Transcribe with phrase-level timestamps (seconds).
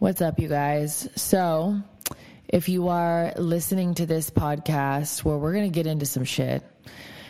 [0.00, 1.08] What's up, you guys?
[1.16, 1.82] So,
[2.46, 6.62] if you are listening to this podcast where we're going to get into some shit,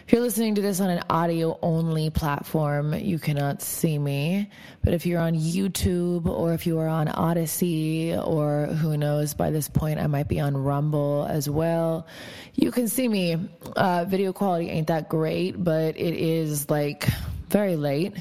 [0.07, 4.51] if you're listening to this on an audio only platform, you cannot see me.
[4.85, 9.49] But if you're on YouTube or if you are on Odysee or who knows, by
[9.49, 12.07] this point I might be on Rumble as well,
[12.55, 13.49] you can see me.
[13.77, 17.09] Uh, video quality ain't that great, but it is like
[17.49, 18.13] very late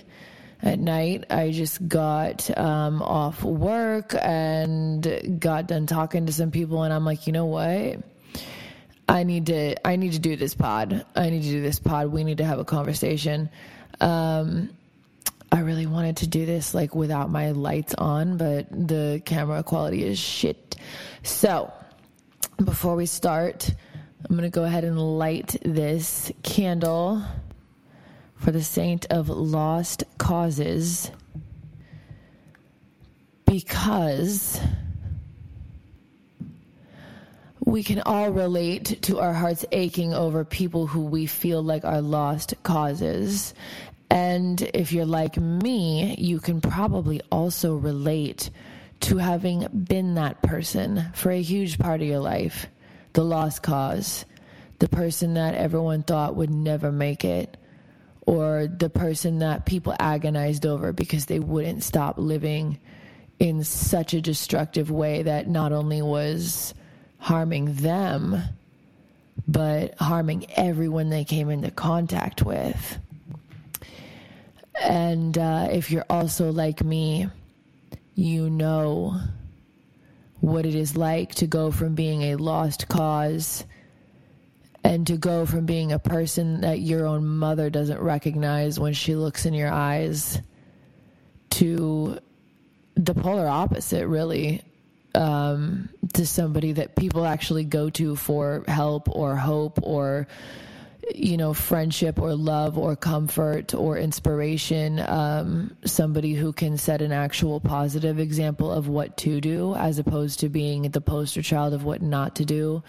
[0.61, 1.25] at night.
[1.29, 7.05] I just got um, off work and got done talking to some people, and I'm
[7.05, 7.99] like, you know what?
[9.09, 11.05] I need to I need to do this pod.
[11.15, 12.07] I need to do this pod.
[12.07, 13.49] We need to have a conversation.
[14.01, 14.69] Um,
[15.51, 20.03] I really wanted to do this like without my lights on, but the camera quality
[20.03, 20.75] is shit.
[21.23, 21.71] So,
[22.63, 23.73] before we start,
[24.29, 27.23] I'm going to go ahead and light this candle
[28.37, 31.11] for the saint of lost causes
[33.45, 34.59] because
[37.65, 42.01] we can all relate to our hearts aching over people who we feel like are
[42.01, 43.53] lost causes.
[44.09, 48.49] And if you're like me, you can probably also relate
[49.01, 52.67] to having been that person for a huge part of your life
[53.13, 54.25] the lost cause,
[54.77, 57.57] the person that everyone thought would never make it,
[58.27, 62.77] or the person that people agonized over because they wouldn't stop living
[63.39, 66.73] in such a destructive way that not only was
[67.19, 68.37] harming them,
[69.47, 72.99] but harming everyone they came into contact with.
[74.81, 77.29] And uh, if you're also like me,
[78.13, 79.21] you know
[80.41, 83.63] what it is like to go from being a lost cause
[84.87, 89.15] and to go from being a person that your own mother doesn't recognize when she
[89.15, 90.41] looks in your eyes
[91.49, 92.17] to
[92.95, 94.61] the polar opposite, really
[95.13, 100.25] um, to somebody that people actually go to for help or hope or
[101.15, 107.11] you know friendship or love or comfort or inspiration um, somebody who can set an
[107.11, 111.83] actual positive example of what to do as opposed to being the poster child of
[111.83, 112.83] what not to do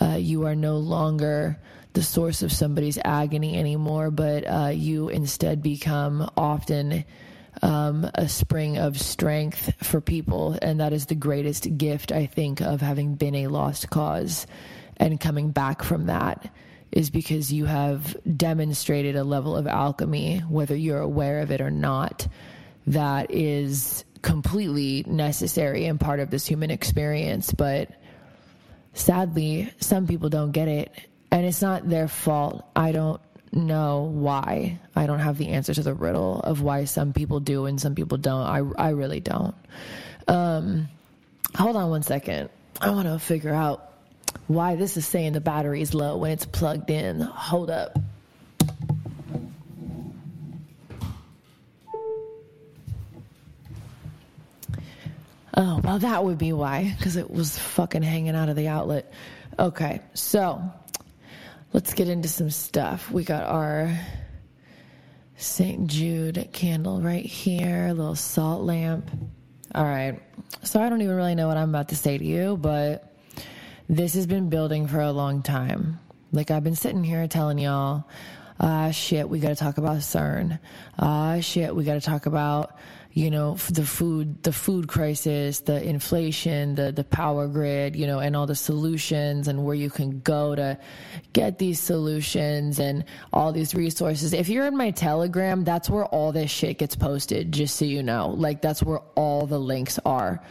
[0.00, 1.58] uh, you are no longer
[1.94, 7.04] the source of somebody's agony anymore but uh, you instead become often
[7.62, 10.58] um, a spring of strength for people.
[10.60, 14.48] And that is the greatest gift, I think, of having been a lost cause
[14.96, 16.50] and coming back from that
[16.94, 21.70] is because you have demonstrated a level of alchemy, whether you're aware of it or
[21.70, 22.28] not,
[22.86, 27.52] that is completely necessary and part of this human experience.
[27.52, 27.90] But
[28.92, 30.92] sadly, some people don't get it.
[31.32, 32.64] And it's not their fault.
[32.76, 33.20] I don't
[33.52, 34.78] know why.
[34.94, 37.96] I don't have the answer to the riddle of why some people do and some
[37.96, 38.46] people don't.
[38.46, 39.56] I, I really don't.
[40.28, 40.88] Um,
[41.56, 42.50] hold on one second.
[42.80, 43.93] I want to figure out
[44.46, 47.20] why this is saying the battery is low when it's plugged in.
[47.20, 47.98] Hold up.
[55.56, 59.12] Oh, well, that would be why, because it was fucking hanging out of the outlet.
[59.56, 60.60] Okay, so
[61.72, 63.08] let's get into some stuff.
[63.10, 63.96] We got our
[65.36, 65.86] St.
[65.86, 69.10] Jude candle right here, a little salt lamp.
[69.74, 70.20] All right.
[70.64, 73.13] So I don't even really know what I'm about to say to you, but
[73.88, 76.00] this has been building for a long time.
[76.32, 78.04] Like I've been sitting here telling y'all,
[78.58, 80.58] ah, shit, we got to talk about CERN.
[80.98, 82.76] Ah, shit, we got to talk about
[83.14, 88.18] you know the food the food crisis the inflation the the power grid you know
[88.18, 90.76] and all the solutions and where you can go to
[91.32, 96.32] get these solutions and all these resources if you're in my telegram that's where all
[96.32, 100.42] this shit gets posted just so you know like that's where all the links are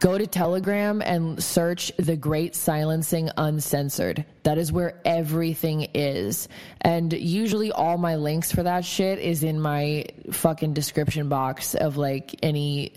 [0.00, 4.24] Go to Telegram and search The Great Silencing Uncensored.
[4.44, 6.48] That is where everything is.
[6.80, 11.98] And usually all my links for that shit is in my fucking description box of
[11.98, 12.94] like any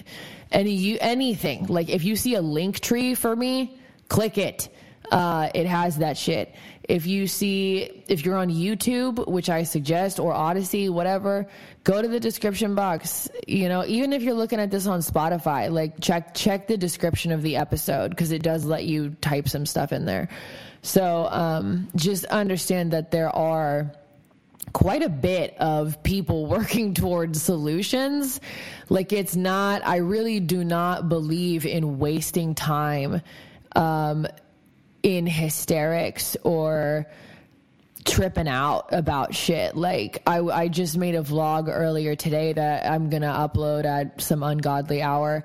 [0.49, 1.65] any you anything.
[1.65, 3.77] Like if you see a link tree for me,
[4.07, 4.69] click it.
[5.11, 6.55] Uh, it has that shit.
[6.89, 11.47] If you see, if you're on YouTube, which I suggest, or Odysee, whatever,
[11.83, 13.29] go to the description box.
[13.47, 17.31] You know, even if you're looking at this on Spotify, like check check the description
[17.31, 20.27] of the episode because it does let you type some stuff in there.
[20.81, 23.93] So um, just understand that there are
[24.73, 28.41] quite a bit of people working towards solutions.
[28.89, 33.21] Like it's not, I really do not believe in wasting time
[33.75, 34.27] um,
[35.03, 37.05] in hysterics or
[38.05, 39.75] tripping out about shit.
[39.75, 44.43] Like I, I just made a vlog earlier today that I'm gonna upload at some
[44.43, 45.43] ungodly hour.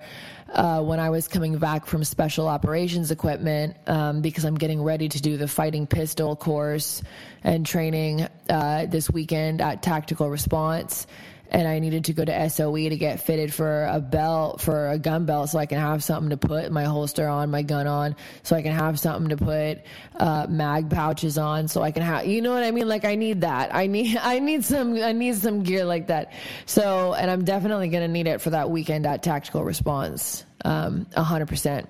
[0.50, 5.06] Uh, when I was coming back from special operations equipment, um, because I'm getting ready
[5.10, 7.02] to do the fighting pistol course
[7.44, 11.06] and training uh, this weekend at Tactical Response
[11.50, 14.98] and I needed to go to SOE to get fitted for a belt, for a
[14.98, 18.16] gun belt, so I can have something to put my holster on, my gun on,
[18.42, 19.80] so I can have something to put
[20.16, 22.88] uh, mag pouches on, so I can have, you know what I mean?
[22.88, 23.74] Like I need that.
[23.74, 26.32] I need, I need some, I need some gear like that.
[26.66, 31.22] So, and I'm definitely gonna need it for that weekend at Tactical Response, um, a
[31.22, 31.88] hundred percent.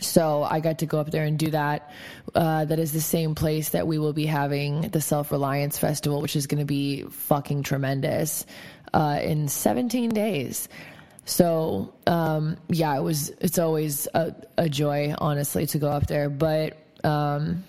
[0.00, 1.90] So I got to go up there and do that.
[2.34, 6.20] Uh, that is the same place that we will be having the Self Reliance Festival,
[6.20, 8.46] which is going to be fucking tremendous
[8.92, 10.68] uh, in 17 days.
[11.24, 13.30] So um, yeah, it was.
[13.40, 16.28] It's always a, a, joy, honestly, to go up there.
[16.28, 17.62] But um,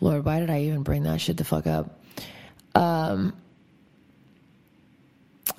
[0.00, 2.00] Lord, why did I even bring that shit the fuck up?
[2.74, 3.34] Um,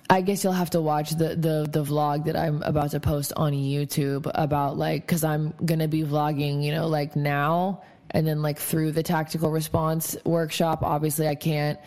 [0.10, 3.32] I guess you'll have to watch the, the, the vlog that I'm about to post
[3.36, 8.26] on YouTube about like, cause I'm going to be vlogging, you know, like now and
[8.26, 10.82] then like through the tactical response workshop.
[10.82, 11.80] Obviously I can't,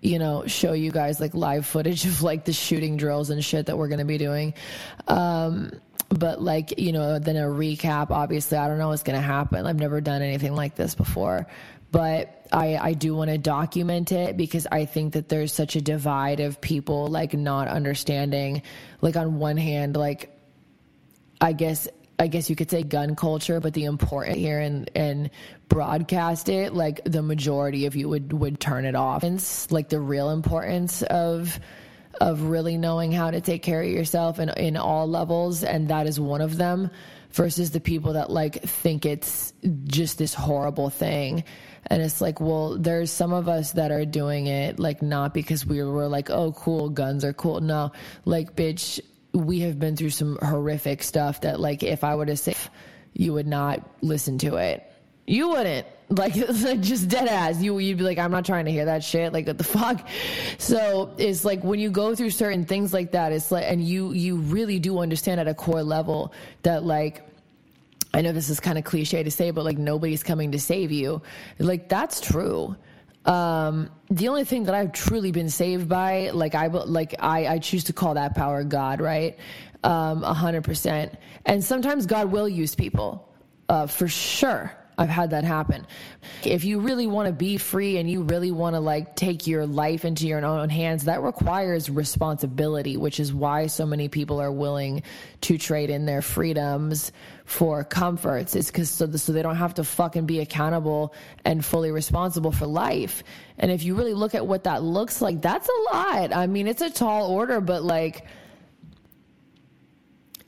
[0.00, 3.66] you know, show you guys like live footage of like the shooting drills and shit
[3.66, 4.54] that we're going to be doing.
[5.08, 5.72] Um,
[6.14, 9.66] but like, you know, then a recap, obviously I don't know what's going to happen.
[9.66, 11.46] I've never done anything like this before,
[11.90, 15.80] but I, I do want to document it because I think that there's such a
[15.80, 18.62] divide of people like not understanding.
[19.00, 20.30] Like on one hand, like
[21.40, 25.30] I guess I guess you could say gun culture, but the important here and and
[25.68, 29.24] broadcast it, like the majority of you would would turn it off.
[29.24, 31.58] And like the real importance of
[32.20, 36.06] of really knowing how to take care of yourself in in all levels, and that
[36.06, 36.90] is one of them.
[37.32, 39.52] Versus the people that like think it's
[39.88, 41.42] just this horrible thing
[41.86, 45.66] and it's like, well, there's some of us that are doing it like not because
[45.66, 47.60] we were like, oh, cool, guns are cool.
[47.60, 47.92] No,
[48.24, 49.00] like, bitch,
[49.32, 52.54] we have been through some horrific stuff that, like, if I were to say,
[53.12, 54.90] you would not listen to it.
[55.26, 56.34] You wouldn't like
[56.80, 59.46] just dead ass you you'd be like i'm not trying to hear that shit like
[59.46, 60.06] what the fuck
[60.58, 64.12] so it's like when you go through certain things like that it's like and you
[64.12, 67.26] you really do understand at a core level that like
[68.14, 70.92] I know this is kind of cliche to say, but like nobody's coming to save
[70.92, 71.20] you.
[71.58, 72.76] Like that's true.
[73.24, 77.58] Um, the only thing that I've truly been saved by, like I, like I, I
[77.58, 79.36] choose to call that power God, right?
[79.82, 81.18] Um, hundred percent.
[81.44, 83.28] And sometimes God will use people,
[83.68, 84.72] uh, for sure.
[84.96, 85.86] I've had that happen.
[86.44, 89.66] If you really want to be free and you really want to like take your
[89.66, 94.52] life into your own hands, that requires responsibility, which is why so many people are
[94.52, 95.02] willing
[95.42, 97.12] to trade in their freedoms
[97.44, 98.54] for comforts.
[98.54, 101.14] It's because so, so they don't have to fucking be accountable
[101.44, 103.22] and fully responsible for life.
[103.58, 106.34] And if you really look at what that looks like, that's a lot.
[106.34, 108.26] I mean, it's a tall order, but like,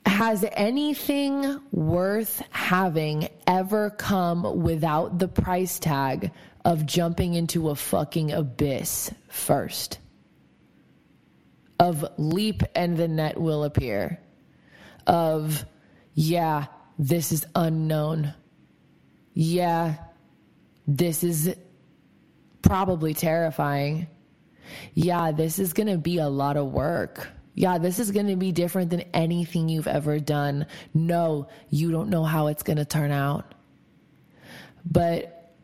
[0.07, 6.31] has anything worth having ever come without the price tag
[6.65, 9.99] of jumping into a fucking abyss first?
[11.79, 14.19] Of leap and the net will appear.
[15.05, 15.65] Of,
[16.13, 16.65] yeah,
[16.97, 18.33] this is unknown.
[19.33, 19.95] Yeah,
[20.87, 21.55] this is
[22.61, 24.07] probably terrifying.
[24.93, 28.35] Yeah, this is going to be a lot of work yeah, this is going to
[28.35, 30.67] be different than anything you've ever done.
[30.93, 33.55] No, you don't know how it's going to turn out.
[34.85, 35.55] But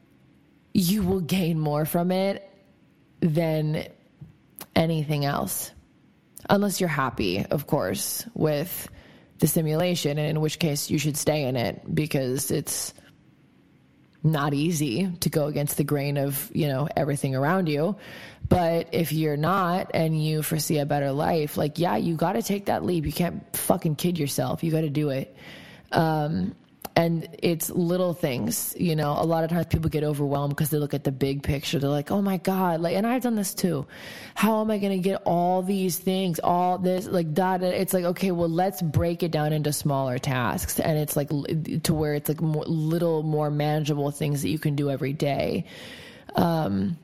[0.74, 2.50] you will gain more from it
[3.20, 3.86] than
[4.76, 5.70] anything else.
[6.50, 8.90] Unless you're happy, of course, with
[9.38, 12.92] the simulation, and in which case you should stay in it because it's
[14.24, 17.96] not easy to go against the grain of, you know, everything around you.
[18.54, 22.44] But if you're not and you foresee a better life, like, yeah, you got to
[22.44, 23.04] take that leap.
[23.04, 24.64] You can't fucking kid yourself.
[24.64, 25.36] You got to do it.
[25.92, 26.54] Um,
[26.96, 29.16] and it's little things you know.
[29.18, 31.80] A lot of times people get overwhelmed because they look at the big picture.
[31.80, 32.82] They're like oh my god.
[32.82, 33.88] Like and i've done this too.
[34.36, 38.06] How am i going to get all these things all this like that it's like
[38.06, 40.80] okay well let's break it down into smaller tasks.
[40.80, 44.76] And it's like to where it's like more, little more manageable things that you can
[44.76, 45.66] do every day.
[46.36, 47.00] Um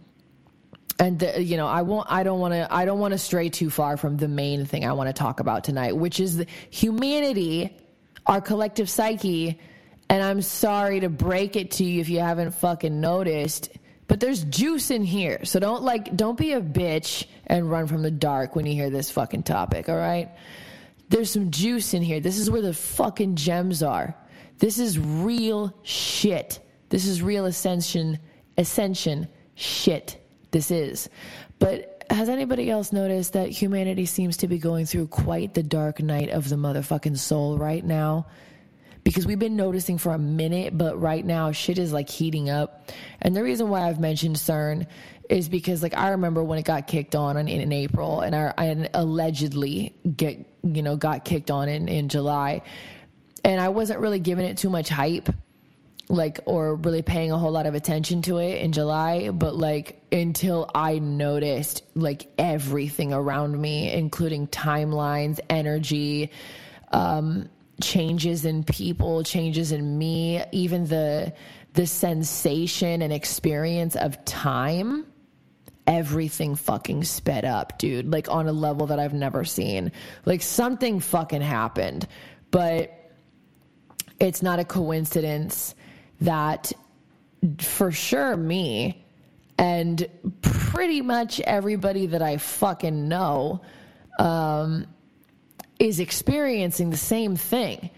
[1.00, 3.50] and the, you know i won't i don't want to i don't want to stray
[3.50, 7.75] too far from the main thing i want to talk about tonight which is humanity
[8.25, 9.60] our collective psyche
[10.10, 13.70] and I'm sorry to break it to you if you haven't fucking noticed,
[14.08, 15.46] but there's juice in here.
[15.46, 18.89] So don't like, don't be a bitch and run from the dark when you hear
[18.89, 20.29] this fucking topic, all right?
[21.10, 22.20] There's some juice in here.
[22.20, 24.15] This is where the fucking gems are.
[24.58, 26.60] This is real shit.
[26.89, 28.20] This is real ascension
[28.58, 30.19] ascension shit
[30.51, 31.10] this is.
[31.60, 36.01] But has anybody else noticed that humanity seems to be going through quite the dark
[36.01, 38.27] night of the motherfucking soul right now?
[39.03, 42.89] Because we've been noticing for a minute, but right now shit is like heating up.
[43.22, 44.88] And the reason why I've mentioned CERN
[45.29, 48.53] is because like I remember when it got kicked on in, in April and I,
[48.58, 52.63] I allegedly get you know got kicked on in, in July
[53.44, 55.29] and I wasn't really giving it too much hype
[56.10, 60.01] like or really paying a whole lot of attention to it in July, but like
[60.12, 66.32] until I noticed like everything around me, including timelines, energy,
[66.92, 67.48] um,
[67.82, 71.32] changes in people, changes in me, even the
[71.74, 75.06] the sensation and experience of time.
[75.86, 79.92] Everything fucking sped up, dude, like on a level that I've never seen.
[80.25, 82.08] Like something fucking happened,
[82.51, 82.96] but
[84.20, 85.75] it's not a coincidence
[86.22, 86.72] that
[87.60, 89.06] for sure me
[89.58, 90.08] and
[90.42, 93.62] pretty much everybody that I fucking know
[94.18, 94.88] um,
[95.80, 97.90] is experiencing the same thing.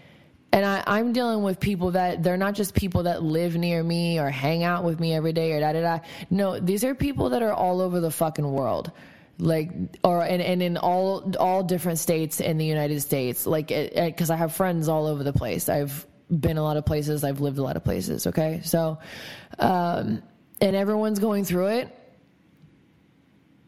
[0.52, 4.18] And I, I'm dealing with people that they're not just people that live near me
[4.18, 5.98] or hang out with me every day or da da da.
[6.30, 8.92] No, these are people that are all over the fucking world
[9.38, 9.70] like
[10.04, 14.36] or and, and in all all different states in the United States like because I
[14.36, 16.06] have friends all over the place I've
[16.40, 17.24] been a lot of places.
[17.24, 18.26] I've lived a lot of places.
[18.26, 18.60] Okay.
[18.64, 18.98] So,
[19.58, 20.22] um,
[20.60, 21.98] and everyone's going through it.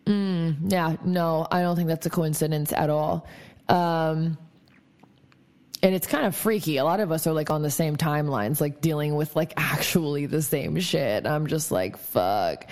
[0.06, 0.96] Mm, yeah.
[1.04, 3.26] No, I don't think that's a coincidence at all.
[3.68, 4.38] Um,
[5.82, 6.78] and it's kind of freaky.
[6.78, 10.26] A lot of us are like on the same timelines, like dealing with like actually
[10.26, 11.26] the same shit.
[11.26, 12.66] I'm just like, fuck.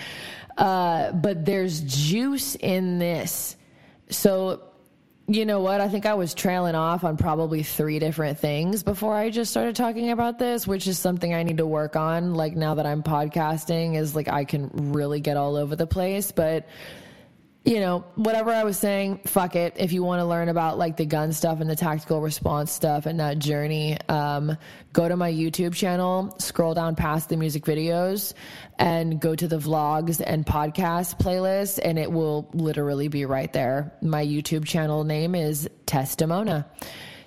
[0.57, 3.55] Uh, but there's juice in this.
[4.09, 4.63] So
[5.27, 5.79] you know what?
[5.79, 9.75] I think I was trailing off on probably three different things before I just started
[9.75, 12.33] talking about this, which is something I need to work on.
[12.33, 16.33] Like now that I'm podcasting, is like I can really get all over the place.
[16.33, 16.67] But
[17.65, 19.75] you know, whatever I was saying, fuck it.
[19.77, 23.05] If you want to learn about like the gun stuff and the tactical response stuff
[23.05, 24.57] and that journey, um,
[24.91, 28.33] go to my YouTube channel, scroll down past the music videos,
[28.77, 33.93] and go to the vlogs and podcast playlist, and it will literally be right there.
[34.01, 36.65] My YouTube channel name is Tesstamona.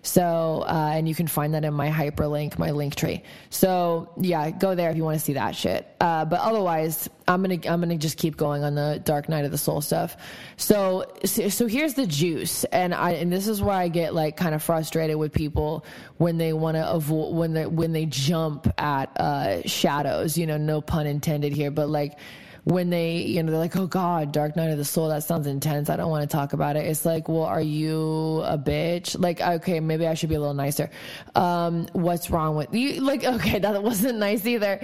[0.06, 3.24] So, uh, and you can find that in my hyperlink, my link tree.
[3.50, 5.84] So, yeah, go there if you want to see that shit.
[6.00, 9.50] Uh, but otherwise, I'm gonna I'm gonna just keep going on the Dark Night of
[9.50, 10.16] the Soul stuff.
[10.56, 14.54] So, so here's the juice, and I and this is where I get like kind
[14.54, 15.84] of frustrated with people
[16.18, 20.38] when they want to avoid when they when they jump at uh, shadows.
[20.38, 22.16] You know, no pun intended here, but like
[22.66, 25.46] when they, you know, they're like, oh God, Dark Night of the Soul, that sounds
[25.46, 25.88] intense.
[25.88, 26.84] I don't want to talk about it.
[26.84, 29.16] It's like, well, are you a bitch?
[29.16, 30.90] Like, okay, maybe I should be a little nicer.
[31.36, 33.00] Um, what's wrong with you?
[33.02, 34.80] Like, okay, that wasn't nice either.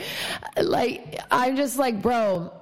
[0.56, 2.52] Like, I'm just like, bro,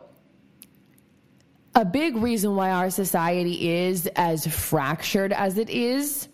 [1.75, 6.29] a big reason why our society is as fractured as it is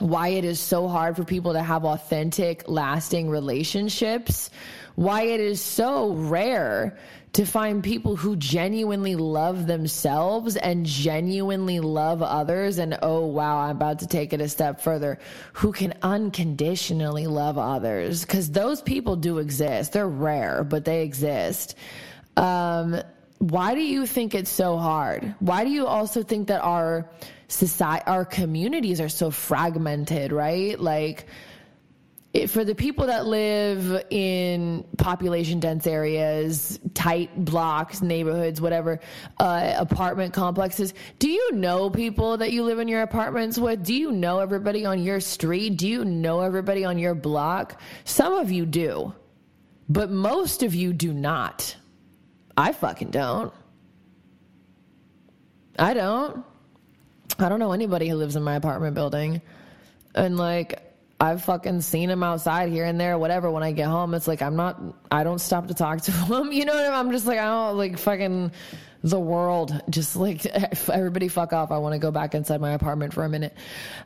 [0.00, 4.48] why it is so hard for people to have authentic, lasting relationships,
[4.94, 6.98] why it is so rare
[7.32, 12.78] to find people who genuinely love themselves and genuinely love others.
[12.78, 15.18] And oh wow i'm about to take it a step further.
[15.54, 18.24] Who can unconditionally love others.
[18.24, 19.92] Because those people do exist.
[19.92, 21.76] They're rare but they exist.
[22.36, 23.00] Um,
[23.38, 25.34] why do you think it's so hard?
[25.38, 27.10] Why do you also think that our
[27.48, 30.78] society our communities are so fragmented right?
[30.78, 31.26] Like
[32.46, 39.00] for the people that live in population dense areas, tight blocks, neighborhoods, whatever,
[39.38, 43.84] uh, apartment complexes, do you know people that you live in your apartments with?
[43.84, 45.76] Do you know everybody on your street?
[45.76, 47.80] Do you know everybody on your block?
[48.04, 49.12] Some of you do,
[49.88, 51.74] but most of you do not.
[52.56, 53.52] I fucking don't.
[55.76, 56.44] I don't.
[57.40, 59.40] I don't know anybody who lives in my apartment building.
[60.14, 60.89] And like,
[61.20, 63.50] I've fucking seen him outside here and there, whatever.
[63.50, 64.80] When I get home, it's like I'm not.
[65.10, 66.50] I don't stop to talk to him.
[66.50, 66.98] You know what I mean?
[66.98, 68.52] I'm just like I don't like fucking
[69.02, 69.78] the world.
[69.90, 70.46] Just like
[70.88, 71.70] everybody, fuck off.
[71.70, 73.54] I want to go back inside my apartment for a minute.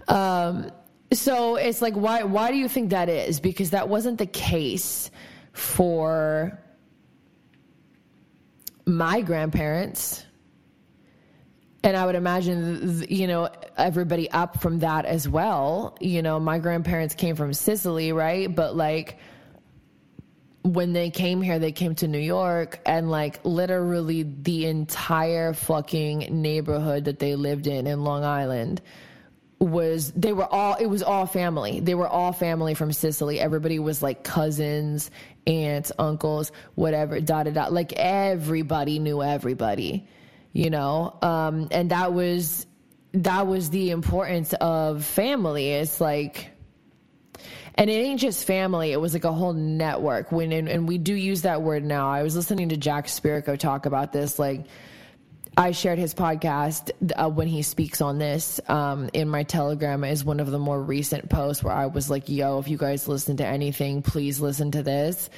[0.08, 0.72] Um,
[1.12, 2.24] so it's like why?
[2.24, 3.38] Why do you think that is?
[3.38, 5.12] Because that wasn't the case
[5.52, 6.58] for
[8.86, 10.23] my grandparents
[11.84, 15.96] and I would imagine, you know, everybody up from that as well.
[16.00, 18.52] You know, my grandparents came from Sicily, right?
[18.52, 19.18] But like,
[20.62, 26.20] when they came here, they came to New York, and like literally the entire fucking
[26.30, 28.80] neighborhood that they lived in in Long Island
[29.58, 33.78] was they were all it was all family they were all family from sicily everybody
[33.78, 35.10] was like cousins
[35.46, 40.06] aunts uncles whatever da da da like everybody knew everybody
[40.54, 41.18] you know?
[41.20, 42.66] Um and that was
[43.12, 45.72] that was the importance of family.
[45.72, 46.50] It's like
[47.76, 48.92] and it ain't just family.
[48.92, 50.32] It was like a whole network.
[50.32, 52.10] When and, and we do use that word now.
[52.10, 54.38] I was listening to Jack Spirko talk about this.
[54.38, 54.66] Like
[55.56, 60.24] I shared his podcast uh, when he speaks on this um, in my Telegram is
[60.24, 63.36] one of the more recent posts where I was like, "Yo, if you guys listen
[63.36, 65.30] to anything, please listen to this."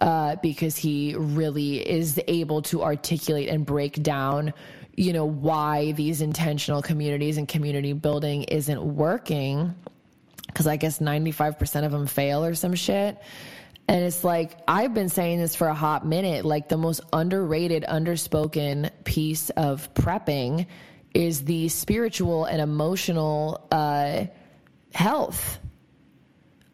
[0.00, 4.54] Uh, because he really is able to articulate and break down,
[4.96, 9.74] you know, why these intentional communities and community building isn't working.
[10.46, 13.20] Because I guess 95% of them fail or some shit.
[13.88, 16.44] And it's like, I've been saying this for a hot minute.
[16.44, 20.66] Like, the most underrated, underspoken piece of prepping
[21.14, 24.26] is the spiritual and emotional uh,
[24.92, 25.58] health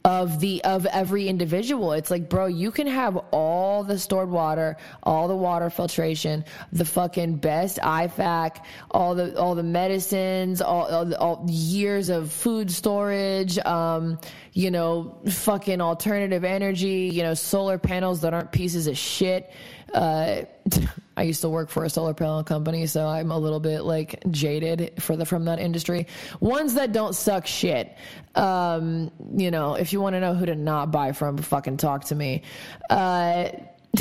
[0.05, 1.93] of the of every individual.
[1.93, 6.85] It's like, bro, you can have all the stored water, all the water filtration, the
[6.85, 13.59] fucking best IFAK, all the all the medicines, all, all, all years of food storage,
[13.61, 14.19] um,
[14.53, 19.51] you know, fucking alternative energy, you know, solar panels that aren't pieces of shit.
[19.93, 20.43] Uh,
[21.17, 24.23] I used to work for a solar panel company, so I'm a little bit like
[24.31, 26.07] jaded for the from that industry.
[26.41, 27.97] Ones that don't suck shit.
[28.35, 32.07] Um, you know, if you want to know who to not buy from, fucking talk
[32.07, 32.43] to me.
[32.91, 33.51] Uh,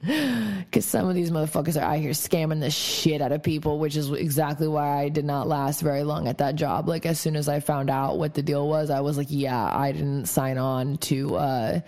[0.00, 3.96] because some of these motherfuckers are out here scamming the shit out of people, which
[3.96, 6.88] is exactly why I did not last very long at that job.
[6.88, 9.62] Like as soon as I found out what the deal was, I was like, yeah,
[9.62, 11.80] I didn't sign on to uh,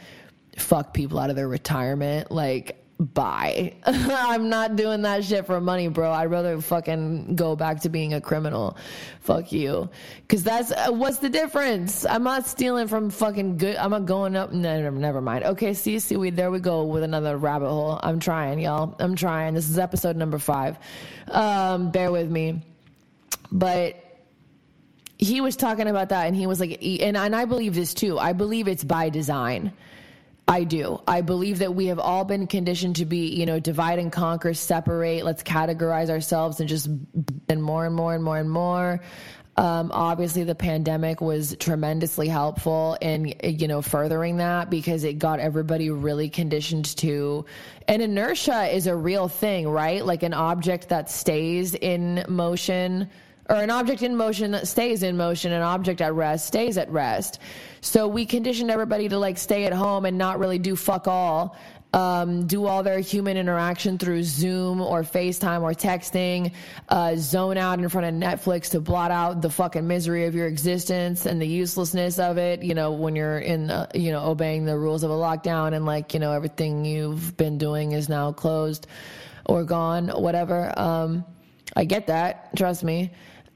[0.56, 2.30] fuck people out of their retirement.
[2.30, 3.74] Like bye.
[3.84, 6.10] I'm not doing that shit for money, bro.
[6.10, 8.76] I'd rather fucking go back to being a criminal.
[9.20, 9.90] Fuck you.
[10.28, 12.06] Cause that's, uh, what's the difference?
[12.06, 13.76] I'm not stealing from fucking good.
[13.76, 14.52] I'm not going up.
[14.52, 15.44] No, never mind.
[15.44, 17.98] Okay, see, see, we, there we go with another rabbit hole.
[18.02, 18.94] I'm trying, y'all.
[18.98, 19.54] I'm trying.
[19.54, 20.78] This is episode number five.
[21.28, 22.62] Um, bear with me.
[23.50, 23.96] But
[25.18, 28.18] he was talking about that and he was like, and, and I believe this too.
[28.18, 29.72] I believe it's by design
[30.52, 31.00] I do.
[31.08, 34.52] I believe that we have all been conditioned to be, you know, divide and conquer,
[34.52, 36.90] separate, let's categorize ourselves and just
[37.48, 39.00] and more and more and more and more.
[39.56, 45.40] Um, obviously, the pandemic was tremendously helpful in, you know, furthering that because it got
[45.40, 47.46] everybody really conditioned to.
[47.88, 50.04] And inertia is a real thing, right?
[50.04, 53.08] Like an object that stays in motion
[53.52, 57.38] or an object in motion stays in motion, an object at rest stays at rest.
[57.82, 61.56] So we conditioned everybody to like stay at home and not really do fuck all.
[61.94, 66.54] Um, do all their human interaction through Zoom or FaceTime or texting,
[66.88, 70.46] uh, zone out in front of Netflix to blot out the fucking misery of your
[70.46, 72.62] existence and the uselessness of it.
[72.62, 76.14] You know, when you're in, you know, obeying the rules of a lockdown and like,
[76.14, 78.86] you know, everything you've been doing is now closed
[79.44, 80.72] or gone, whatever.
[80.78, 81.26] Um,
[81.76, 82.56] I get that.
[82.56, 83.10] Trust me.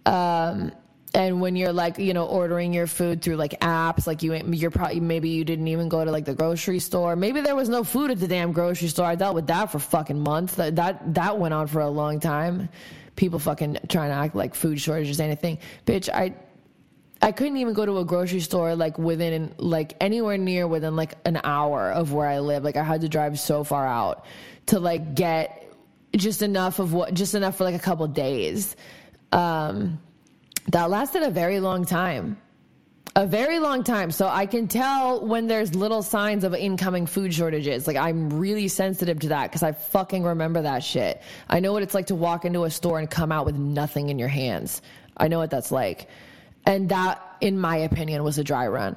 [0.07, 0.73] Um,
[1.15, 4.71] and when you're like you know ordering your food through like apps like you you're
[4.71, 7.17] probably maybe you didn't even go to like the grocery store.
[7.17, 9.07] Maybe there was no food at the damn grocery store.
[9.07, 10.55] I dealt with that for fucking months.
[10.57, 12.69] That that, that went on for a long time.
[13.17, 15.59] People fucking trying to act like food shortages anything.
[15.87, 16.35] Bitch i
[17.23, 21.15] I couldn't even go to a grocery store like within like anywhere near within like
[21.25, 22.63] an hour of where I live.
[22.63, 24.27] Like I had to drive so far out
[24.67, 25.63] to like get
[26.15, 28.77] just enough of what just enough for like a couple days.
[29.37, 30.01] Um,
[30.69, 32.39] that lasted a very long time.
[33.15, 34.11] A very long time.
[34.11, 37.87] So I can tell when there's little signs of incoming food shortages.
[37.87, 41.23] Like I'm really sensitive to that because I fucking remember that shit.
[41.49, 44.09] I know what it's like to walk into a store and come out with nothing
[44.09, 44.83] in your hands.
[45.17, 46.09] I know what that's like.
[46.65, 48.97] And that, in my opinion, was a dry run.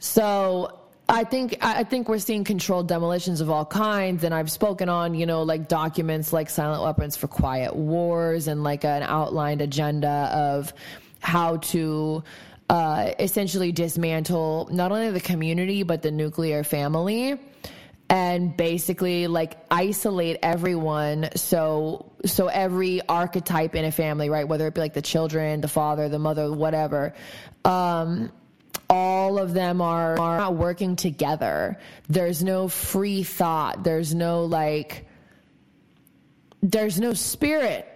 [0.00, 4.88] So I think I think we're seeing controlled demolitions of all kinds, and I've spoken
[4.88, 9.60] on you know like documents like Silent Weapons for Quiet Wars and like an outlined
[9.62, 10.72] agenda of
[11.20, 12.24] how to
[12.68, 17.38] uh, essentially dismantle not only the community but the nuclear family
[18.08, 21.28] and basically like isolate everyone.
[21.36, 24.46] So so every archetype in a family right?
[24.48, 27.14] Whether it be like the children the father the mother whatever.
[27.64, 28.32] Um
[28.88, 31.78] all of them are, are not working together.
[32.08, 33.84] There's no free thought.
[33.84, 35.06] There's no like,
[36.62, 37.88] there's no spirit.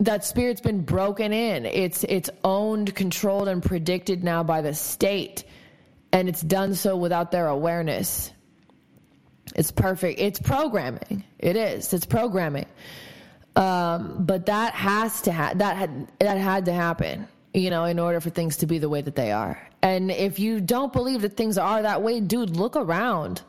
[0.00, 1.66] That spirit's been broken in.
[1.66, 5.44] It's, it's owned, controlled, and predicted now by the state.
[6.12, 8.32] And it's done so without their awareness.
[9.56, 10.20] It's perfect.
[10.20, 11.24] It's programming.
[11.38, 11.92] It is.
[11.92, 12.66] It's programming.
[13.56, 17.98] Um, but that has to ha- that had that had to happen you know, in
[17.98, 19.60] order for things to be the way that they are.
[19.82, 23.42] And if you don't believe that things are that way, dude, look around.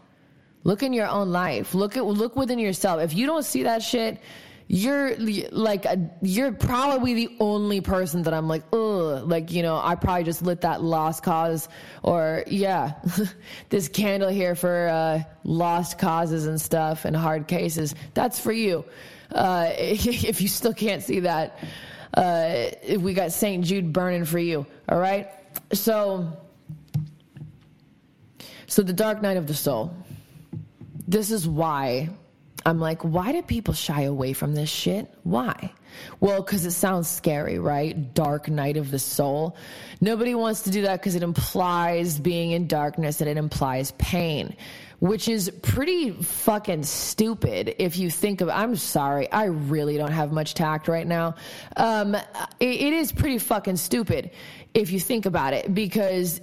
[0.64, 1.74] Look in your own life.
[1.74, 3.02] Look at look within yourself.
[3.02, 4.20] If you don't see that shit,
[4.68, 5.88] you're like
[6.22, 10.42] you're probably the only person that I'm like, ugh, like you know, I probably just
[10.42, 11.70] lit that lost cause,
[12.04, 12.94] or yeah,
[13.70, 17.96] this candle here for uh, lost causes and stuff and hard cases.
[18.14, 18.86] That's for you.
[19.32, 21.58] Uh, if you still can't see that,
[22.14, 22.66] uh,
[23.00, 23.64] we got St.
[23.64, 24.66] Jude burning for you.
[24.88, 25.30] All right,
[25.74, 26.32] so
[28.68, 29.94] so the dark night of the soul.
[31.08, 32.10] This is why
[32.66, 35.12] I'm like, why do people shy away from this shit?
[35.24, 35.74] Why?
[36.20, 38.14] Well, because it sounds scary, right?
[38.14, 39.56] Dark night of the soul.
[40.02, 44.56] Nobody wants to do that because it implies being in darkness and it implies pain,
[45.00, 48.50] which is pretty fucking stupid if you think of.
[48.50, 51.36] I'm sorry, I really don't have much tact right now.
[51.78, 52.24] Um, it,
[52.60, 54.32] it is pretty fucking stupid
[54.74, 56.42] if you think about it because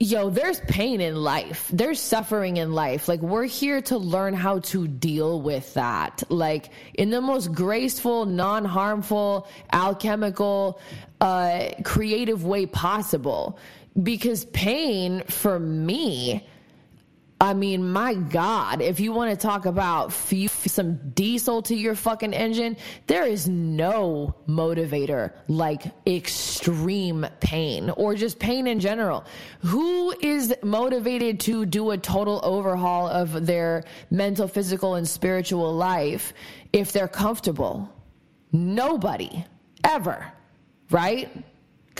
[0.00, 1.70] yo, there's pain in life.
[1.72, 3.06] There's suffering in life.
[3.06, 6.22] Like, we're here to learn how to deal with that.
[6.30, 10.80] Like, in the most graceful, non harmful, alchemical,
[11.20, 13.58] uh, creative way possible.
[14.02, 16.48] Because pain, for me,
[17.42, 22.34] I mean, my God, if you want to talk about some diesel to your fucking
[22.34, 22.76] engine,
[23.06, 29.24] there is no motivator like extreme pain or just pain in general.
[29.60, 36.34] Who is motivated to do a total overhaul of their mental, physical, and spiritual life
[36.74, 37.90] if they're comfortable?
[38.52, 39.46] Nobody,
[39.82, 40.30] ever,
[40.90, 41.30] right?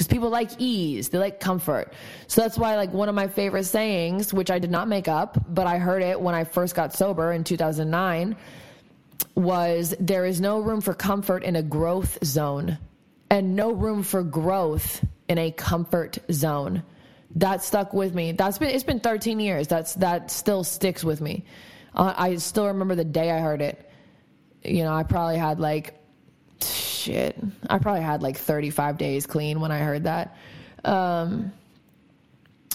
[0.00, 1.92] Because people like ease, they like comfort.
[2.26, 5.36] So that's why, like, one of my favorite sayings, which I did not make up,
[5.46, 8.34] but I heard it when I first got sober in 2009,
[9.34, 12.78] was there is no room for comfort in a growth zone
[13.28, 16.82] and no room for growth in a comfort zone.
[17.36, 18.32] That stuck with me.
[18.32, 19.68] That's been it's been 13 years.
[19.68, 21.44] That's that still sticks with me.
[21.94, 23.90] Uh, I still remember the day I heard it.
[24.64, 25.94] You know, I probably had like
[27.00, 27.36] shit.
[27.68, 30.36] I probably had like 35 days clean when I heard that.
[30.84, 31.52] Um,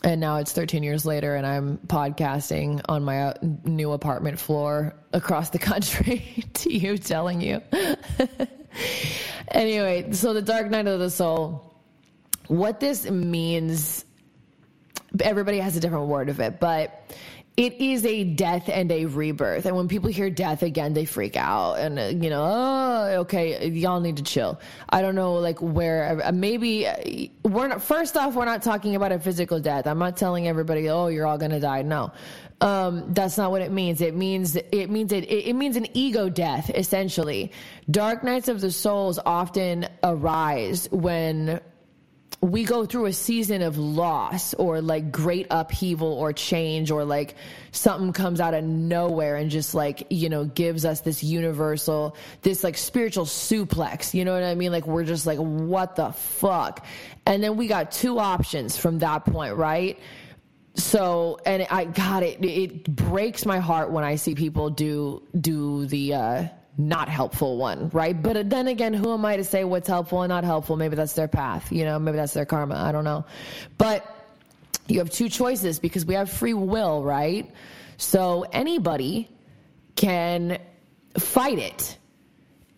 [0.03, 3.33] and now it's 13 years later and I'm podcasting on my uh,
[3.63, 7.61] new apartment floor across the country to you telling you.
[9.49, 11.73] anyway, so the dark night of the soul,
[12.47, 14.05] what this means,
[15.19, 17.11] everybody has a different word of it, but
[17.57, 19.65] it is a death and a rebirth.
[19.65, 23.69] And when people hear death again, they freak out and, uh, you know, oh, okay,
[23.69, 24.59] y'all need to chill.
[24.89, 26.95] I don't know, like, where uh, maybe uh,
[27.47, 29.87] we're not, first off, we're not talking about a physical death.
[29.87, 31.81] I'm not telling everybody, oh, you're all going to die.
[31.81, 32.11] No.
[32.59, 34.01] Um, that's not what it means.
[34.01, 37.53] It means, it means, it, it means an ego death, essentially.
[37.89, 41.61] Dark nights of the souls often arise when
[42.45, 47.33] we go through a season of loss or like great upheaval or change or like
[47.71, 52.63] something comes out of nowhere and just like you know gives us this universal this
[52.63, 54.13] like spiritual suplex.
[54.13, 54.71] You know what i mean?
[54.71, 56.85] Like we're just like what the fuck?
[57.25, 59.99] And then we got two options from that point right?
[60.75, 65.85] So and i got it it breaks my heart when i see people do do
[65.85, 68.21] the uh not helpful one, right?
[68.21, 70.75] But then again, who am I to say what's helpful and not helpful?
[70.75, 72.75] Maybe that's their path, you know, maybe that's their karma.
[72.75, 73.25] I don't know.
[73.77, 74.05] But
[74.87, 77.49] you have two choices because we have free will, right?
[77.97, 79.29] So anybody
[79.95, 80.59] can
[81.17, 81.97] fight it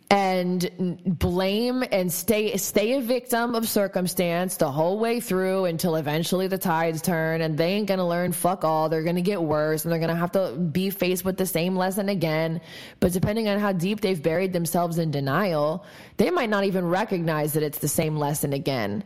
[0.10, 6.48] and blame and stay stay a victim of circumstance the whole way through until eventually
[6.48, 8.88] the tides turn and they ain't gonna learn fuck all.
[8.88, 12.08] They're gonna get worse and they're gonna have to be faced with the same lesson
[12.08, 12.62] again.
[13.02, 17.54] But depending on how deep they've buried themselves in denial they might not even recognize
[17.54, 19.04] that it's the same lesson again.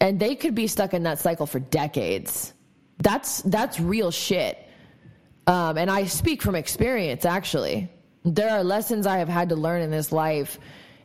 [0.00, 2.52] And they could be stuck in that cycle for decades.
[2.98, 4.58] That's that's real shit.
[5.46, 7.90] Um, and i speak from experience actually
[8.24, 10.58] there are lessons I have had to learn in this life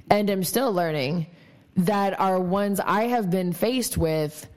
[0.09, 1.27] and am still learning
[1.77, 4.47] that are ones I have been faced with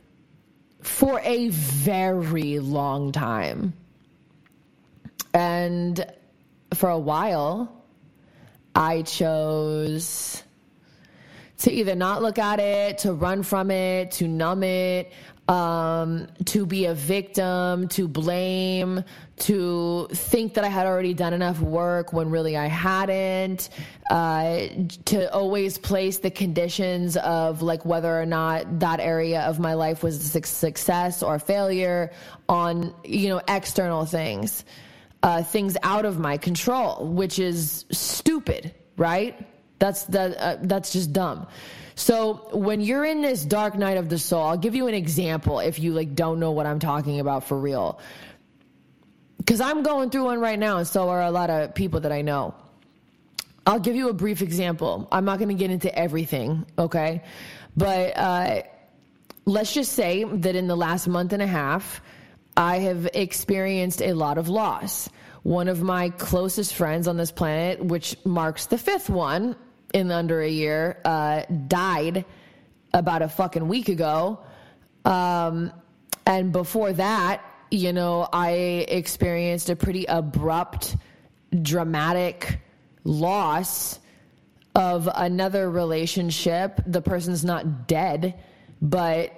[0.80, 3.74] for a very long time.
[5.34, 6.04] And
[6.74, 7.84] for a while,
[8.74, 10.42] I chose
[11.58, 15.12] to either not look at it, to run from it, to numb it,
[15.52, 19.04] um, to be a victim, to blame,
[19.36, 23.68] to think that I had already done enough work when really I hadn't,
[24.10, 24.68] uh,
[25.04, 30.02] to always place the conditions of like whether or not that area of my life
[30.02, 32.12] was a success or failure
[32.48, 34.64] on, you know, external things,
[35.22, 39.38] uh, things out of my control, which is stupid, right?
[39.78, 40.36] That's that.
[40.38, 41.46] Uh, that's just dumb.
[42.02, 45.60] So when you're in this dark night of the soul, I'll give you an example
[45.60, 48.00] if you like don't know what I'm talking about for real.
[49.46, 52.10] Cuz I'm going through one right now and so are a lot of people that
[52.10, 52.56] I know.
[53.64, 55.06] I'll give you a brief example.
[55.12, 57.22] I'm not going to get into everything, okay?
[57.76, 58.62] But uh,
[59.44, 62.02] let's just say that in the last month and a half,
[62.56, 65.08] I have experienced a lot of loss.
[65.44, 69.54] One of my closest friends on this planet, which marks the fifth one
[69.92, 72.24] in under a year, uh, died
[72.92, 74.40] about a fucking week ago.
[75.04, 75.72] Um,
[76.26, 78.50] and before that, you know, I
[78.88, 80.96] experienced a pretty abrupt,
[81.62, 82.60] dramatic
[83.04, 83.98] loss
[84.74, 86.80] of another relationship.
[86.86, 88.38] The person's not dead,
[88.80, 89.32] but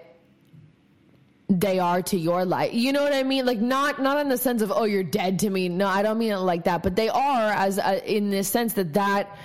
[1.49, 2.73] they are to your life.
[2.73, 3.47] You know what I mean?
[3.47, 5.69] Like not not in the sense of oh you're dead to me.
[5.69, 6.83] No, I don't mean it like that.
[6.83, 9.37] But they are as a, in the sense that that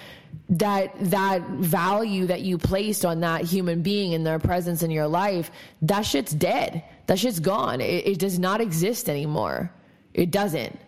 [0.49, 5.07] that that value that you placed on that human being and their presence in your
[5.07, 5.51] life,
[5.83, 6.83] that shit's dead.
[7.05, 7.81] That shit's gone.
[7.81, 9.71] It, it does not exist anymore.
[10.13, 10.79] It doesn't.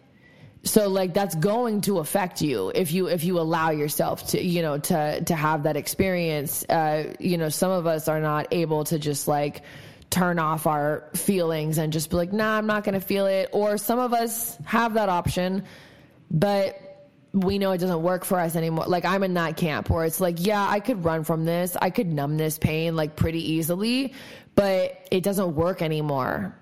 [0.64, 4.62] So like that's going to affect you if you if you allow yourself to you
[4.62, 6.64] know to to have that experience.
[6.70, 9.64] Uh, you know, some of us are not able to just like
[10.12, 13.50] turn off our feelings and just be like, nah, I'm not going to feel it.
[13.54, 15.64] Or some of us have that option,
[16.30, 16.91] but
[17.34, 18.86] we know it doesn't work for us anymore.
[18.88, 21.78] Like I'm in that camp where it's like, yeah, I could run from this.
[21.82, 24.14] I could numb this pain like pretty easily,
[24.56, 26.58] but it doesn't work anymore.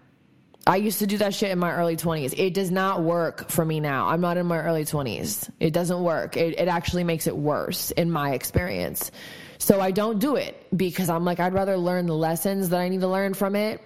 [0.68, 2.36] I used to do that shit in my early 20s.
[2.38, 4.08] It does not work for me now.
[4.08, 5.50] I'm not in my early 20s.
[5.60, 6.38] It doesn't work.
[6.38, 9.12] It, it actually makes it worse in my experience.
[9.58, 12.90] So I don't do it because I'm like, I'd rather learn the lessons that I
[12.90, 13.82] need to learn from it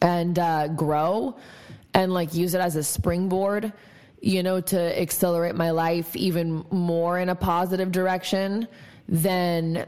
[0.00, 1.36] and uh, grow
[1.94, 3.72] and like use it as a springboard,
[4.26, 8.66] you know, to accelerate my life even more in a positive direction
[9.08, 9.86] than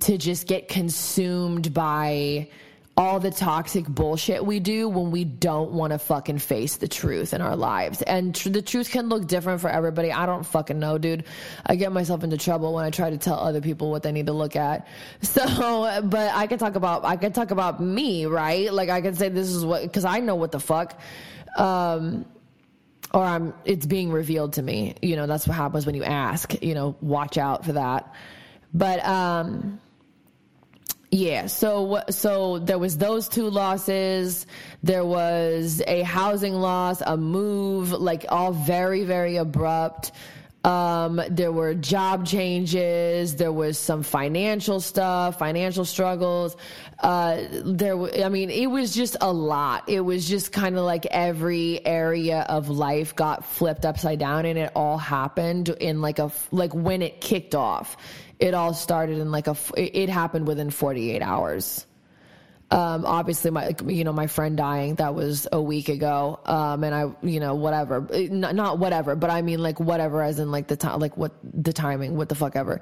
[0.00, 2.48] to just get consumed by
[2.96, 7.34] all the toxic bullshit we do when we don't want to fucking face the truth
[7.34, 8.00] in our lives.
[8.00, 10.10] And tr- the truth can look different for everybody.
[10.10, 11.24] I don't fucking know, dude.
[11.66, 14.26] I get myself into trouble when I try to tell other people what they need
[14.26, 14.88] to look at.
[15.20, 18.72] So, but I can talk about, I can talk about me, right?
[18.72, 20.98] Like I can say this is what, cause I know what the fuck.
[21.58, 22.24] Um,
[23.12, 24.94] or I'm, it's being revealed to me.
[25.02, 28.12] You know, that's what happens when you ask, you know, watch out for that.
[28.74, 29.80] But, um,
[31.10, 34.46] yeah, so so there was those two losses.
[34.82, 40.10] There was a housing loss, a move, like all very very abrupt.
[40.66, 43.36] Um, there were job changes.
[43.36, 46.56] There was some financial stuff, financial struggles.
[46.98, 49.88] Uh, there, I mean, it was just a lot.
[49.88, 54.58] It was just kind of like every area of life got flipped upside down, and
[54.58, 57.96] it all happened in like a like when it kicked off
[58.38, 61.86] it all started in like a it happened within 48 hours
[62.70, 66.40] um, obviously my you know my friend dying that was a week ago.
[66.44, 68.00] Um, and i you know whatever.
[68.30, 71.32] Not, not whatever but i mean like whatever as in like the time like what
[71.42, 72.80] the timing what the fuck ever.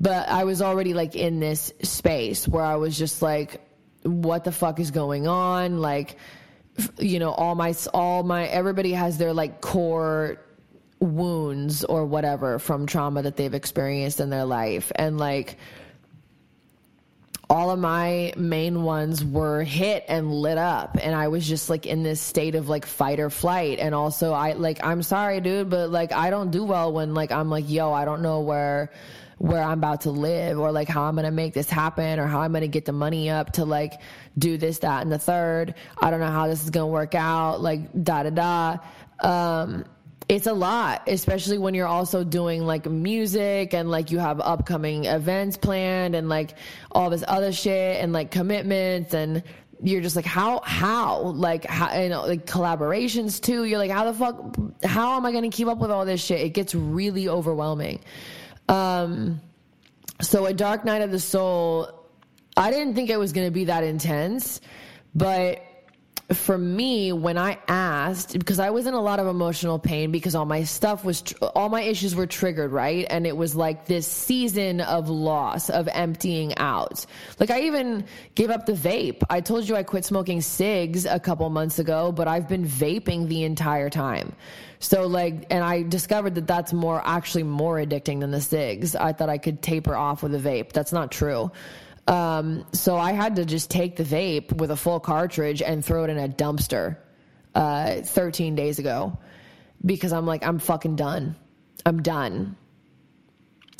[0.00, 3.66] But i was already like in this space where i was just like
[4.02, 5.78] what the fuck is going on?
[5.78, 6.16] Like
[6.98, 10.40] you know all my all my everybody has their like core
[11.00, 14.92] wounds or whatever from trauma that they've experienced in their life.
[14.94, 15.56] And like,
[17.50, 20.96] all of my main ones were hit and lit up.
[21.02, 23.80] And i was just like in this state of like fight or flight.
[23.80, 27.32] And also i like i'm sorry dude but like i don't do well when like
[27.32, 28.92] i'm like yo i don't know where
[29.38, 32.40] where i'm about to live or like how i'm gonna make this happen or how
[32.40, 34.00] i'm gonna get the money up to like
[34.38, 35.74] do this that and the third.
[36.00, 38.78] I don't know how this is gonna work out like da da da.
[39.22, 39.84] Um
[40.30, 45.06] it's a lot, especially when you're also doing like music and like you have upcoming
[45.06, 46.54] events planned and like
[46.92, 49.42] all this other shit and like commitments and
[49.82, 51.22] you're just like how how?
[51.22, 53.64] Like how you know like collaborations too?
[53.64, 56.24] You're like how the fuck how am i going to keep up with all this
[56.24, 56.40] shit?
[56.40, 57.98] It gets really overwhelming.
[58.68, 59.40] Um
[60.20, 61.88] so a dark night of the soul
[62.56, 64.60] i didn't think it was going to be that intense
[65.14, 65.62] but
[66.32, 70.34] for me, when I asked, because I was in a lot of emotional pain because
[70.34, 71.22] all my stuff was,
[71.54, 73.06] all my issues were triggered, right?
[73.10, 77.04] And it was like this season of loss, of emptying out.
[77.38, 78.04] Like I even
[78.36, 79.22] gave up the vape.
[79.28, 83.26] I told you I quit smoking cigs a couple months ago, but I've been vaping
[83.26, 84.32] the entire time.
[84.78, 88.94] So like, and I discovered that that's more, actually more addicting than the cigs.
[88.94, 90.72] I thought I could taper off with a vape.
[90.72, 91.50] That's not true.
[92.06, 96.04] Um, so I had to just take the vape with a full cartridge and throw
[96.04, 96.96] it in a dumpster
[97.54, 99.18] uh, 13 days ago
[99.84, 101.36] because I'm like, I'm fucking done.
[101.86, 102.56] I'm done.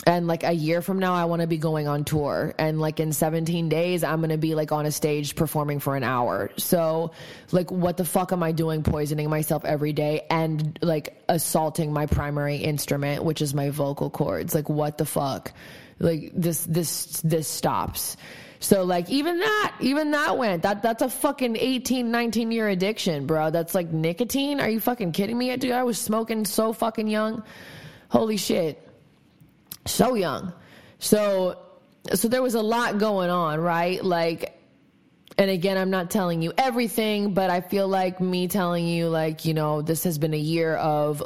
[0.07, 3.01] and like a year from now i want to be going on tour and like
[3.01, 6.51] in 17 days i'm going to be like on a stage performing for an hour
[6.57, 7.11] so
[7.53, 12.07] like what the fuck am i doing poisoning myself every day and like assaulting my
[12.07, 15.53] primary instrument which is my vocal cords like what the fuck
[16.01, 18.17] like this this this stops.
[18.59, 20.63] So like even that even that went.
[20.65, 23.51] That that's a fucking 18 19 year addiction bro.
[23.51, 24.61] That's like nicotine?
[24.61, 25.57] Are you fucking kidding me?
[25.57, 27.43] Dude i was smoking so fucking young.
[28.09, 28.87] Holy shit.
[29.87, 30.53] So young.
[30.99, 31.59] So
[32.15, 34.03] so there was a lot going on, right?
[34.03, 34.57] Like
[35.39, 39.47] and again, I'm not telling you everything, but I feel like me telling you like,
[39.47, 41.23] you know, this has been a year of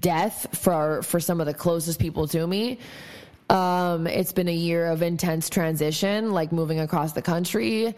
[0.00, 2.78] death for for some of the closest people to me.
[3.50, 7.94] Um, it's been a year of intense transition, like moving across the country.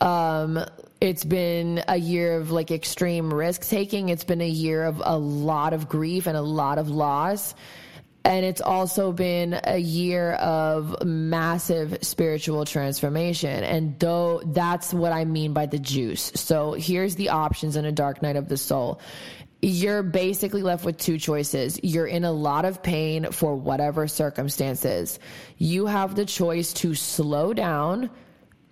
[0.00, 0.64] Um,
[1.00, 4.10] it's been a year of like extreme risk taking.
[4.10, 7.54] It's been a year of a lot of grief and a lot of loss.
[8.22, 13.64] And it's also been a year of massive spiritual transformation.
[13.64, 16.30] And though that's what I mean by the juice.
[16.34, 19.00] So here's the options in a dark night of the soul.
[19.62, 21.78] You're basically left with two choices.
[21.82, 25.18] You're in a lot of pain for whatever circumstances.
[25.58, 28.10] You have the choice to slow down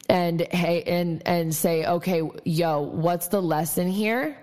[0.09, 4.39] and hey and and say, "Okay, yo, what's the lesson here?"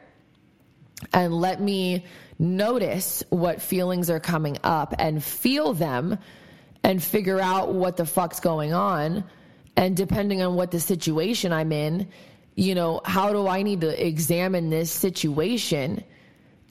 [1.14, 2.06] And let me
[2.38, 6.18] notice what feelings are coming up and feel them
[6.84, 9.24] and figure out what the fuck's going on.
[9.76, 12.08] And depending on what the situation I'm in,
[12.56, 16.04] you know, how do I need to examine this situation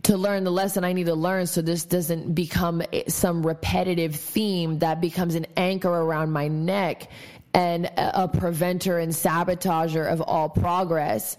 [0.05, 4.79] to learn the lesson I need to learn so this doesn't become some repetitive theme
[4.81, 7.11] that becomes an anchor around my neck
[7.55, 11.37] and a preventer and sabotager of all progress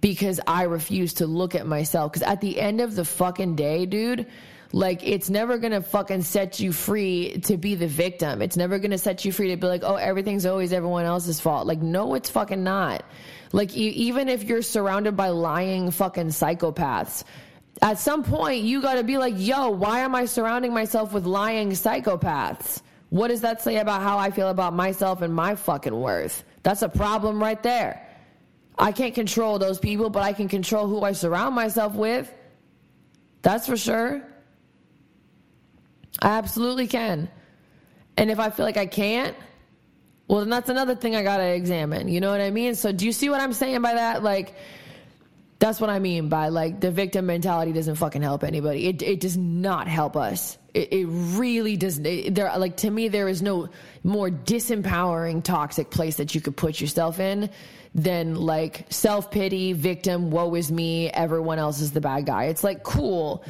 [0.00, 2.12] because I refuse to look at myself.
[2.12, 4.26] Because at the end of the fucking day, dude,
[4.72, 8.42] like it's never gonna fucking set you free to be the victim.
[8.42, 11.66] It's never gonna set you free to be like, oh, everything's always everyone else's fault.
[11.66, 13.04] Like, no, it's fucking not.
[13.52, 17.24] Like, even if you're surrounded by lying fucking psychopaths,
[17.82, 21.70] at some point you gotta be like, yo, why am I surrounding myself with lying
[21.70, 22.82] psychopaths?
[23.10, 26.44] What does that say about how I feel about myself and my fucking worth?
[26.62, 28.02] That's a problem right there.
[28.78, 32.32] I can't control those people, but I can control who I surround myself with.
[33.42, 34.22] That's for sure.
[36.20, 37.30] I absolutely can.
[38.16, 39.36] And if I feel like I can't,
[40.28, 42.08] well, then that's another thing I got to examine.
[42.08, 42.74] You know what I mean?
[42.74, 44.22] So, do you see what I'm saying by that?
[44.22, 44.54] Like,
[45.58, 48.86] that's what I mean by like the victim mentality doesn't fucking help anybody.
[48.86, 50.58] It, it does not help us.
[50.74, 52.04] It, it really doesn't.
[52.04, 53.70] It, there, like, to me, there is no
[54.04, 57.48] more disempowering, toxic place that you could put yourself in
[57.94, 62.44] than like self pity, victim, woe is me, everyone else is the bad guy.
[62.44, 63.42] It's like cool.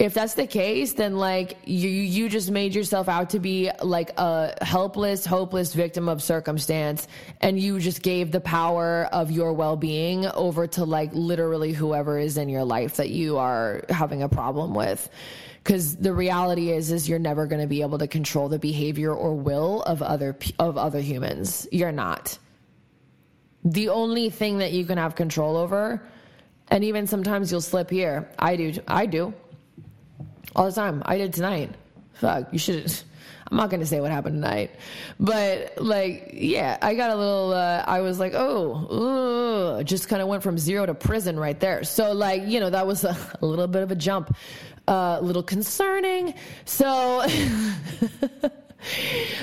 [0.00, 4.18] If that's the case, then like you you just made yourself out to be like
[4.18, 7.06] a helpless, hopeless victim of circumstance
[7.40, 12.38] and you just gave the power of your well-being over to like literally whoever is
[12.38, 15.08] in your life that you are having a problem with
[15.62, 19.14] because the reality is is you're never going to be able to control the behavior
[19.14, 22.38] or will of other of other humans you're not
[23.64, 26.02] the only thing that you can have control over,
[26.68, 28.30] and even sometimes you'll slip here.
[28.38, 28.72] I do.
[28.88, 29.34] I do.
[30.54, 31.02] All the time.
[31.06, 31.74] I did tonight.
[32.14, 32.92] Fuck, you should.
[33.50, 34.70] I'm not to say what happened tonight,
[35.18, 40.22] but like, yeah, I got a little, uh, I was like, oh, ugh, just kind
[40.22, 41.82] of went from zero to prison right there.
[41.82, 44.36] So, like, you know, that was a, a little bit of a jump,
[44.86, 46.34] uh, a uh, little concerning.
[46.64, 47.26] So,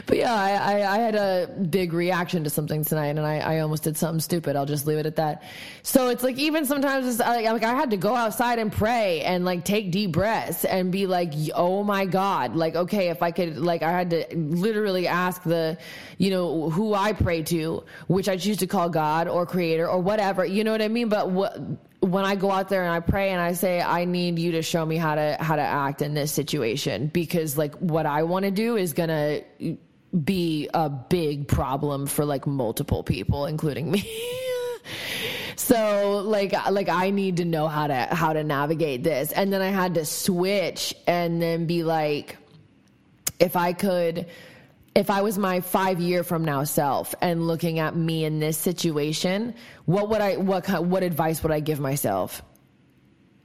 [0.05, 3.59] but yeah, I, I, I, had a big reaction to something tonight, and I, I
[3.59, 4.55] almost did something stupid.
[4.55, 5.43] I'll just leave it at that.
[5.83, 9.21] So it's like even sometimes it's like, like I had to go outside and pray
[9.21, 13.31] and like take deep breaths and be like, oh my god, like okay, if I
[13.31, 15.77] could, like I had to literally ask the,
[16.17, 19.99] you know, who I pray to, which I choose to call God or Creator or
[19.99, 20.45] whatever.
[20.45, 21.09] You know what I mean?
[21.09, 21.57] But what
[21.99, 24.61] when I go out there and I pray and I say I need you to
[24.61, 28.45] show me how to how to act in this situation because like what I want
[28.45, 29.43] to do is to
[30.23, 34.07] be a big problem for like multiple people including me.
[35.55, 39.61] so like like I need to know how to how to navigate this and then
[39.61, 42.37] I had to switch and then be like
[43.39, 44.27] if I could
[44.97, 48.57] if I was my five year from now self and looking at me in this
[48.57, 49.53] situation,
[49.85, 52.41] what would I, what, what advice would I give myself?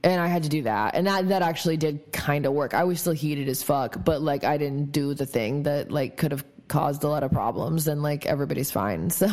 [0.03, 0.95] And I had to do that.
[0.95, 2.73] And that, that actually did kind of work.
[2.73, 6.17] I was still heated as fuck, but like I didn't do the thing that like
[6.17, 6.43] could have
[6.73, 9.11] caused a lot of problems and like everybody's fine.
[9.23, 9.27] So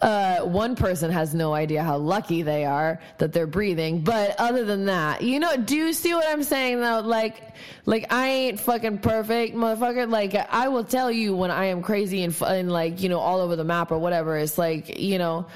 [0.00, 4.02] uh, one person has no idea how lucky they are that they're breathing.
[4.02, 7.00] But other than that, you know, do you see what I'm saying though?
[7.00, 7.54] Like,
[7.84, 10.10] like I ain't fucking perfect, motherfucker.
[10.10, 13.40] Like I will tell you when I am crazy and, and like, you know, all
[13.40, 14.38] over the map or whatever.
[14.38, 15.46] It's like, you know,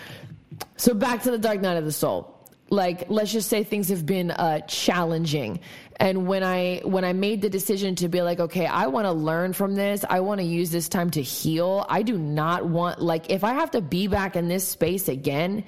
[0.77, 2.34] so back to the dark night of the soul
[2.75, 5.61] like let's just say things have been uh, challenging.
[5.97, 9.13] And when i when i made the decision to be like okay i want to
[9.13, 10.05] learn from this.
[10.09, 11.87] I want to use this time to heal.
[11.89, 15.65] I do not want like if i have to be back in this space again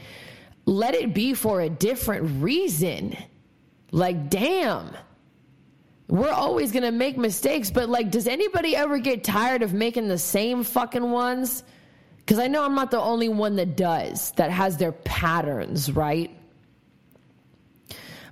[0.64, 3.16] let it be for a different reason.
[3.92, 4.90] Like damn.
[6.08, 10.08] We're always going to make mistakes but like does anybody ever get tired of making
[10.08, 11.62] the same fucking ones?
[12.18, 16.36] Because i know i'm not the only one that does that has their patterns right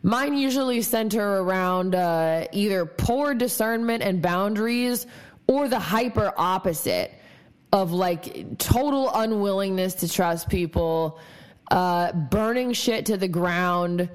[0.06, 5.06] Mine usually center around uh, either poor discernment and boundaries
[5.46, 7.10] or the hyper opposite
[7.72, 11.18] of like total unwillingness to trust people,
[11.70, 14.10] uh, burning shit to the ground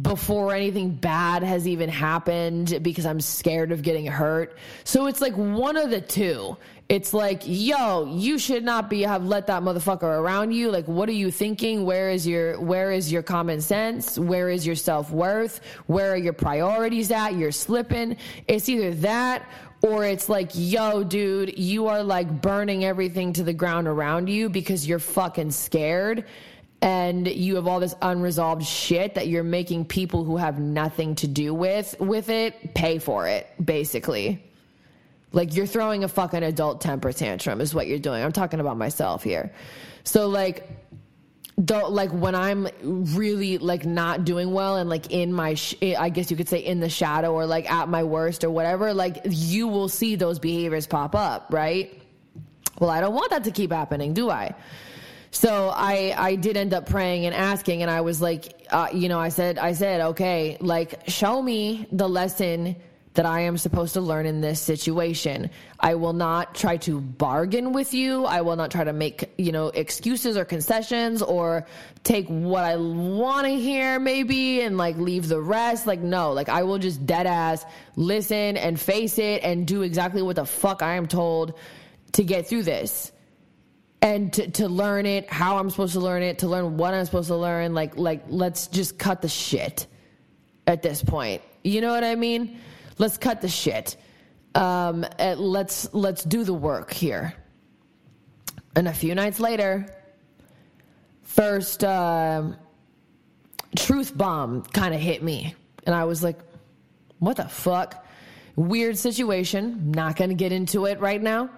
[0.00, 4.56] before anything bad has even happened because I'm scared of getting hurt.
[4.84, 6.56] So it's like one of the two.
[6.88, 10.70] It's like, yo, you should not be have let that motherfucker around you.
[10.70, 11.84] Like, what are you thinking?
[11.84, 14.18] Where is your where is your common sense?
[14.18, 15.60] Where is your self worth?
[15.86, 17.34] Where are your priorities at?
[17.34, 18.16] You're slipping.
[18.46, 19.46] It's either that
[19.82, 24.48] or it's like, yo, dude, you are like burning everything to the ground around you
[24.48, 26.24] because you're fucking scared
[26.82, 31.28] and you have all this unresolved shit that you're making people who have nothing to
[31.28, 34.44] do with with it pay for it basically.
[35.30, 38.22] Like you're throwing a fucking adult temper tantrum is what you're doing.
[38.22, 39.52] I'm talking about myself here.
[40.04, 40.68] So like
[41.58, 46.08] though like when i'm really like not doing well and like in my sh- i
[46.08, 49.20] guess you could say in the shadow or like at my worst or whatever like
[49.26, 52.02] you will see those behaviors pop up right?
[52.78, 54.54] Well i don't want that to keep happening do i
[55.32, 59.08] so I I did end up praying and asking, and I was like, uh, you
[59.08, 62.76] know, I said I said, okay, like show me the lesson
[63.14, 65.50] that I am supposed to learn in this situation.
[65.78, 68.24] I will not try to bargain with you.
[68.24, 71.66] I will not try to make, you know, excuses or concessions or
[72.04, 75.86] take what I want to hear maybe and like leave the rest.
[75.86, 77.66] Like, no, like I will just dead ass
[77.96, 81.58] listen and face it and do exactly what the fuck I am told
[82.12, 83.11] to get through this
[84.02, 87.04] and to, to learn it, how I'm supposed to learn it, to learn what I'm
[87.04, 87.72] supposed to learn.
[87.72, 89.86] Like, like, let's just cut the shit
[90.66, 91.40] at this point.
[91.62, 92.58] You know what I mean?
[92.98, 93.96] Let's cut the shit.
[94.54, 97.34] Um, let's let's do the work here.
[98.74, 99.86] And a few nights later,
[101.22, 102.52] first uh,
[103.76, 105.54] truth bomb kind of hit me,
[105.86, 106.38] and I was like,
[107.18, 108.04] "What the fuck?"
[108.56, 109.92] Weird situation.
[109.92, 111.48] Not to get into it right now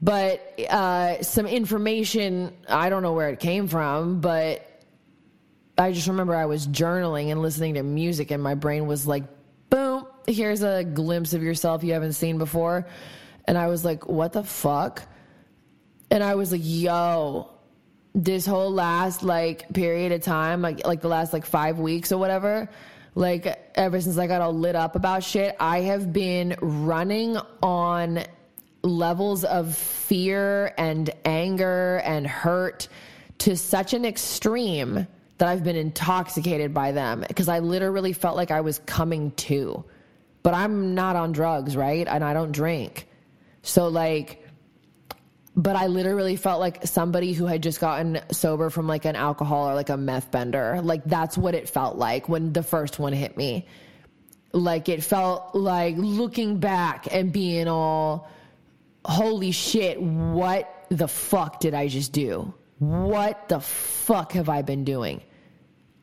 [0.00, 4.82] but uh, some information i don't know where it came from but
[5.78, 9.24] i just remember i was journaling and listening to music and my brain was like
[9.70, 12.86] boom here's a glimpse of yourself you haven't seen before.
[13.44, 15.02] And i was like what the fuck?
[16.10, 17.50] And i was like yo
[18.14, 22.18] this whole last like period of time like like the last like five weeks or
[22.18, 22.68] whatever
[23.14, 28.24] like ever since i got all lit up about shit i have been running on
[28.86, 32.88] levels of fear and anger and hurt
[33.38, 35.06] to such an extreme
[35.38, 39.84] that I've been intoxicated by them because I literally felt like I was coming to.
[40.42, 42.06] But I'm not on drugs, right?
[42.06, 43.06] And I don't drink.
[43.62, 44.46] So, like,
[45.56, 49.68] but I literally felt like somebody who had just gotten sober from like an alcohol
[49.68, 50.80] or like a meth bender.
[50.82, 53.66] Like, that's what it felt like when the first one hit me.
[54.52, 58.30] Like, it felt like looking back and being all
[59.06, 62.52] holy shit, what the fuck did I just do?
[62.78, 65.22] What the fuck have I been doing?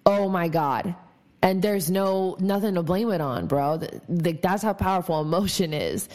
[0.06, 0.95] Oh my God.
[1.41, 3.78] And there's no, nothing to blame it on, bro.
[4.08, 6.08] That's how powerful emotion is.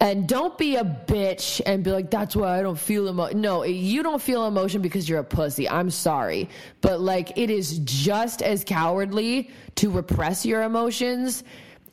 [0.00, 3.40] And don't be a bitch and be like, that's why I don't feel emotion.
[3.40, 5.68] No, you don't feel emotion because you're a pussy.
[5.68, 6.48] I'm sorry.
[6.80, 11.44] But like, it is just as cowardly to repress your emotions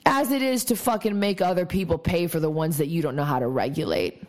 [0.05, 3.15] as it is to fucking make other people pay for the ones that you don't
[3.15, 4.23] know how to regulate.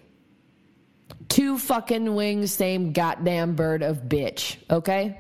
[1.29, 5.19] Two fucking wings, same goddamn bird of bitch, okay?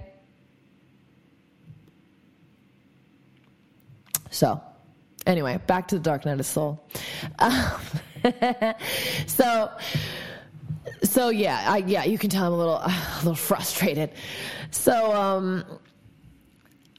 [4.30, 4.61] So,
[5.26, 6.84] anyway, back to the Dark Night of Soul.
[7.38, 7.80] Um,
[9.26, 9.70] so,
[11.03, 14.12] so yeah, I, yeah, you can tell I'm a little, a little frustrated.
[14.70, 15.64] So, um,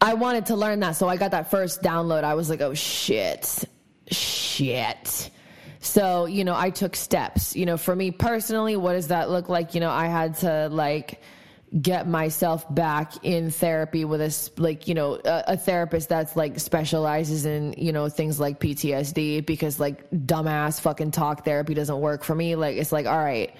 [0.01, 0.95] I wanted to learn that.
[0.95, 2.23] So I got that first download.
[2.23, 3.63] I was like, oh shit,
[4.09, 5.29] shit.
[5.79, 7.55] So, you know, I took steps.
[7.55, 9.75] You know, for me personally, what does that look like?
[9.75, 11.21] You know, I had to like
[11.79, 16.59] get myself back in therapy with a like you know a, a, therapist that's like
[16.59, 22.25] specializes in you know things like PTSD because like dumbass fucking talk therapy doesn't work
[22.25, 23.55] for me like it's like all right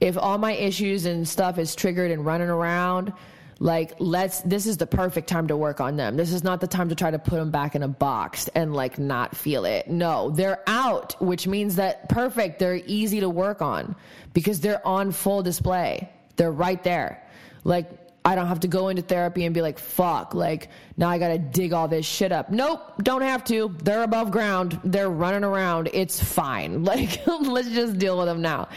[0.00, 3.14] if all my issues and stuff is triggered and running around
[3.58, 6.66] like let's this is the perfect time to work on them this is not the
[6.66, 9.88] time to try to put them back in a box and like not feel it
[9.88, 13.96] no they're out which means that perfect they're easy to work on
[14.34, 17.22] because they're on full display they're right there
[17.66, 17.90] like,
[18.24, 21.38] I don't have to go into therapy and be like, fuck, like, now I gotta
[21.38, 22.48] dig all this shit up.
[22.50, 23.74] Nope, don't have to.
[23.82, 24.80] They're above ground.
[24.84, 25.90] They're running around.
[25.92, 26.84] It's fine.
[26.86, 28.68] Like, let's just deal with them now.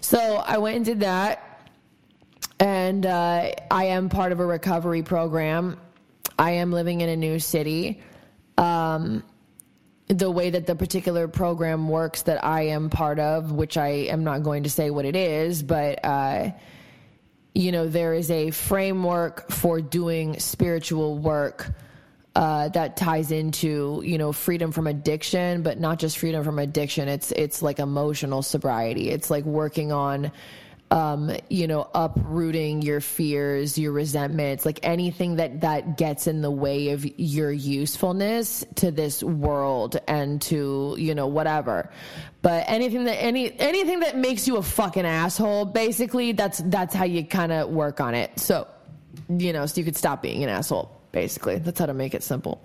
[0.00, 1.51] So I went and did that.
[2.62, 5.80] And uh, I am part of a recovery program.
[6.38, 8.00] I am living in a new city.
[8.56, 9.24] Um,
[10.06, 14.22] the way that the particular program works that I am part of, which I am
[14.22, 16.52] not going to say what it is, but uh,
[17.52, 21.68] you know, there is a framework for doing spiritual work
[22.36, 27.08] uh, that ties into you know freedom from addiction, but not just freedom from addiction.
[27.08, 29.10] It's it's like emotional sobriety.
[29.10, 30.30] It's like working on
[30.92, 36.50] um, you know, uprooting your fears, your resentments, like anything that that gets in the
[36.50, 41.88] way of your usefulness to this world and to you know whatever.
[42.42, 47.04] But anything that any anything that makes you a fucking asshole, basically, that's that's how
[47.04, 48.38] you kind of work on it.
[48.38, 48.68] So,
[49.30, 51.00] you know, so you could stop being an asshole.
[51.10, 52.62] Basically, that's how to make it simple.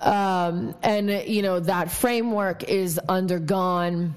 [0.00, 4.16] Um, and you know that framework is undergone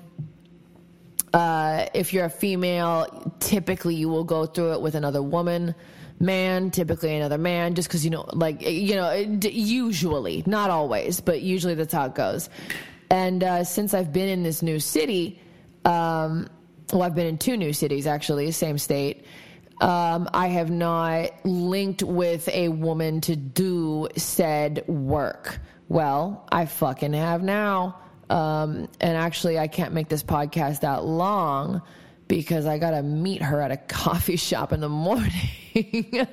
[1.34, 5.76] uh, if you're a female, typically you will go through it with another woman.
[6.22, 11.42] Man, typically another man, just because you know, like you know, usually, not always, but
[11.42, 12.50] usually that's how it goes.
[13.10, 15.40] And uh, since I've been in this new city,
[15.86, 16.50] um,
[16.92, 19.26] well, I've been in two new cities actually, same state.
[19.82, 25.60] Um, I have not linked with a woman to do said work.
[25.88, 27.98] Well, I fucking have now.
[28.30, 31.82] Um, and actually, I can't make this podcast that long
[32.30, 35.32] because I got to meet her at a coffee shop in the morning.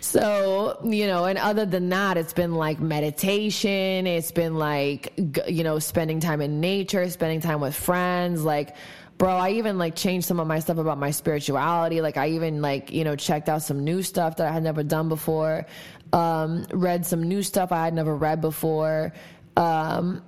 [0.00, 4.06] so, you know, and other than that, it's been like meditation.
[4.06, 5.12] It's been like,
[5.48, 8.44] you know, spending time in nature, spending time with friends.
[8.44, 8.76] Like,
[9.16, 12.02] bro, I even like changed some of my stuff about my spirituality.
[12.02, 14.82] Like, I even like, you know, checked out some new stuff that I had never
[14.82, 15.66] done before.
[16.12, 19.14] Um, read some new stuff I had never read before.
[19.56, 20.22] Um,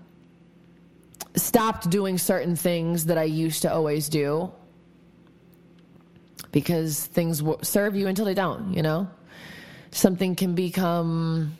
[1.35, 4.53] stopped doing certain things that I used to always do
[6.51, 9.09] because things w- serve you until they don't, you know?
[9.91, 11.57] Something can become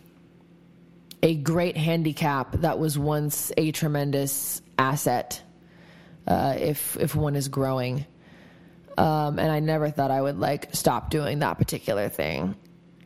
[1.23, 5.43] a great handicap that was once a tremendous asset
[6.27, 8.07] uh, if if one is growing.
[8.99, 12.55] Um, and I never thought I would like stop doing that particular thing.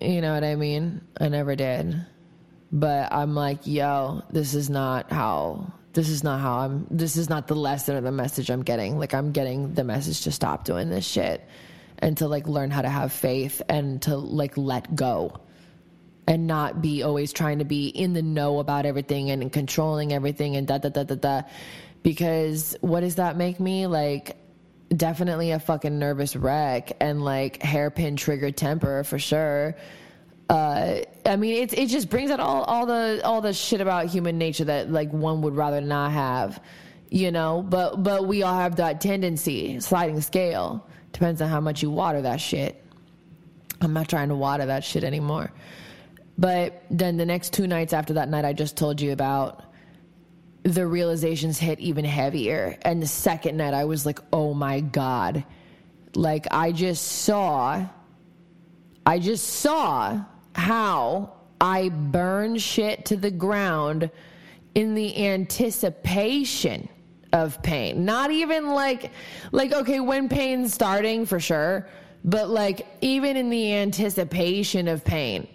[0.01, 1.01] You know what I mean?
[1.21, 2.05] I never did.
[2.73, 7.29] But I'm like, yo, this is not how this is not how I'm, this is
[7.29, 8.99] not the lesson or the message I'm getting.
[8.99, 11.45] Like, I'm getting the message to stop doing this shit
[11.99, 15.41] and to like learn how to have faith and to like let go
[16.29, 20.55] and not be always trying to be in the know about everything and controlling everything
[20.57, 21.43] and da da da da da.
[22.03, 23.87] Because what does that make me?
[23.87, 24.37] Like,
[24.95, 29.75] definitely a fucking nervous wreck and like hairpin trigger temper for sure
[30.49, 34.07] uh, I mean, it it just brings out all all the all the shit about
[34.07, 36.63] human nature that like one would rather not have,
[37.11, 37.63] you know.
[37.63, 40.87] But but we all have that tendency, sliding scale.
[41.13, 42.83] Depends on how much you water that shit.
[43.81, 45.53] I'm not trying to water that shit anymore.
[46.39, 49.63] But then the next two nights after that night I just told you about,
[50.63, 52.79] the realizations hit even heavier.
[52.83, 55.45] And the second night I was like, oh my God.
[56.15, 57.87] Like I just saw,
[59.05, 60.25] I just saw
[60.57, 64.11] how I burn shit to the ground
[64.75, 66.89] in the anticipation
[67.33, 68.05] of pain.
[68.05, 69.11] Not even like
[69.53, 71.89] like okay, when pain's starting for sure,
[72.25, 75.47] but like even in the anticipation of pain.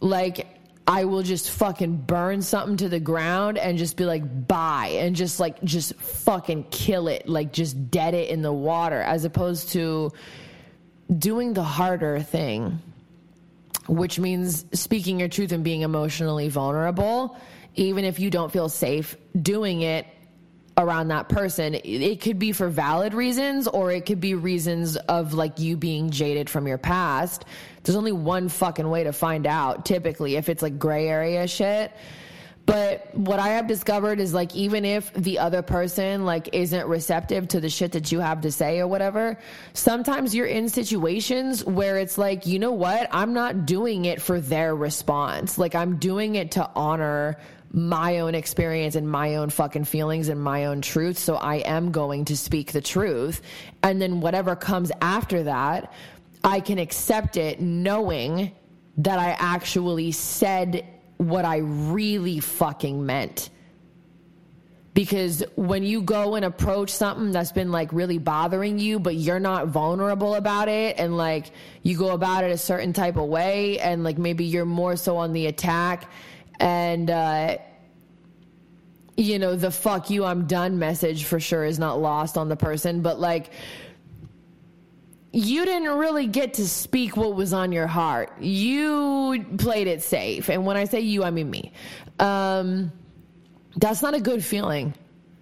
[0.00, 0.46] Like
[0.88, 5.16] I will just fucking burn something to the ground and just be like bye and
[5.16, 9.70] just like just fucking kill it, like just dead it in the water as opposed
[9.70, 10.12] to
[11.18, 12.80] doing the harder thing
[13.88, 17.36] which means speaking your truth and being emotionally vulnerable,
[17.74, 20.06] even if you don't feel safe doing it
[20.78, 21.74] around that person.
[21.74, 26.10] It could be for valid reasons or it could be reasons of like you being
[26.10, 27.44] jaded from your past.
[27.82, 31.92] There's only one fucking way to find out, typically, if it's like gray area shit.
[32.66, 37.46] But what I have discovered is like even if the other person like isn't receptive
[37.48, 39.38] to the shit that you have to say or whatever,
[39.72, 43.08] sometimes you're in situations where it's like, you know what?
[43.12, 45.58] I'm not doing it for their response.
[45.58, 47.38] Like I'm doing it to honor
[47.72, 51.18] my own experience and my own fucking feelings and my own truth.
[51.18, 53.42] So I am going to speak the truth.
[53.84, 55.92] And then whatever comes after that,
[56.42, 58.52] I can accept it knowing
[58.98, 60.84] that I actually said
[61.18, 63.50] what I really fucking meant.
[64.94, 69.38] Because when you go and approach something that's been like really bothering you, but you're
[69.38, 71.50] not vulnerable about it, and like
[71.82, 75.18] you go about it a certain type of way, and like maybe you're more so
[75.18, 76.10] on the attack,
[76.58, 77.58] and, uh,
[79.18, 82.56] you know, the fuck you, I'm done message for sure is not lost on the
[82.56, 83.50] person, but like,
[85.36, 88.32] you didn't really get to speak what was on your heart.
[88.40, 90.48] You played it safe.
[90.48, 91.72] And when I say you, I mean me.
[92.18, 92.90] Um,
[93.76, 94.94] that's not a good feeling.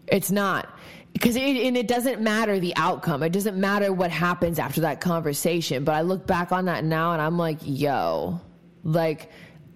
[0.08, 0.68] It's not.
[1.12, 3.22] Because it, and it doesn't matter the outcome.
[3.22, 5.84] It doesn't matter what happens after that conversation.
[5.84, 8.40] But I look back on that now and I'm like, yo,
[8.82, 9.30] like,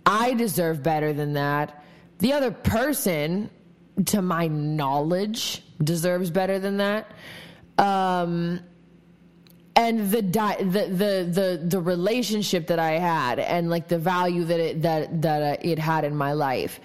[0.05, 1.85] I deserve better than that.
[2.19, 3.51] The other person,
[4.07, 7.09] to my knowledge, deserves better than that.
[7.79, 8.59] Um,
[9.79, 14.45] and the, di- the the the the relationship that I had and like the value
[14.45, 16.81] that it that that uh, it had in my life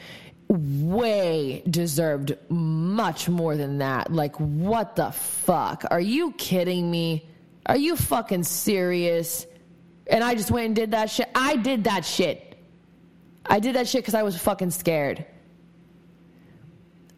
[0.47, 4.13] way deserved much more than that.
[4.13, 5.85] Like what the fuck?
[5.89, 7.27] Are you kidding me?
[7.65, 9.47] Are you fucking serious?
[10.05, 11.29] And I just went and did that shit.
[11.33, 12.55] I did that shit.
[13.43, 15.25] I did that shit cuz I was fucking scared.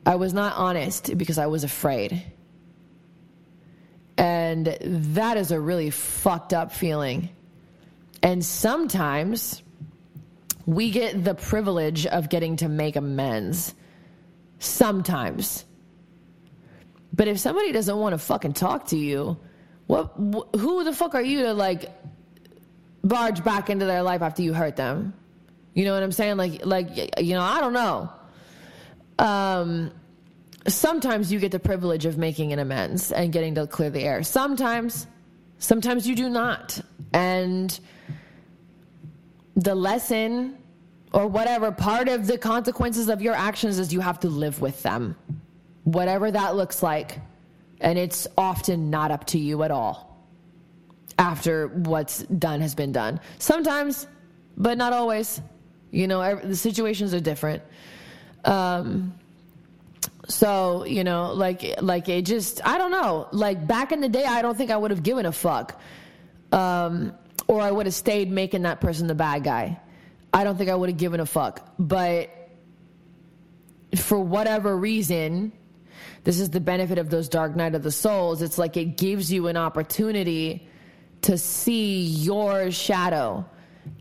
[0.05, 2.23] I was not honest because I was afraid.
[4.17, 7.29] And that is a really fucked up feeling.
[8.23, 9.61] And sometimes
[10.65, 13.73] we get the privilege of getting to make amends.
[14.59, 15.65] Sometimes.
[17.13, 19.37] But if somebody doesn't want to fucking talk to you,
[19.87, 21.91] what wh- who the fuck are you to like
[23.03, 25.13] barge back into their life after you hurt them?
[25.73, 26.37] You know what I'm saying?
[26.37, 26.89] Like like
[27.21, 28.09] you know, I don't know.
[29.19, 29.91] Um
[30.67, 34.23] sometimes you get the privilege of making an amends and getting to clear the air.
[34.23, 35.07] Sometimes,
[35.59, 36.79] sometimes you do not.
[37.13, 37.77] And
[39.55, 40.57] the lesson
[41.13, 44.81] or whatever part of the consequences of your actions is you have to live with
[44.83, 45.15] them,
[45.83, 47.19] whatever that looks like.
[47.79, 50.15] And it's often not up to you at all
[51.17, 53.19] after what's done has been done.
[53.39, 54.07] Sometimes,
[54.57, 55.41] but not always.
[55.91, 57.63] You know, the situations are different.
[58.43, 59.13] Um,
[60.27, 63.27] so, you know, like like it just I don't know.
[63.31, 65.79] Like back in the day I don't think I would have given a fuck.
[66.51, 67.13] Um
[67.47, 69.79] or I would have stayed making that person the bad guy.
[70.33, 71.73] I don't think I would have given a fuck.
[71.77, 72.29] But
[73.95, 75.51] for whatever reason,
[76.23, 78.41] this is the benefit of those dark night of the souls.
[78.41, 80.67] It's like it gives you an opportunity
[81.21, 83.45] to see your shadow.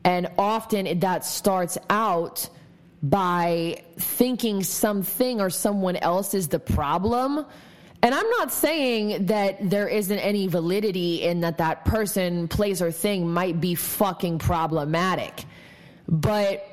[0.05, 2.49] And often that starts out
[3.05, 7.45] by thinking something or someone else is the problem.
[8.03, 12.91] And I'm not saying that there isn't any validity in that that person, place, or
[12.91, 15.45] thing might be fucking problematic.
[16.09, 16.67] But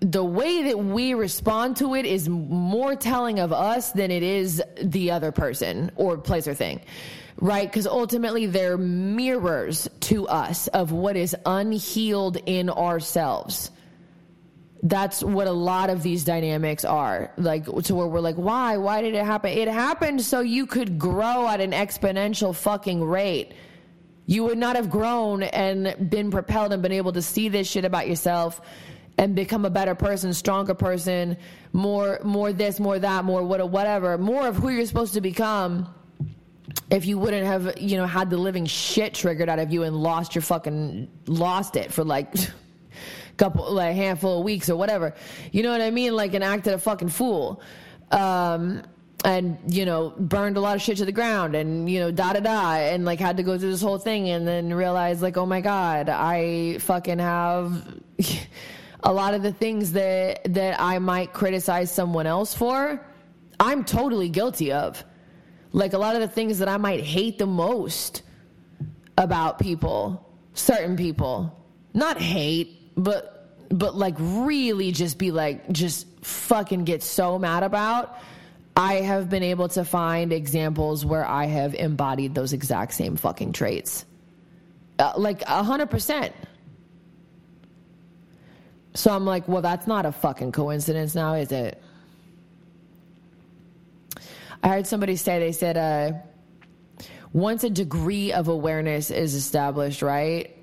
[0.00, 4.60] the way that we respond to it is more telling of us than it is
[4.82, 6.80] the other person or place or thing.
[7.36, 7.68] Right?
[7.68, 13.70] Because ultimately they're mirrors to us of what is unhealed in ourselves
[14.82, 17.30] that's what a lot of these dynamics are.
[17.36, 18.76] Like to where we're like why?
[18.76, 19.50] Why did it happen?
[19.50, 23.52] It happened so you could grow at an exponential fucking rate.
[24.26, 27.84] You would not have grown and been propelled and been able to see this shit
[27.84, 28.60] about yourself
[29.18, 31.36] and become a better person stronger person
[31.72, 35.92] more more this more that more what whatever more of who you're supposed to become
[36.90, 39.94] if you wouldn't have you know had the living shit triggered out of you and
[39.96, 42.34] lost your fucking lost it for like
[43.36, 45.14] couple, like handful of weeks or whatever.
[45.50, 46.14] You know what I mean?
[46.14, 47.62] Like, and acted a fucking fool.
[48.10, 48.82] Um,
[49.24, 52.32] and you know burned a lot of shit to the ground and you know da
[52.32, 55.36] da da and like had to go through this whole thing and then realize like
[55.36, 57.98] oh my god i fucking have
[59.04, 63.00] a lot of the things that that i might criticize someone else for
[63.60, 65.04] i'm totally guilty of
[65.72, 68.22] like a lot of the things that i might hate the most
[69.18, 71.64] about people certain people
[71.94, 78.18] not hate but but like really just be like just fucking get so mad about
[78.76, 83.52] I have been able to find examples where I have embodied those exact same fucking
[83.52, 84.06] traits.
[84.98, 86.34] Uh, like a hundred percent.
[88.94, 91.82] So I'm like, well, that's not a fucking coincidence now, is it?
[94.62, 96.12] I heard somebody say, they said, uh,
[97.32, 100.54] once a degree of awareness is established, right?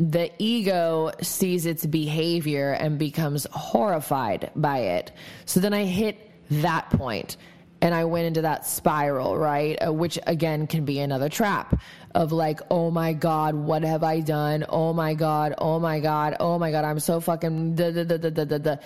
[0.00, 5.12] The ego sees its behavior and becomes horrified by it.
[5.44, 6.16] So then I hit
[6.50, 7.36] that point
[7.82, 9.76] and I went into that spiral, right?
[9.76, 11.80] Uh, which again can be another trap
[12.14, 14.64] of like, oh my God, what have I done?
[14.68, 17.74] Oh my God, oh my God, oh my God, I'm so fucking.
[17.74, 18.76] Duh, duh, duh, duh, duh, duh.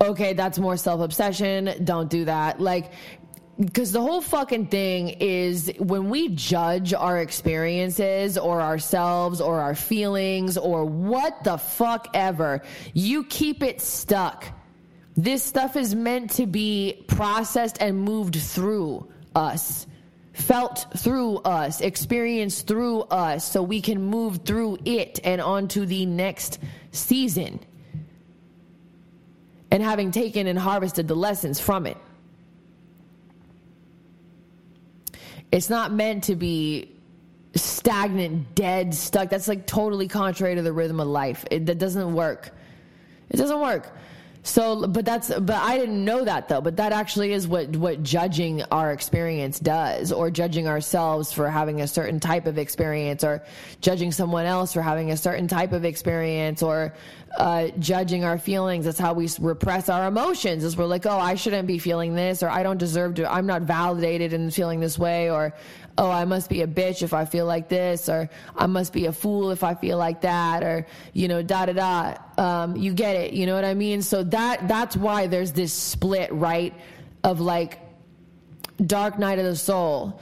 [0.00, 1.84] Okay, that's more self obsession.
[1.84, 2.60] Don't do that.
[2.60, 2.92] Like,
[3.58, 9.74] because the whole fucking thing is when we judge our experiences or ourselves or our
[9.74, 12.62] feelings or what the fuck ever,
[12.94, 14.46] you keep it stuck.
[15.16, 19.86] This stuff is meant to be processed and moved through us,
[20.32, 26.06] felt through us, experienced through us, so we can move through it and onto the
[26.06, 26.58] next
[26.92, 27.60] season.
[29.70, 31.98] And having taken and harvested the lessons from it.
[35.52, 36.96] It's not meant to be
[37.54, 39.28] stagnant, dead, stuck.
[39.30, 41.44] That's like totally contrary to the rhythm of life.
[41.50, 42.50] It, that doesn't work.
[43.30, 43.92] It doesn't work.
[44.42, 46.62] So, but that's, but I didn't know that though.
[46.62, 51.82] But that actually is what, what judging our experience does, or judging ourselves for having
[51.82, 53.42] a certain type of experience, or
[53.82, 56.94] judging someone else for having a certain type of experience, or
[57.36, 58.86] uh, judging our feelings.
[58.86, 60.64] That's how we repress our emotions.
[60.64, 63.30] Is we're like, oh, I shouldn't be feeling this, or I don't deserve to.
[63.30, 65.54] I'm not validated in feeling this way, or
[65.98, 69.06] oh, I must be a bitch if I feel like this, or I must be
[69.06, 72.14] a fool if I feel like that, or you know, da da da.
[72.42, 74.02] Um, you get it, you know what I mean?
[74.02, 76.74] So that that's why there's this split, right?
[77.22, 77.80] Of like
[78.86, 80.20] dark night of the soul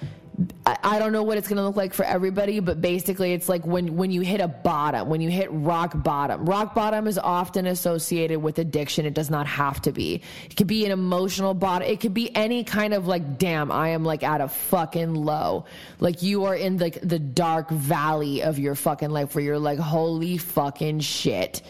[0.65, 3.67] I don't know what it's going to look like for everybody, but basically it's like
[3.67, 6.45] when, when you hit a bottom, when you hit rock bottom.
[6.45, 9.05] Rock bottom is often associated with addiction.
[9.05, 10.23] It does not have to be.
[10.49, 11.89] It could be an emotional bottom.
[11.89, 15.65] It could be any kind of like, damn, I am like at a fucking low.
[15.99, 19.59] Like you are in like the, the dark valley of your fucking life where you're
[19.59, 21.63] like, holy fucking shit.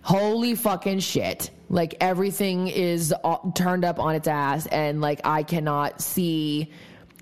[0.00, 1.50] Holy fucking shit.
[1.68, 6.70] Like everything is uh, turned up on its ass and like I cannot see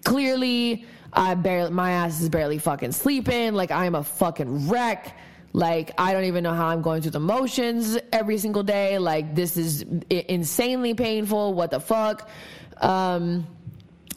[0.08, 3.54] clearly I barely my ass is barely fucking sleeping.
[3.54, 5.16] Like I'm a fucking wreck.
[5.52, 8.98] Like I don't even know how I'm going through the motions every single day.
[8.98, 11.54] Like this is insanely painful.
[11.54, 12.28] What the fuck?
[12.78, 13.46] Um,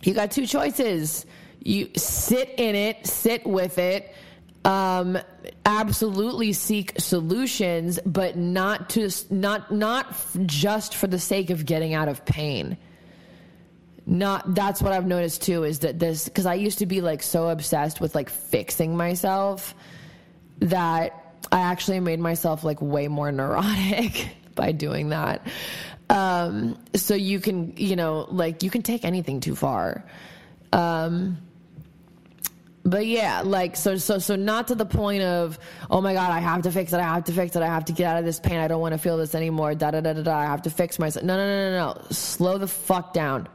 [0.04, 1.26] you got two choices.
[1.64, 4.14] You sit in it, sit with it.
[4.64, 5.18] Um,
[5.66, 10.16] absolutely seek solutions, but not to not not
[10.46, 12.78] just for the sake of getting out of pain
[14.06, 17.22] not that's what I've noticed too is that this because I used to be like
[17.22, 19.76] so obsessed with like fixing myself
[20.60, 25.46] that I actually made myself like way more neurotic by doing that.
[26.10, 30.06] Um, so you can, you know, like you can take anything too far.
[30.74, 31.38] Um,
[32.84, 36.40] but yeah, like so so so not to the point of oh my god, I
[36.40, 38.26] have to fix it, I have to fix it, I have to get out of
[38.26, 39.76] this pain, I don't want to feel this anymore.
[39.76, 40.38] Da da da da da.
[40.38, 41.24] I have to fix myself.
[41.24, 42.02] No no no no no.
[42.10, 43.48] Slow the fuck down.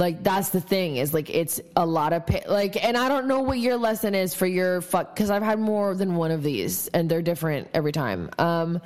[0.00, 3.42] Like that's the thing is like it's a lot of like, and I don't know
[3.42, 6.88] what your lesson is for your fuck because I've had more than one of these
[6.88, 8.30] and they're different every time.
[8.38, 8.80] Um,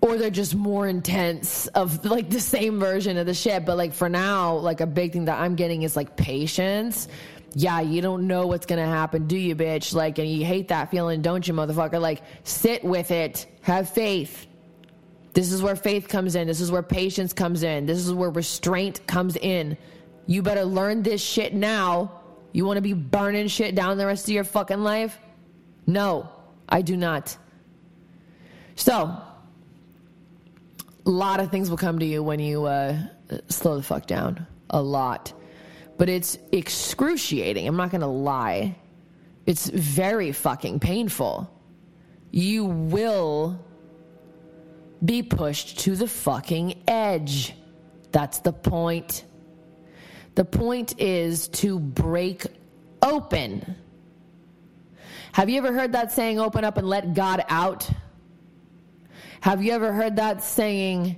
[0.00, 3.66] or they're just more intense of like the same version of the shit.
[3.66, 7.08] But like for now, like a big thing that I'm getting is like patience.
[7.54, 9.92] Yeah, you don't know what's gonna happen, do you, bitch?
[9.92, 12.00] Like, and you hate that feeling, don't you, motherfucker?
[12.00, 14.46] Like, sit with it, have faith.
[15.32, 16.46] This is where faith comes in.
[16.46, 17.86] This is where patience comes in.
[17.86, 19.76] This is where restraint comes in.
[20.26, 22.20] You better learn this shit now.
[22.52, 25.18] You want to be burning shit down the rest of your fucking life?
[25.86, 26.28] No,
[26.68, 27.36] I do not.
[28.74, 29.16] So,
[31.06, 32.98] a lot of things will come to you when you uh,
[33.48, 34.46] slow the fuck down.
[34.70, 35.32] A lot.
[35.96, 37.66] But it's excruciating.
[37.68, 38.76] I'm not going to lie.
[39.46, 41.50] It's very fucking painful.
[42.32, 43.64] You will
[45.04, 47.54] be pushed to the fucking edge.
[48.10, 49.24] That's the point.
[50.36, 52.46] The point is to break
[53.02, 53.74] open.
[55.32, 57.88] Have you ever heard that saying, open up and let God out?
[59.40, 61.16] Have you ever heard that saying,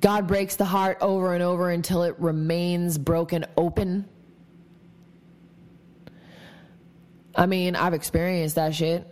[0.00, 4.08] God breaks the heart over and over until it remains broken open?
[7.36, 9.06] I mean, I've experienced that shit.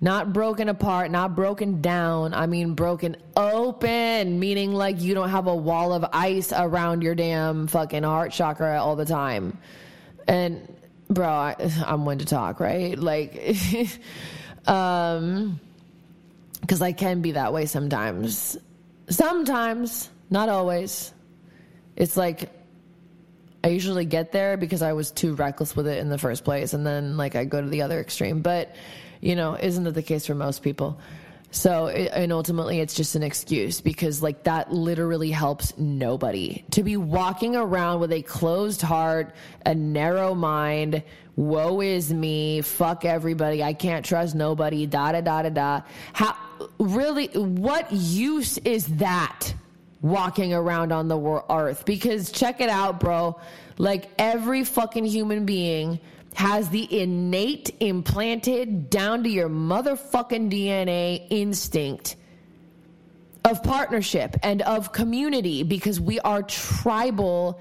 [0.00, 2.32] Not broken apart, not broken down.
[2.32, 7.16] I mean, broken open, meaning like you don't have a wall of ice around your
[7.16, 9.58] damn fucking heart chakra all the time.
[10.28, 10.72] And,
[11.08, 12.96] bro, I, am one to talk, right?
[12.96, 13.58] Like,
[14.68, 15.58] um,
[16.60, 18.56] because I can be that way sometimes.
[19.08, 21.12] Sometimes, not always.
[21.96, 22.50] It's like
[23.64, 26.72] I usually get there because I was too reckless with it in the first place,
[26.72, 28.40] and then like I go to the other extreme.
[28.40, 28.74] But
[29.20, 30.98] you know, isn't that the case for most people?
[31.50, 36.62] So, and ultimately, it's just an excuse because, like, that literally helps nobody.
[36.72, 39.34] To be walking around with a closed heart,
[39.64, 41.02] a narrow mind,
[41.36, 45.80] woe is me, fuck everybody, I can't trust nobody, da da da da da.
[46.12, 46.36] How,
[46.78, 49.54] really, what use is that
[50.00, 51.84] walking around on the earth?
[51.84, 53.38] Because check it out, bro.
[53.78, 56.00] Like, every fucking human being
[56.34, 62.16] has the innate, implanted, down to your motherfucking DNA instinct
[63.44, 67.60] of partnership and of community because we are tribal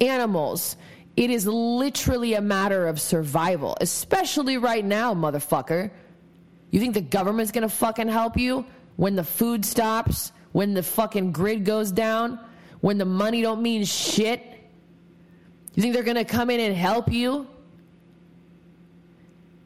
[0.00, 0.76] animals.
[1.16, 5.90] It is literally a matter of survival, especially right now, motherfucker.
[6.70, 8.64] You think the government's gonna fucking help you
[8.96, 12.38] when the food stops, when the fucking grid goes down,
[12.80, 14.44] when the money don't mean shit?
[15.74, 17.46] You think they're gonna come in and help you?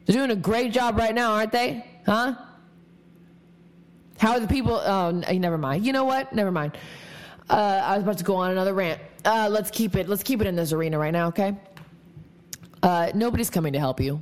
[0.05, 1.85] They're doing a great job right now, aren't they?
[2.05, 2.35] Huh?
[4.17, 4.75] How are the people?
[4.75, 5.85] Oh, never mind.
[5.85, 6.33] You know what?
[6.33, 6.77] Never mind.
[7.49, 9.01] Uh, I was about to go on another rant.
[9.25, 10.07] Uh, let's keep it.
[10.07, 11.55] Let's keep it in this arena right now, okay?
[12.81, 14.21] Uh, nobody's coming to help you.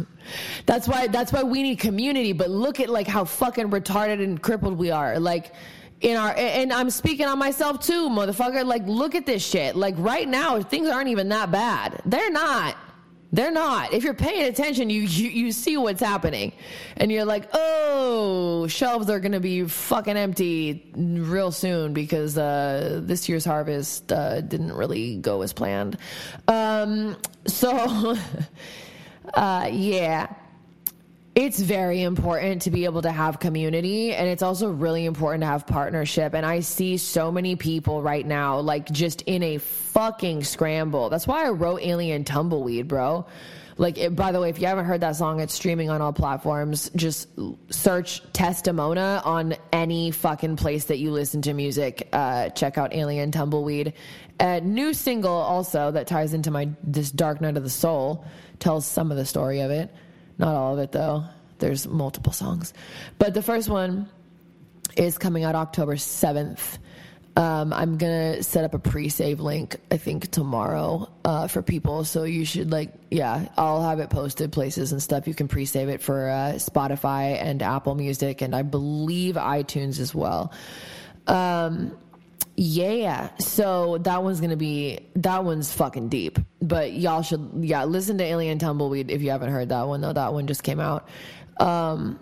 [0.66, 1.06] that's why.
[1.06, 2.32] That's why we need community.
[2.32, 5.18] But look at like how fucking retarded and crippled we are.
[5.18, 5.54] Like
[6.02, 8.66] in our and I'm speaking on myself too, motherfucker.
[8.66, 9.76] Like look at this shit.
[9.76, 12.02] Like right now, things aren't even that bad.
[12.04, 12.76] They're not.
[13.34, 13.94] They're not.
[13.94, 16.52] If you're paying attention, you, you, you see what's happening.
[16.98, 23.30] And you're like, oh, shelves are to be fucking empty real soon because uh, this
[23.30, 25.96] year's harvest uh, didn't really go as planned.
[26.46, 28.18] Um, so,
[29.34, 30.34] uh, yeah
[31.34, 35.46] it's very important to be able to have community and it's also really important to
[35.46, 36.34] have partnership.
[36.34, 41.08] And i see so many people right now like just in a fucking scramble.
[41.08, 43.26] That's why i wrote alien tumbleweed bro.
[43.78, 46.12] Like it, by the way if you haven't heard that song it's streaming on all
[46.12, 46.90] platforms.
[46.94, 47.28] Just
[47.70, 52.08] search Tesstamona on any fucking place that you listen to music.
[52.12, 53.94] Uh, check out alien tumbleweed.
[54.38, 58.26] A new single also that ties into my this dark night of the soul
[58.58, 59.90] tells some of the story of it
[60.42, 61.24] not all of it, though.
[61.60, 62.74] There's multiple songs.
[63.18, 64.08] But the first one
[64.96, 66.78] is coming out October 7th.
[67.36, 69.76] Um, I'm gonna set up a pre-save link.
[69.90, 72.04] I think tomorrow uh, for people.
[72.04, 75.28] So you should like, yeah, I'll have it posted places and stuff.
[75.28, 80.12] You can pre-save it for uh, Spotify and Apple Music, and I believe iTunes as
[80.12, 80.52] well.
[81.28, 81.96] Um,
[82.56, 86.38] yeah, so that one's gonna be that one's fucking deep.
[86.60, 90.12] But y'all should yeah listen to Alien Tumbleweed if you haven't heard that one though.
[90.12, 91.08] That one just came out,
[91.58, 92.20] um,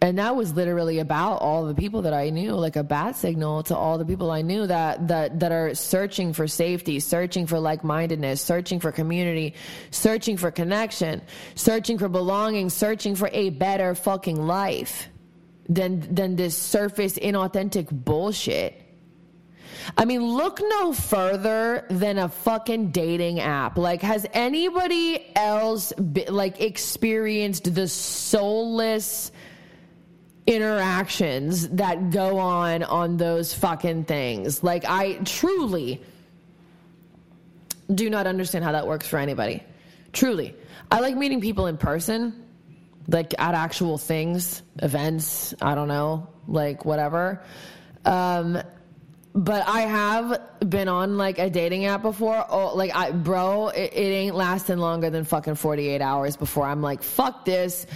[0.00, 3.64] and that was literally about all the people that I knew, like a bat signal
[3.64, 7.58] to all the people I knew that that that are searching for safety, searching for
[7.58, 9.54] like mindedness, searching for community,
[9.90, 11.22] searching for connection,
[11.56, 15.08] searching for belonging, searching for a better fucking life
[15.68, 18.82] than than this surface inauthentic bullshit.
[19.96, 23.78] I mean, look no further than a fucking dating app.
[23.78, 25.92] Like, has anybody else
[26.28, 29.32] like experienced the soulless
[30.46, 34.62] interactions that go on on those fucking things?
[34.62, 36.02] Like, I truly
[37.94, 39.62] do not understand how that works for anybody.
[40.12, 40.54] Truly,
[40.90, 42.44] I like meeting people in person
[43.08, 47.42] like at actual things, events, I don't know, like whatever.
[48.04, 48.62] Um,
[49.34, 52.44] but I have been on like a dating app before.
[52.48, 56.82] Oh, like I, bro, it, it ain't lasting longer than fucking 48 hours before I'm
[56.82, 57.86] like, fuck this,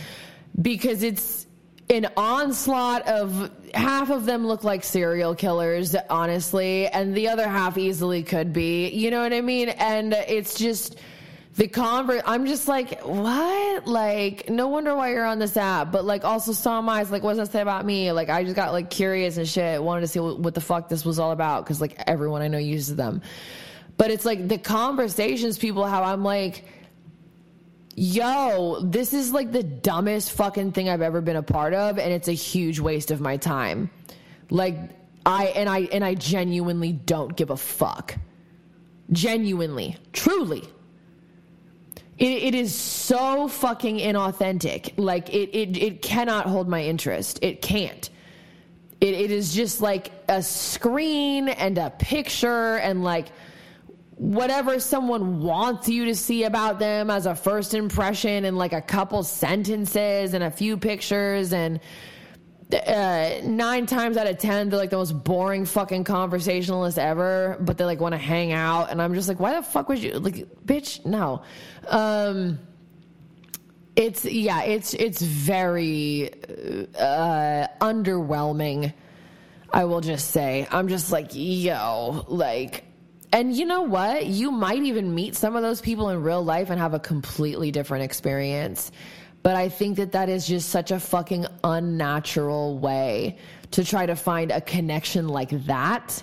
[0.60, 1.46] because it's
[1.90, 7.76] an onslaught of half of them look like serial killers, honestly, and the other half
[7.76, 8.88] easily could be.
[8.88, 9.68] You know what I mean?
[9.68, 10.98] And it's just
[11.56, 13.86] the convert i'm just like what?
[13.86, 17.36] Like no wonder why you're on this app but like also some eyes like what
[17.36, 18.12] does that say about me?
[18.12, 20.88] Like i just got like curious and shit wanted to see what, what the fuck
[20.88, 23.22] this was all about because like everyone i know uses them.
[23.98, 26.64] But it's like the conversations people have i'm like
[27.94, 32.10] yo this is like the dumbest fucking thing i've ever been a part of and
[32.10, 33.90] it's a huge waste of my time.
[34.48, 34.76] Like
[35.26, 38.16] i and i and i genuinely don't give a fuck.
[39.10, 39.96] Genuinely.
[40.14, 40.66] Truly
[42.22, 44.94] it, it is so fucking inauthentic.
[44.96, 47.40] Like it, it, it cannot hold my interest.
[47.42, 48.08] It can't.
[49.00, 53.26] It, it is just like a screen and a picture and like
[54.14, 58.82] whatever someone wants you to see about them as a first impression in like a
[58.82, 61.80] couple sentences and a few pictures and
[62.74, 67.78] uh, nine times out of ten they're like the most boring fucking conversationalist ever but
[67.78, 70.12] they like want to hang out and i'm just like why the fuck would you
[70.14, 71.42] like bitch no.
[71.88, 72.58] Um
[73.94, 76.30] it's yeah it's it's very
[76.98, 78.92] uh underwhelming
[79.72, 80.66] i will just say.
[80.70, 82.84] I'm just like yo like
[83.34, 84.26] and you know what?
[84.26, 87.70] You might even meet some of those people in real life and have a completely
[87.70, 88.92] different experience
[89.42, 93.38] but I think that that is just such a fucking unnatural way
[93.72, 96.22] to try to find a connection like that.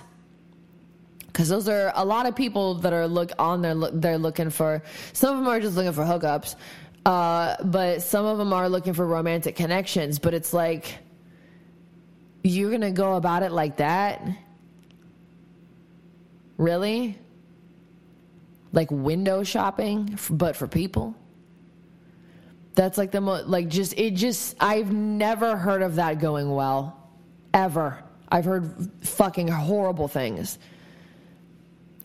[1.26, 3.74] Because those are a lot of people that are look on there.
[3.74, 4.82] They're looking for.
[5.12, 6.56] Some of them are just looking for hookups,
[7.06, 10.18] uh, but some of them are looking for romantic connections.
[10.18, 10.98] But it's like
[12.42, 14.26] you're gonna go about it like that,
[16.56, 17.18] really?
[18.72, 21.14] Like window shopping, but for people.
[22.74, 26.96] That's like the most, like, just, it just, I've never heard of that going well.
[27.52, 28.02] Ever.
[28.28, 30.58] I've heard fucking horrible things.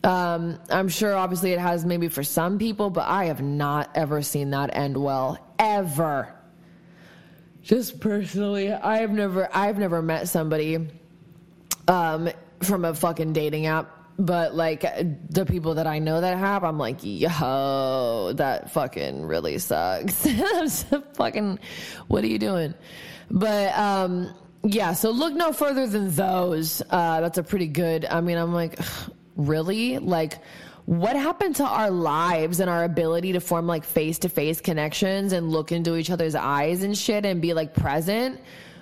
[0.02, 4.22] Um, I'm sure obviously it has maybe for some people, but I have not ever
[4.22, 5.38] seen that end well.
[5.58, 6.32] Ever.
[7.62, 10.88] Just personally, I've never, I've never met somebody,
[11.88, 12.28] um,
[12.62, 14.82] from a fucking dating app but like
[15.30, 20.26] the people that I know that have, I'm like, yo, that fucking really sucks.
[21.14, 21.58] fucking,
[22.08, 22.74] what are you doing?
[23.30, 26.82] But um, yeah, so look no further than those.
[26.90, 28.06] Uh, that's a pretty good.
[28.06, 28.78] I mean, I'm like,
[29.36, 29.98] really?
[29.98, 30.38] Like,
[30.86, 35.32] what happened to our lives and our ability to form like face to face connections
[35.32, 38.40] and look into each other's eyes and shit and be like present?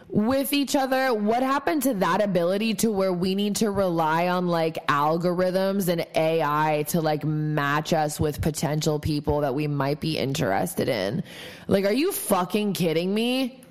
[0.09, 1.13] With each other.
[1.13, 6.07] What happened to that ability to where we need to rely on like algorithms and
[6.15, 11.25] ai to like match us with potential people that we might be interested in?
[11.67, 13.63] Like are you fucking kidding me?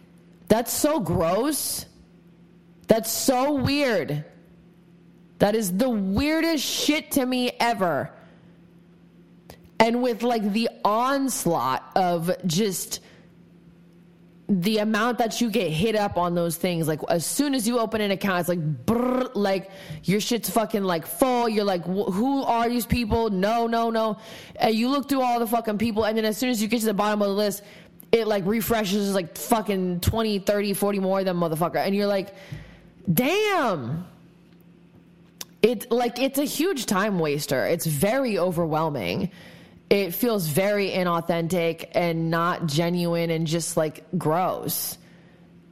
[0.48, 1.86] That's so gross.
[2.88, 4.26] That's so weird.
[5.40, 8.12] That is the weirdest shit to me ever.
[9.80, 13.02] And with like the onslaught of just
[14.50, 17.80] the amount that you get hit up on those things, like as soon as you
[17.80, 19.72] open an account, it's like, brrr, like
[20.04, 21.48] your shit's fucking like full.
[21.48, 23.30] You're like, who are these people?
[23.30, 24.18] No, no, no.
[24.58, 26.82] And you look through all the fucking people, and then as soon as you get
[26.82, 27.64] to the bottom of the list,
[28.12, 31.78] it like refreshes like fucking 20, 30, 40 more of them motherfucker.
[31.78, 32.36] And you're like,
[33.12, 34.06] damn.
[35.62, 37.66] It like it's a huge time waster.
[37.66, 39.32] It's very overwhelming
[39.90, 44.98] it feels very inauthentic and not genuine and just like gross.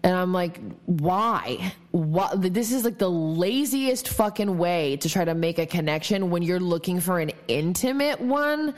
[0.04, 1.74] And I'm like, why?
[1.92, 2.42] What?
[2.54, 6.60] This is like the laziest fucking way to try to make a connection when you're
[6.60, 8.74] looking for an intimate one.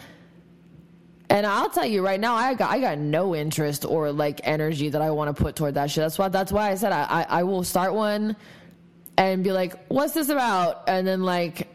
[1.30, 4.90] And I'll tell you right now, I got I got no interest or like energy
[4.90, 6.04] that I want to put toward that shit.
[6.04, 8.36] That's why that's why I said I, I, I will start one
[9.18, 10.84] and be like, what's this about?
[10.88, 11.70] And then like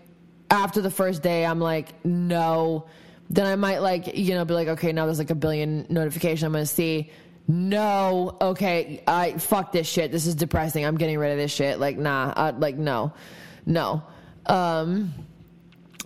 [0.50, 2.86] after the first day, I'm like, no
[3.30, 6.46] then I might like, you know, be like, okay, now there's like a billion notification
[6.46, 7.10] I'm going to see.
[7.46, 10.12] No, okay, I fuck this shit.
[10.12, 10.84] This is depressing.
[10.84, 11.80] I'm getting rid of this shit.
[11.80, 13.12] Like, nah, like, no,
[13.64, 14.02] no.
[14.46, 15.14] Um,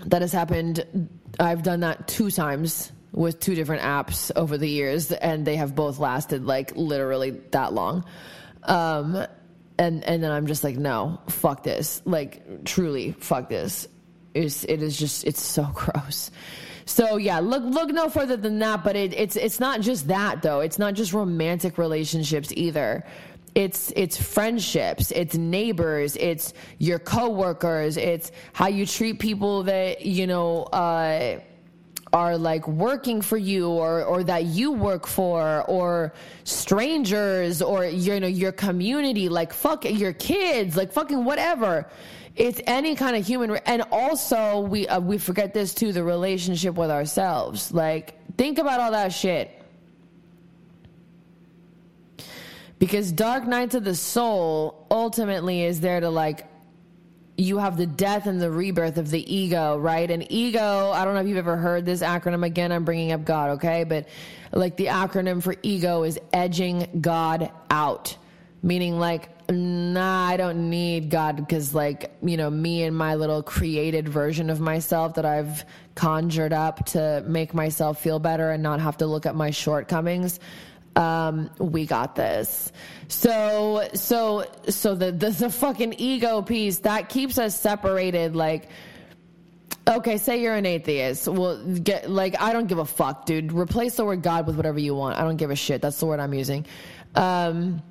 [0.07, 1.09] that has happened.
[1.41, 5.75] I've done that two times with two different apps over the years, and they have
[5.75, 8.05] both lasted like literally that long.
[8.62, 9.27] Um,
[9.79, 12.03] and and then I'm just like, no, fuck this.
[12.05, 13.89] Like, truly, fuck this.
[14.35, 16.31] It's, it is just, it's so gross.
[16.85, 18.85] So yeah, look look no further than that.
[18.85, 20.61] But it, it's it's not just that though.
[20.61, 23.05] It's not just romantic relationships either.
[23.55, 30.26] It's it's friendships, it's neighbors, it's your coworkers, it's how you treat people that you
[30.26, 30.64] know.
[30.64, 31.41] Uh,
[32.12, 36.12] are like working for you or or that you work for or
[36.45, 41.89] strangers or you know your community like fuck your kids like fucking whatever
[42.35, 46.74] it's any kind of human and also we uh, we forget this too the relationship
[46.74, 47.72] with ourselves.
[47.72, 49.51] Like think about all that shit.
[52.78, 56.47] Because dark nights of the soul ultimately is there to like
[57.37, 60.11] you have the death and the rebirth of the ego right?
[60.11, 63.24] And ego i don't know if you've ever heard this acronym again i'm bringing up
[63.24, 63.85] god okay?
[63.85, 64.09] But
[64.53, 68.16] like the acronym for ego is edging god out.
[68.62, 73.42] Meaning like nah, I don't need God because, like, you know, me and my little
[73.42, 78.80] created version of myself that I've conjured up to make myself feel better and not
[78.80, 80.40] have to look at my shortcomings.
[80.96, 82.72] Um, we got this.
[83.09, 88.36] So, so, so the, the, the fucking ego piece that keeps us separated.
[88.36, 88.68] Like,
[89.86, 91.26] Okay, say you're an atheist.
[91.26, 93.53] Well, get like I don't give a fuck, dude.
[93.53, 95.18] Replace the word God with whatever you want.
[95.18, 95.82] I don't give a shit.
[95.82, 96.66] That's the word I'm using.
[97.16, 97.82] Um,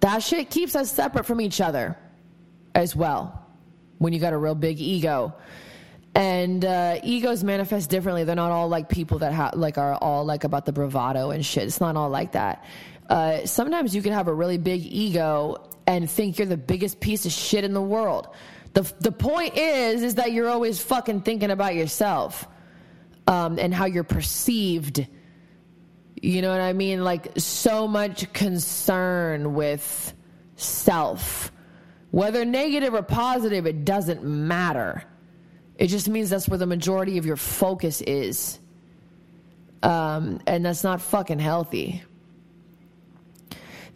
[0.00, 1.96] that shit keeps us separate from each other
[2.74, 3.46] as well.
[3.98, 5.34] When you got a real big ego,
[6.14, 8.24] and uh, egos manifest differently.
[8.24, 11.46] They're not all like people that ha- like are all like about the bravado and
[11.46, 11.64] shit.
[11.64, 12.64] It's not all like that.
[13.08, 17.24] Uh, sometimes you can have a really big ego and think you're the biggest piece
[17.24, 18.28] of shit in the world.
[18.74, 22.46] The, the point is, is that you're always fucking thinking about yourself
[23.26, 25.06] um, and how you're perceived.
[26.22, 27.04] You know what I mean?
[27.04, 30.14] Like so much concern with
[30.56, 31.52] self.
[32.10, 35.04] Whether negative or positive, it doesn't matter.
[35.76, 38.58] It just means that's where the majority of your focus is.
[39.82, 42.02] Um, and that's not fucking healthy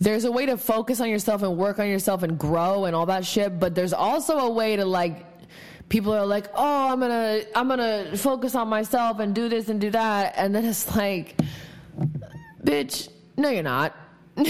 [0.03, 3.07] there's a way to focus on yourself and work on yourself and grow and all
[3.07, 5.25] that shit, but there's also a way to like
[5.89, 9.49] people are like, "Oh, I'm going to I'm going to focus on myself and do
[9.49, 11.41] this and do that." And then it's like,
[12.65, 13.97] "Bitch, no you're not."
[14.37, 14.45] no,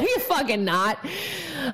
[0.00, 0.98] you're fucking not.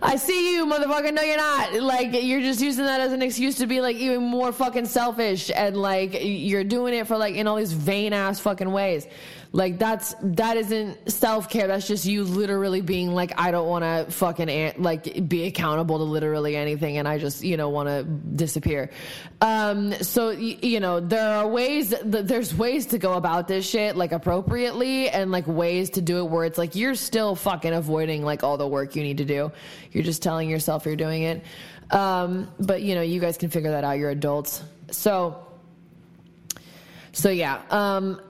[0.03, 1.15] I see you, motherfucker.
[1.15, 1.75] No, you're not.
[1.75, 5.49] Like, you're just using that as an excuse to be like even more fucking selfish
[5.55, 9.07] and like you're doing it for like in all these vain ass fucking ways.
[9.55, 11.67] Like that's that isn't self care.
[11.67, 16.05] That's just you literally being like, I don't want to fucking like be accountable to
[16.05, 18.89] literally anything, and I just you know want to disappear.
[19.43, 21.95] Um, so you know there are ways.
[22.03, 26.31] There's ways to go about this shit like appropriately, and like ways to do it
[26.31, 29.53] where it's like you're still fucking avoiding like all the work you need to do.
[29.91, 31.45] You're just telling yourself you're doing it.
[31.91, 33.99] Um, but you know you guys can figure that out.
[33.99, 34.63] You're adults.
[34.91, 35.47] So.
[37.15, 38.23] So yeah, um,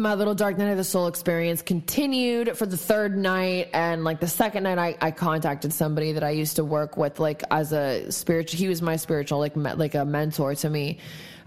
[0.00, 4.20] my little dark night of the soul experience continued for the third night and like
[4.20, 7.72] the second night I, I contacted somebody that i used to work with like as
[7.72, 10.98] a spiritual he was my spiritual like me, like a mentor to me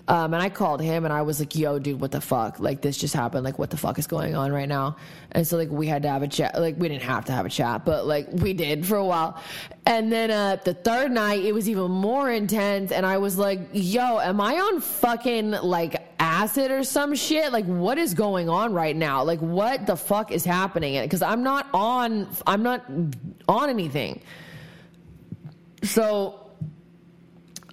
[0.07, 2.59] um, and I called him and I was like, yo, dude, what the fuck?
[2.59, 3.43] Like, this just happened.
[3.43, 4.97] Like, what the fuck is going on right now?
[5.31, 6.59] And so, like, we had to have a chat.
[6.59, 9.41] Like, we didn't have to have a chat, but like, we did for a while.
[9.87, 12.91] And then uh, the third night, it was even more intense.
[12.91, 17.51] And I was like, yo, am I on fucking like acid or some shit?
[17.51, 19.23] Like, what is going on right now?
[19.23, 21.01] Like, what the fuck is happening?
[21.01, 22.85] Because I'm not on, I'm not
[23.47, 24.21] on anything.
[25.81, 26.44] So,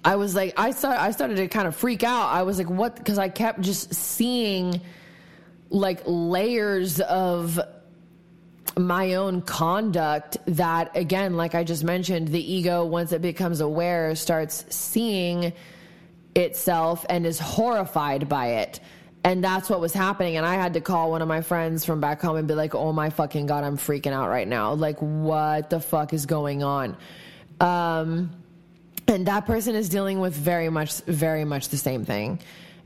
[0.05, 2.27] I was like, I start, I started to kind of freak out.
[2.27, 2.95] I was like, what?
[2.95, 4.81] Because I kept just seeing
[5.69, 7.59] like layers of
[8.77, 14.15] my own conduct that, again, like I just mentioned, the ego, once it becomes aware,
[14.15, 15.53] starts seeing
[16.35, 18.79] itself and is horrified by it.
[19.23, 20.35] And that's what was happening.
[20.35, 22.75] And I had to call one of my friends from back home and be like,
[22.75, 24.73] oh my fucking God, I'm freaking out right now.
[24.73, 26.97] Like, what the fuck is going on?
[27.61, 28.31] Um,
[29.07, 32.39] and that person is dealing with very much very much the same thing.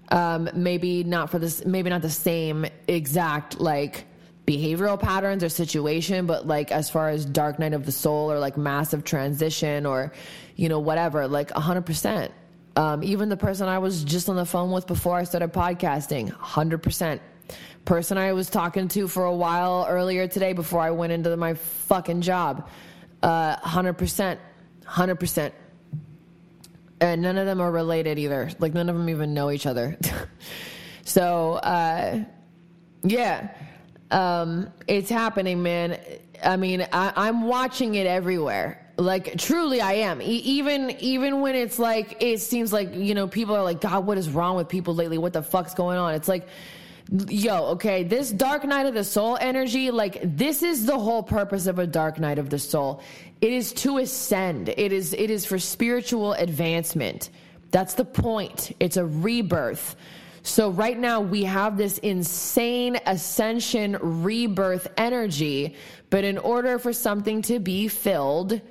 [0.09, 4.05] Um, maybe not for this maybe not the same exact like
[4.47, 8.39] behavioral patterns or situation but like as far as dark night of the soul or
[8.39, 10.13] like massive transition or
[10.55, 12.31] you know whatever like 100%
[12.77, 16.31] um, even the person i was just on the phone with before i started podcasting
[16.31, 17.19] 100%
[17.83, 21.53] person i was talking to for a while earlier today before i went into my
[21.53, 22.69] fucking job
[23.23, 24.37] uh, 100%
[24.85, 25.51] 100%
[26.99, 28.49] and none of them are related either.
[28.59, 29.97] Like none of them even know each other.
[31.03, 32.23] so uh,
[33.03, 33.49] yeah,
[34.11, 35.99] um, it's happening, man.
[36.43, 38.83] I mean, I, am watching it everywhere.
[38.97, 40.21] Like truly, I am.
[40.21, 44.05] E- even even when it's like it seems like you know people are like, God,
[44.05, 45.17] what is wrong with people lately?
[45.17, 46.15] What the fuck's going on?
[46.15, 46.47] It's like
[47.29, 51.67] yo, okay, this dark night of the soul energy, like this is the whole purpose
[51.67, 53.01] of a dark night of the soul.
[53.41, 54.69] It is to ascend.
[54.69, 57.29] It is it is for spiritual advancement.
[57.71, 58.75] That's the point.
[58.79, 59.95] It's a rebirth.
[60.43, 65.75] So right now we have this insane ascension rebirth energy,
[66.09, 68.61] but in order for something to be filled,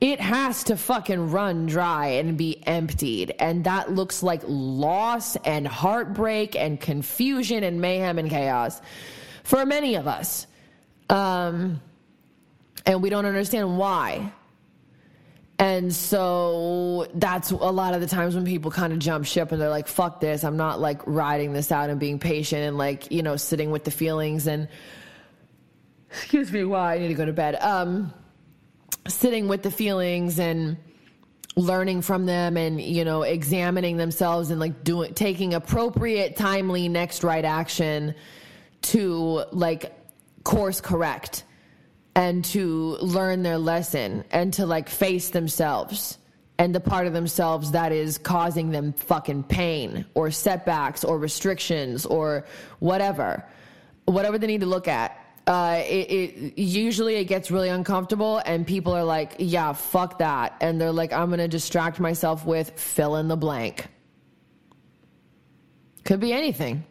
[0.00, 3.34] it has to fucking run dry and be emptied.
[3.38, 8.80] And that looks like loss and heartbreak and confusion and mayhem and chaos
[9.44, 10.46] for many of us.
[11.08, 11.80] Um,
[12.86, 14.32] and we don't understand why.
[15.58, 19.60] And so that's a lot of the times when people kind of jump ship and
[19.60, 20.42] they're like, fuck this.
[20.42, 23.84] I'm not like riding this out and being patient and like, you know, sitting with
[23.84, 24.68] the feelings and,
[26.08, 27.56] excuse me, why I need to go to bed.
[27.56, 28.14] Um,
[29.06, 30.78] sitting with the feelings and
[31.56, 37.24] learning from them and you know examining themselves and like doing taking appropriate timely next
[37.24, 38.14] right action
[38.82, 39.92] to like
[40.44, 41.44] course correct
[42.20, 46.18] and to learn their lesson and to like face themselves
[46.58, 52.04] and the part of themselves that is causing them fucking pain or setbacks or restrictions
[52.04, 52.44] or
[52.78, 53.42] whatever,
[54.04, 55.18] whatever they need to look at.
[55.46, 60.54] Uh, it, it usually it gets really uncomfortable and people are like, yeah, fuck that.
[60.60, 63.86] And they're like, I'm to distract myself with fill in the blank.
[66.04, 66.84] Could be anything.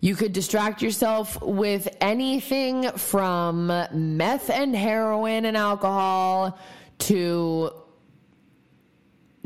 [0.00, 6.58] You could distract yourself with anything from meth and heroin and alcohol
[6.98, 7.70] to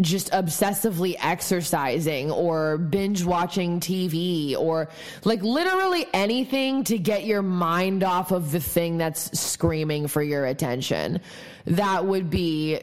[0.01, 4.89] just obsessively exercising or binge watching TV or
[5.25, 10.47] like literally anything to get your mind off of the thing that's screaming for your
[10.47, 11.21] attention.
[11.67, 12.81] That would be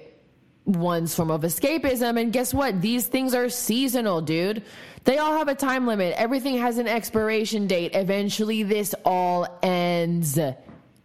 [0.68, 2.20] one's form of escapism.
[2.22, 2.82] And guess what?
[2.82, 4.64] These things are seasonal, dude.
[5.06, 6.14] They all have a time limit.
[6.18, 7.96] Everything has an expiration date.
[7.96, 10.38] Eventually, this all ends.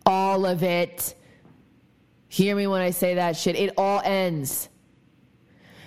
[0.04, 1.14] All of it.
[2.28, 3.54] Hear me when I say that shit.
[3.56, 4.68] It all ends.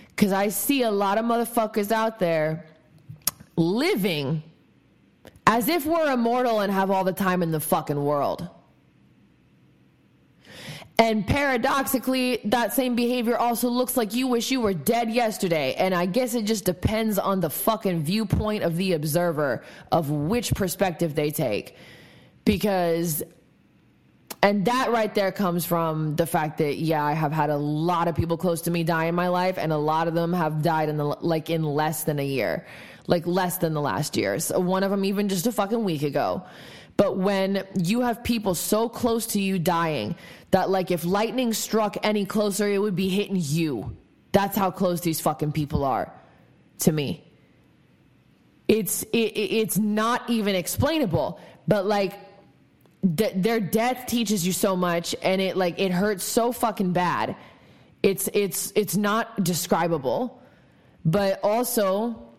[0.10, 2.66] Because I see a lot of motherfuckers out there
[3.58, 4.42] living
[5.46, 8.48] as if we're immortal and have all the time in the fucking world.
[10.98, 15.74] And paradoxically, that same behavior also looks like you wish you were dead yesterday.
[15.74, 20.54] And I guess it just depends on the fucking viewpoint of the observer of which
[20.54, 21.76] perspective they take.
[22.46, 23.24] Because,
[24.42, 28.08] and that right there comes from the fact that, yeah, I have had a lot
[28.08, 30.62] of people close to me die in my life, and a lot of them have
[30.62, 32.66] died in the, like in less than a year,
[33.08, 34.40] like less than the last year.
[34.40, 36.46] So one of them even just a fucking week ago.
[36.98, 40.16] But when you have people so close to you dying
[40.56, 43.98] that, like, if lightning struck any closer, it would be hitting you.
[44.32, 46.14] That's how close these fucking people are
[46.80, 47.30] to me.
[48.70, 52.14] It's it, it's not even explainable, but like
[53.18, 57.36] th- their death teaches you so much, and it like it hurts so fucking bad.
[58.02, 60.42] It's it's it's not describable,
[61.04, 62.30] but also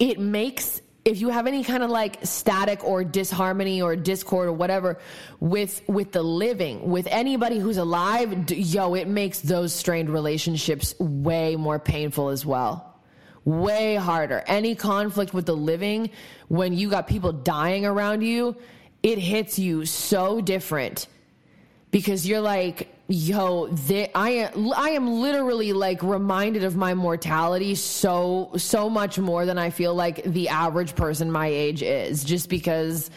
[0.00, 4.52] it makes if you have any kind of like static or disharmony or discord or
[4.52, 4.98] whatever
[5.38, 11.54] with with the living with anybody who's alive yo it makes those strained relationships way
[11.56, 12.92] more painful as well.
[13.44, 14.42] Way harder.
[14.48, 16.10] Any conflict with the living
[16.48, 18.56] when you got people dying around you
[19.04, 21.06] it hits you so different
[21.92, 27.74] because you're like yo they, i am i am literally like reminded of my mortality
[27.74, 32.48] so so much more than i feel like the average person my age is just
[32.48, 33.10] because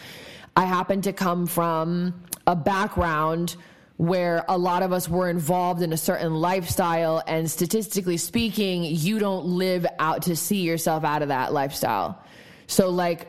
[0.56, 2.14] i happen to come from
[2.46, 3.56] a background
[3.98, 9.20] where a lot of us were involved in a certain lifestyle and statistically speaking you
[9.20, 12.24] don't live out to see yourself out of that lifestyle.
[12.66, 13.28] So like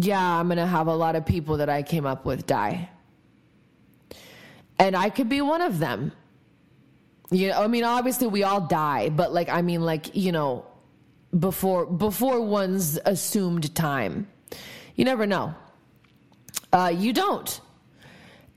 [0.00, 2.88] yeah i'm to have a lot of people that i came up with die
[4.78, 6.12] and I could be one of them.
[7.30, 10.64] You know, I mean, obviously we all die, but like, I mean, like, you know,
[11.38, 14.28] before before one's assumed time,
[14.94, 15.54] you never know.
[16.72, 17.60] Uh, you don't,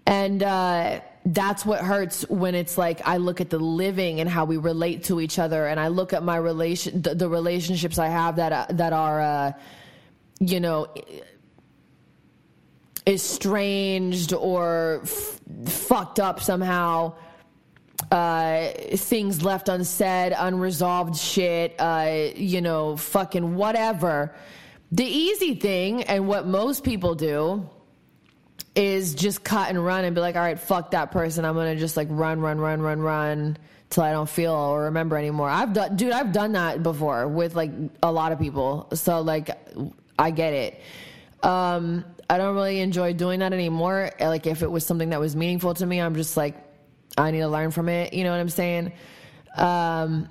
[0.05, 4.45] and uh, that's what hurts when it's like I look at the living and how
[4.45, 8.07] we relate to each other, and I look at my relation, the, the relationships I
[8.07, 9.51] have that uh, that are, uh,
[10.39, 10.87] you know
[13.07, 17.13] estranged or f- fucked up somehow.
[18.11, 24.35] Uh, things left unsaid, unresolved shit, uh, you know, fucking whatever.
[24.91, 27.69] The easy thing, and what most people do,
[28.75, 31.45] is just cut and run and be like, all right, fuck that person.
[31.45, 33.57] I'm gonna just like run, run, run, run, run
[33.89, 35.49] till I don't feel or remember anymore.
[35.49, 37.71] I've done, dude, I've done that before with like
[38.01, 38.87] a lot of people.
[38.93, 39.49] So like,
[40.17, 40.81] I get it.
[41.43, 44.09] Um, I don't really enjoy doing that anymore.
[44.17, 46.55] Like if it was something that was meaningful to me, I'm just like,
[47.17, 48.13] I need to learn from it.
[48.13, 48.93] You know what I'm saying?
[49.57, 50.29] Um,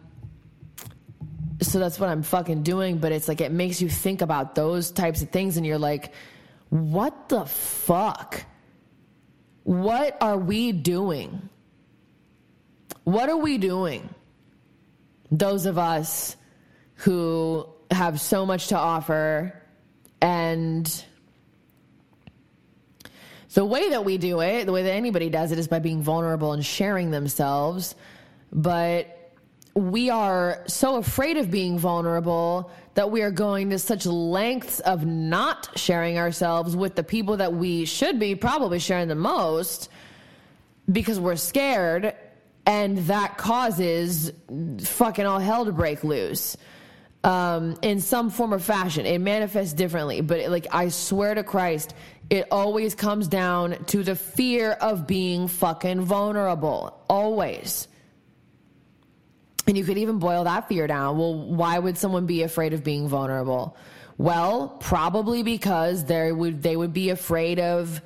[1.61, 2.97] so that's what I'm fucking doing.
[2.97, 6.15] But it's like it makes you think about those types of things, and you're like,
[6.71, 8.47] what the fuck?
[9.65, 11.51] What are we doing?
[13.05, 14.09] What are we doing?
[15.31, 16.35] Those of us
[16.95, 19.63] who have so much to offer
[20.23, 21.05] and
[23.55, 26.03] the way that we do it, the way that anybody does it, is by being
[26.03, 27.95] vulnerable and sharing themselves.
[28.53, 29.17] But
[29.75, 35.07] we are so afraid of being vulnerable that we are going to such lengths of
[35.07, 39.89] not sharing ourselves with the people that we should be probably sharing the most
[40.91, 42.15] because we're scared
[42.67, 44.33] and that causes
[44.83, 46.57] fucking all hell to break loose
[47.25, 49.07] um, in some form or fashion.
[49.07, 51.95] It manifests differently, but it, like I swear to Christ,
[52.31, 57.03] It always comes down to the fear of being fucking vulnerable.
[57.09, 57.89] Always.
[59.67, 61.19] And you could even boil that fear down.
[61.19, 63.77] Well, why would someone be afraid of being vulnerable?
[64.17, 68.01] Well, probably because they would they would be afraid of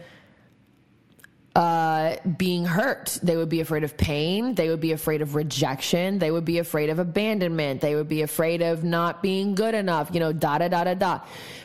[1.55, 3.19] uh, being hurt.
[3.23, 4.55] They would be afraid of pain.
[4.55, 6.19] They would be afraid of rejection.
[6.19, 7.81] They would be afraid of abandonment.
[7.81, 10.95] They would be afraid of not being good enough, you know, da da da da
[10.95, 11.21] da.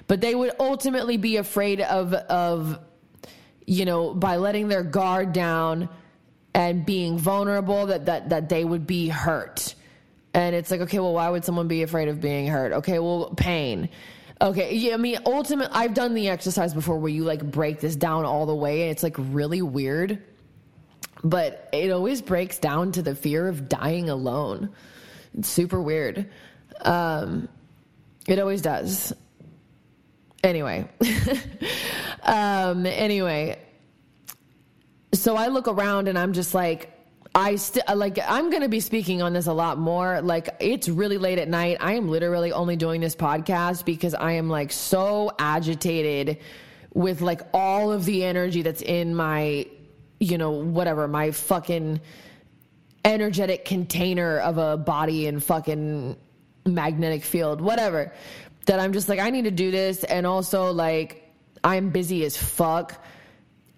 [0.07, 2.79] But they would ultimately be afraid of, of,
[3.65, 5.89] you know, by letting their guard down
[6.53, 9.73] and being vulnerable that, that, that they would be hurt.
[10.35, 12.73] And it's like, okay, well, why would someone be afraid of being hurt?
[12.73, 13.89] Okay, well, pain
[14.41, 17.95] Okay, yeah, I mean, ultimately, I've done the exercise before where you like break this
[17.95, 20.23] down all the way, and it's like really weird,
[21.23, 24.69] but it always breaks down to the fear of dying alone.
[25.37, 26.29] It's super weird.
[26.81, 27.49] Um,
[28.27, 29.11] it always does.
[30.41, 30.87] Anyway,
[32.23, 33.59] um, anyway,
[35.11, 36.98] so I look around and I'm just like,
[37.39, 40.21] I still uh, like I'm going to be speaking on this a lot more.
[40.21, 41.77] Like it's really late at night.
[41.79, 46.39] I am literally only doing this podcast because I am like so agitated
[46.93, 49.65] with like all of the energy that's in my
[50.19, 52.01] you know whatever, my fucking
[53.05, 56.17] energetic container of a body and fucking
[56.65, 58.11] magnetic field, whatever.
[58.65, 61.33] That I'm just like I need to do this and also like
[61.63, 63.01] I'm busy as fuck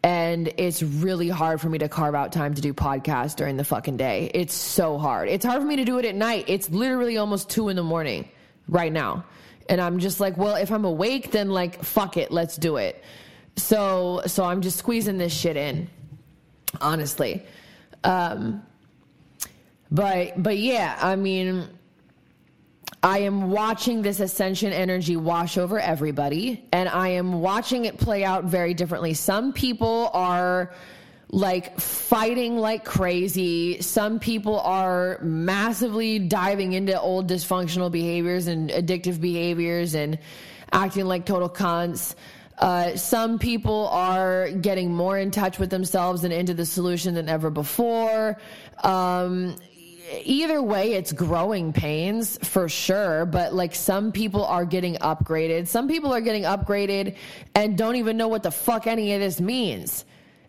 [0.03, 3.63] and it's really hard for me to carve out time to do podcasts during the
[3.63, 4.31] fucking day.
[4.33, 5.29] It's so hard.
[5.29, 6.45] It's hard for me to do it at night.
[6.47, 8.27] It's literally almost two in the morning
[8.67, 9.25] right now.
[9.69, 13.03] And I'm just like, well, if I'm awake, then like, fuck it, let's do it.
[13.57, 15.87] So, so I'm just squeezing this shit in,
[16.79, 17.45] honestly.
[18.03, 18.63] Um,
[19.91, 21.67] but, but yeah, I mean,
[23.03, 28.23] I am watching this ascension energy wash over everybody, and I am watching it play
[28.23, 29.15] out very differently.
[29.15, 30.71] Some people are
[31.29, 33.81] like fighting like crazy.
[33.81, 40.19] Some people are massively diving into old dysfunctional behaviors and addictive behaviors and
[40.71, 42.15] acting like total cons.
[42.59, 47.27] Uh, some people are getting more in touch with themselves and into the solution than
[47.27, 48.37] ever before.
[48.83, 49.55] Um,
[50.23, 53.25] either way, it's growing pains for sure.
[53.25, 55.67] But like some people are getting upgraded.
[55.67, 57.15] Some people are getting upgraded
[57.55, 60.05] and don't even know what the fuck any of this means.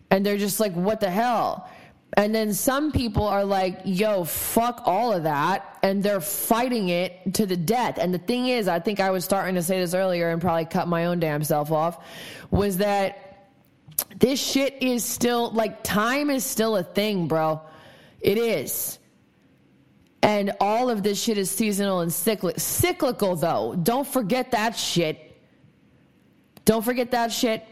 [0.09, 1.69] And they're just like, what the hell?
[2.15, 5.79] And then some people are like, yo, fuck all of that.
[5.81, 7.97] And they're fighting it to the death.
[7.97, 10.65] And the thing is, I think I was starting to say this earlier and probably
[10.65, 12.05] cut my own damn self off,
[12.51, 13.49] was that
[14.15, 17.61] this shit is still like time is still a thing, bro.
[18.21, 18.99] It is.
[20.23, 23.75] And all of this shit is seasonal and cyclic- cyclical, though.
[23.75, 25.19] Don't forget that shit.
[26.63, 27.67] Don't forget that shit.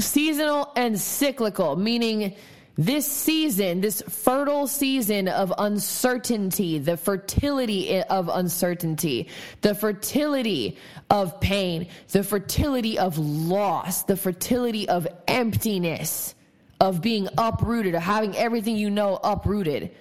[0.00, 2.34] Seasonal and cyclical, meaning
[2.76, 9.28] this season, this fertile season of uncertainty, the fertility of uncertainty,
[9.60, 10.78] the fertility
[11.10, 16.34] of pain, the fertility of loss, the fertility of emptiness,
[16.80, 19.92] of being uprooted, of having everything you know uprooted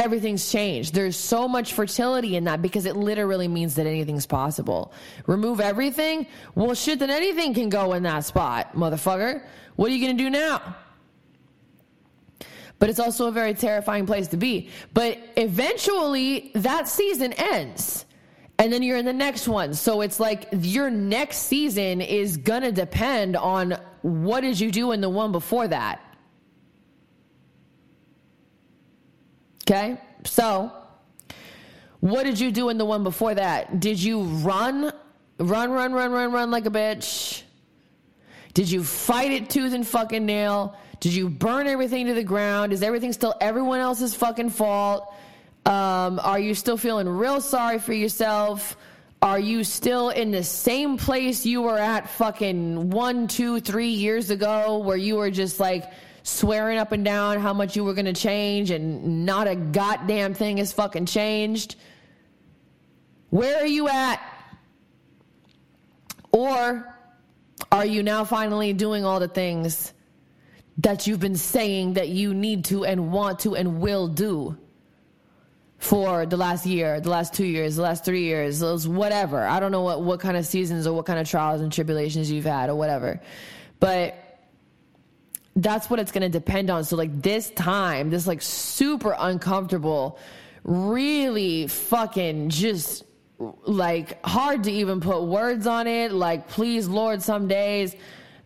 [0.00, 0.94] everything's changed.
[0.94, 4.92] There's so much fertility in that because it literally means that anything's possible.
[5.26, 6.26] Remove everything?
[6.54, 9.44] Well, shit, then anything can go in that spot, motherfucker.
[9.76, 10.76] What are you going to do now?
[12.78, 14.70] But it's also a very terrifying place to be.
[14.94, 18.06] But eventually, that season ends.
[18.58, 19.74] And then you're in the next one.
[19.74, 24.92] So it's like your next season is going to depend on what did you do
[24.92, 26.00] in the one before that.
[29.70, 29.98] Okay?
[30.24, 30.72] So,
[32.00, 33.78] what did you do in the one before that?
[33.78, 34.92] Did you run,
[35.38, 37.42] run, run, run, run, run like a bitch?
[38.52, 40.76] Did you fight it tooth and fucking nail?
[40.98, 42.72] Did you burn everything to the ground?
[42.72, 45.14] Is everything still everyone else's fucking fault?
[45.64, 48.76] Um, are you still feeling real sorry for yourself?
[49.22, 54.30] Are you still in the same place you were at fucking one, two, three years
[54.30, 55.92] ago where you were just like,
[56.22, 60.34] swearing up and down how much you were going to change and not a goddamn
[60.34, 61.76] thing has fucking changed?
[63.30, 64.20] Where are you at?
[66.32, 66.96] Or
[67.72, 69.92] are you now finally doing all the things
[70.78, 74.56] that you've been saying that you need to and want to and will do
[75.78, 79.46] for the last year, the last two years, the last three years, those whatever.
[79.46, 82.30] I don't know what, what kind of seasons or what kind of trials and tribulations
[82.30, 83.20] you've had or whatever.
[83.78, 84.19] But
[85.62, 86.84] that's what it's going to depend on.
[86.84, 90.18] So, like, this time, this like super uncomfortable,
[90.64, 93.04] really fucking just
[93.64, 96.12] like hard to even put words on it.
[96.12, 97.96] Like, please, Lord, some days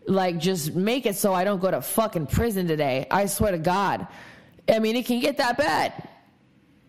[0.07, 3.07] Like, just make it so I don't go to fucking prison today.
[3.09, 4.07] I swear to God.
[4.69, 6.07] I mean, it can get that bad.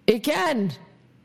[0.06, 0.70] It can.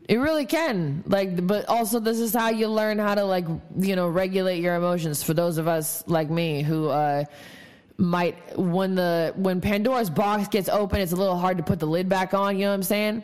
[0.07, 1.03] It really can.
[1.05, 3.45] Like, but also, this is how you learn how to, like,
[3.77, 5.21] you know, regulate your emotions.
[5.21, 7.25] For those of us like me who, uh,
[7.97, 11.85] might when the when Pandora's box gets open, it's a little hard to put the
[11.85, 12.57] lid back on.
[12.57, 13.23] You know what I'm saying?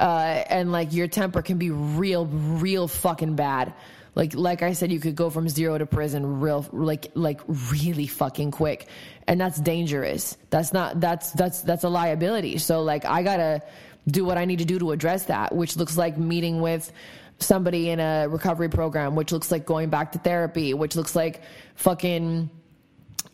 [0.00, 3.74] Uh, and like your temper can be real, real fucking bad.
[4.14, 8.06] Like like I said, you could go from zero to prison real like like really
[8.06, 8.86] fucking quick,
[9.26, 10.36] and that's dangerous.
[10.50, 12.58] That's not that's that's that's a liability.
[12.58, 13.62] So like I gotta
[14.06, 16.92] do what I need to do to address that, which looks like meeting with
[17.38, 21.42] somebody in a recovery program, which looks like going back to therapy, which looks like
[21.74, 22.50] fucking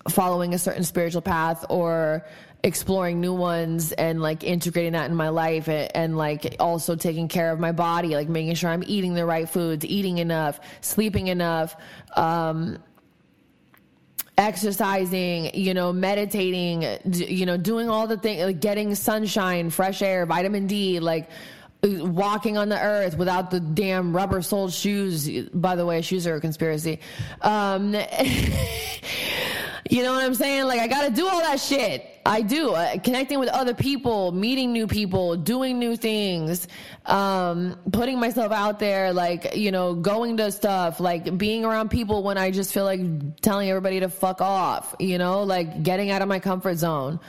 [0.09, 2.25] following a certain spiritual path or
[2.63, 7.29] exploring new ones and like integrating that in my life and, and, like also taking
[7.29, 11.29] care of my body like making sure i'm eating the right foods eating enough sleeping
[11.29, 11.75] enough
[12.17, 12.79] um,
[14.37, 16.83] exercising you know meditating
[17.13, 21.31] you know doing all the things like getting sunshine fresh air vitamin d like
[21.83, 26.37] walking on the earth without the damn rubber soled shoes by the way shoes are
[26.37, 27.01] a conspiracy.
[27.41, 27.93] Um,
[29.89, 30.65] You know what I'm saying?
[30.65, 32.21] Like I got to do all that shit.
[32.27, 32.71] I do.
[32.71, 36.69] Uh, connecting with other people, meeting new people, doing new things,
[37.07, 42.23] um, putting myself out there, like, you know, going to stuff, like being around people
[42.23, 46.21] when I just feel like telling everybody to fuck off, you know, like getting out
[46.21, 47.21] of my comfort zone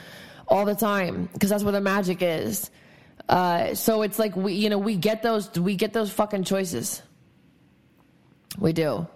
[0.46, 2.70] all the time because that's where the magic is.
[3.28, 7.02] Uh, so it's like we, you know, we get those, we get those fucking choices.
[8.58, 9.06] We do.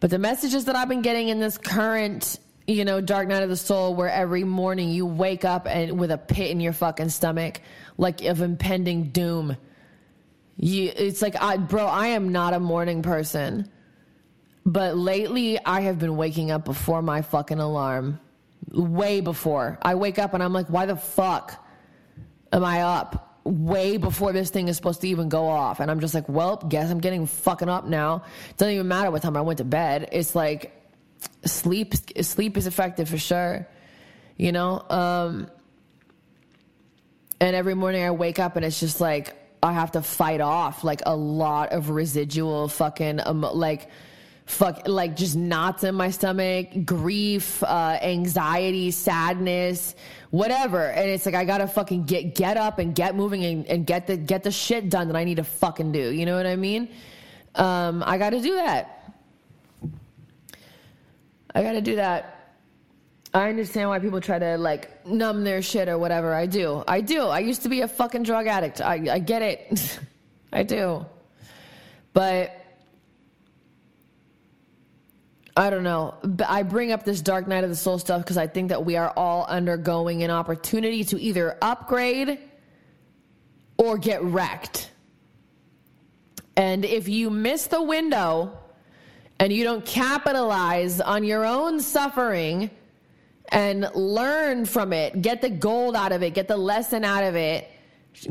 [0.00, 2.38] But the messages that I've been getting in this current
[2.68, 6.10] you know, Dark Night of the Soul, where every morning you wake up and with
[6.10, 7.62] a pit in your fucking stomach,
[7.96, 9.56] like of impending doom.
[10.58, 13.70] You, it's like, I, bro, I am not a morning person,
[14.66, 18.20] but lately I have been waking up before my fucking alarm,
[18.70, 19.78] way before.
[19.80, 21.64] I wake up and I'm like, why the fuck
[22.52, 23.27] am I up?
[23.48, 26.56] Way before this thing is supposed to even go off, and I'm just like, well,
[26.56, 28.24] guess I'm getting fucking up now.
[28.50, 30.08] It doesn't even matter what time I went to bed.
[30.12, 30.78] It's like
[31.44, 33.66] sleep sleep is effective for sure
[34.36, 35.50] you know um
[37.40, 40.84] and every morning i wake up and it's just like i have to fight off
[40.84, 43.88] like a lot of residual fucking um, like
[44.48, 49.94] fuck like just knots in my stomach grief uh anxiety sadness
[50.30, 53.86] whatever and it's like i gotta fucking get get up and get moving and, and
[53.86, 56.46] get the get the shit done that i need to fucking do you know what
[56.46, 56.88] i mean
[57.56, 58.98] um i gotta do that
[61.54, 62.54] I got to do that.
[63.34, 66.32] I understand why people try to like numb their shit or whatever.
[66.32, 66.82] I do.
[66.86, 67.22] I do.
[67.22, 68.80] I used to be a fucking drug addict.
[68.80, 69.98] I, I get it.
[70.52, 71.04] I do.
[72.12, 72.57] But
[75.58, 76.14] I don't know.
[76.22, 78.84] But I bring up this Dark Night of the Soul stuff because I think that
[78.84, 82.38] we are all undergoing an opportunity to either upgrade
[83.76, 84.90] or get wrecked.
[86.56, 88.56] And if you miss the window,
[89.40, 92.70] and you don't capitalize on your own suffering
[93.50, 97.34] and learn from it, get the gold out of it, get the lesson out of
[97.36, 97.70] it,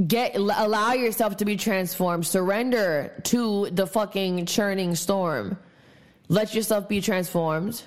[0.08, 5.58] get allow yourself to be transformed, surrender to the fucking churning storm.
[6.30, 7.82] Let yourself be transformed.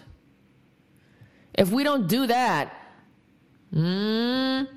[1.55, 2.75] If we don't do that,
[3.75, 4.69] mm,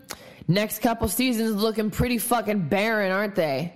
[0.47, 3.73] next couple seasons looking pretty fucking barren, aren't they?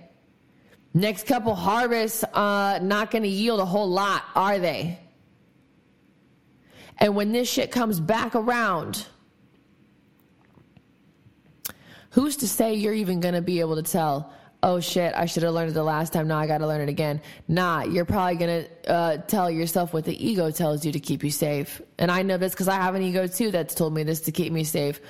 [0.94, 4.98] Next couple harvests, uh, not going to yield a whole lot, are they?
[6.98, 9.06] And when this shit comes back around,
[12.10, 14.32] who's to say you're even going to be able to tell,
[14.62, 16.28] oh shit, I should have learned it the last time.
[16.28, 17.20] Now I got to learn it again.
[17.46, 21.22] Nah, you're probably going to uh, tell yourself what the ego tells you to keep
[21.22, 21.80] you safe.
[21.98, 24.32] And I know this because I have an ego too that's told me this to
[24.32, 25.00] keep me safe.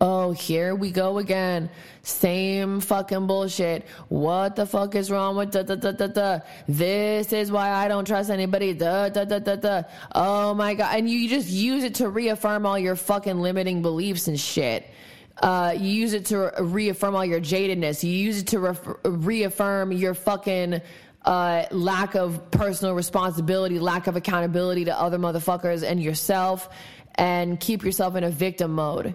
[0.00, 1.70] Oh, here we go again.
[2.02, 3.86] Same fucking bullshit.
[4.08, 6.40] What the fuck is wrong with da da da da da?
[6.66, 8.74] This is why I don't trust anybody.
[8.74, 9.82] Da da da da da.
[10.14, 10.96] Oh my god.
[10.96, 14.90] And you just use it to reaffirm all your fucking limiting beliefs and shit.
[15.38, 18.02] Uh, you use it to reaffirm all your jadedness.
[18.02, 20.80] You use it to re- reaffirm your fucking
[21.24, 26.68] uh, lack of personal responsibility, lack of accountability to other motherfuckers and yourself,
[27.16, 29.14] and keep yourself in a victim mode.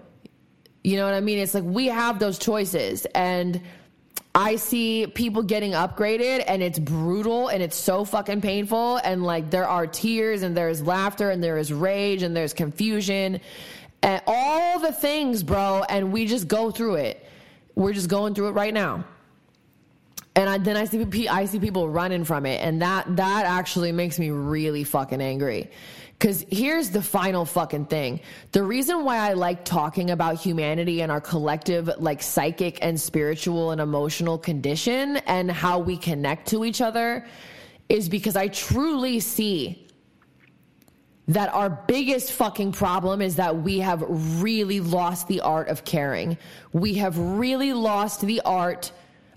[0.84, 1.40] You know what I mean?
[1.40, 3.62] It's like we have those choices and
[4.34, 9.50] I see people getting upgraded and it's brutal and it's so fucking painful and like
[9.50, 13.42] there are tears and there's laughter and there is rage and there's confusion
[14.02, 17.26] and all the things, bro, and we just go through it.
[17.76, 19.06] We're just going through it right now.
[20.36, 23.92] And I, then I see I see people running from it and that that actually
[23.92, 25.70] makes me really fucking angry
[26.18, 28.22] Because here's the final fucking thing.
[28.54, 33.72] The reason why I like talking about humanity and our collective, like psychic and spiritual
[33.72, 37.26] and emotional condition and how we connect to each other
[37.90, 39.89] is because I truly see
[41.30, 44.04] that our biggest fucking problem is that we have
[44.42, 46.38] really lost the art of caring.
[46.74, 48.92] We have really lost the art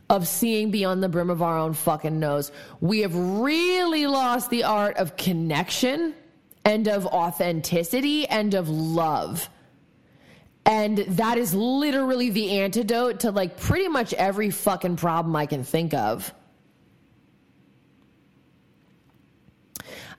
[0.08, 2.50] of seeing beyond the brim of our own fucking nose.
[2.80, 6.14] We have really lost the art of connection
[6.64, 9.50] and of authenticity and of love.
[10.64, 15.62] And that is literally the antidote to like pretty much every fucking problem I can
[15.62, 16.32] think of.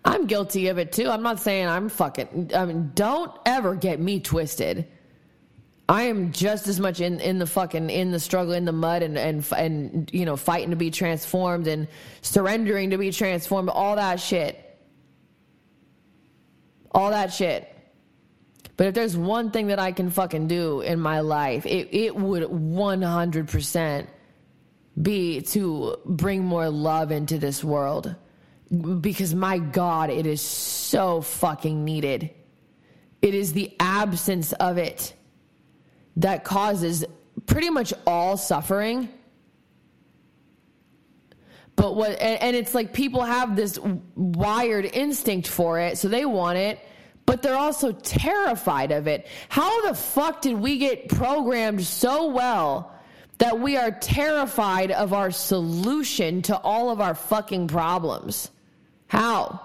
[0.05, 1.09] I'm guilty of it too.
[1.09, 4.87] I'm not saying I'm fucking, I mean, don't ever get me twisted.
[5.87, 9.03] I am just as much in, in the fucking in the struggle in the mud
[9.03, 11.89] and and and you know fighting to be transformed and
[12.21, 14.63] surrendering to be transformed all that shit
[16.93, 17.69] all that shit.
[18.77, 22.15] But if there's one thing that I can fucking do in my life, it, it
[22.15, 24.07] would 100%
[25.01, 28.15] be to bring more love into this world.
[28.73, 32.31] Because my God, it is so fucking needed.
[33.21, 35.13] It is the absence of it
[36.17, 37.05] that causes
[37.45, 39.09] pretty much all suffering.
[41.75, 43.79] But what, and, it's like people have this
[44.15, 46.79] wired instinct for it, so they want it,
[47.25, 49.27] but they're also terrified of it.
[49.49, 52.91] How the fuck did we get programmed so well
[53.39, 58.51] that we are terrified of our solution to all of our fucking problems?
[59.13, 59.61] How?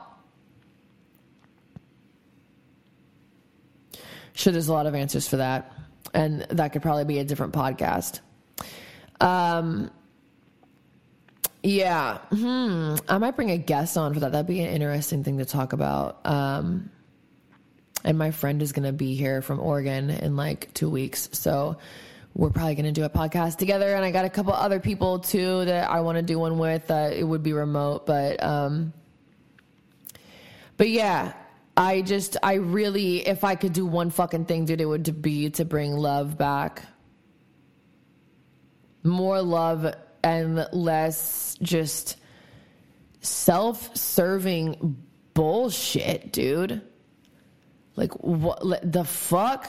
[4.34, 5.72] Sure, there's a lot of answers for that.
[6.12, 8.20] And that could probably be a different podcast.
[9.22, 9.90] Um,
[11.62, 12.18] yeah.
[12.28, 12.96] Hmm.
[13.08, 14.32] I might bring a guest on for that.
[14.32, 16.26] That'd be an interesting thing to talk about.
[16.26, 16.90] Um,
[18.04, 21.30] and my friend is going to be here from Oregon in like two weeks.
[21.32, 21.78] So
[22.34, 23.94] we're probably going to do a podcast together.
[23.94, 26.90] And I got a couple other people too that I want to do one with.
[26.90, 28.92] Uh, it would be remote, but, um,
[30.78, 31.34] but yeah,
[31.76, 35.50] I just, I really, if I could do one fucking thing, dude, it would be
[35.50, 36.82] to bring love back.
[39.04, 39.94] More love
[40.24, 42.16] and less just
[43.20, 44.96] self serving
[45.34, 46.82] bullshit, dude.
[47.96, 49.68] Like, what the fuck?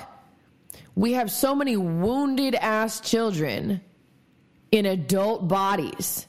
[0.95, 3.81] We have so many wounded ass children
[4.71, 6.27] in adult bodies.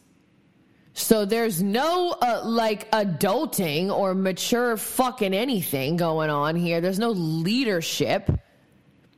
[1.00, 6.80] So there's no uh, like adulting or mature fucking anything going on here.
[6.82, 8.30] There's no leadership.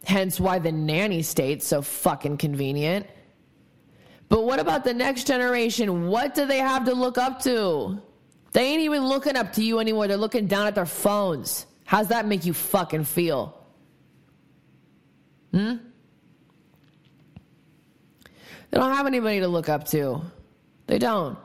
[0.05, 3.07] Hence why the nanny state's so fucking convenient.
[4.29, 6.07] But what about the next generation?
[6.07, 8.01] What do they have to look up to?
[8.53, 10.07] They ain't even looking up to you anymore.
[10.07, 11.67] They're looking down at their phones.
[11.85, 13.59] How's that make you fucking feel?
[15.53, 15.77] Hmm?
[18.71, 20.23] They don't have anybody to look up to.
[20.87, 21.37] They don't.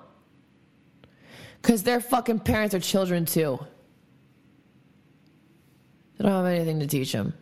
[1.68, 3.60] Because their fucking parents are children too.
[6.18, 7.34] They don't have anything to teach them.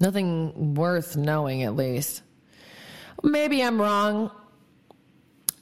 [0.00, 2.20] Nothing worth knowing, at least.
[3.22, 4.30] Maybe I'm wrong.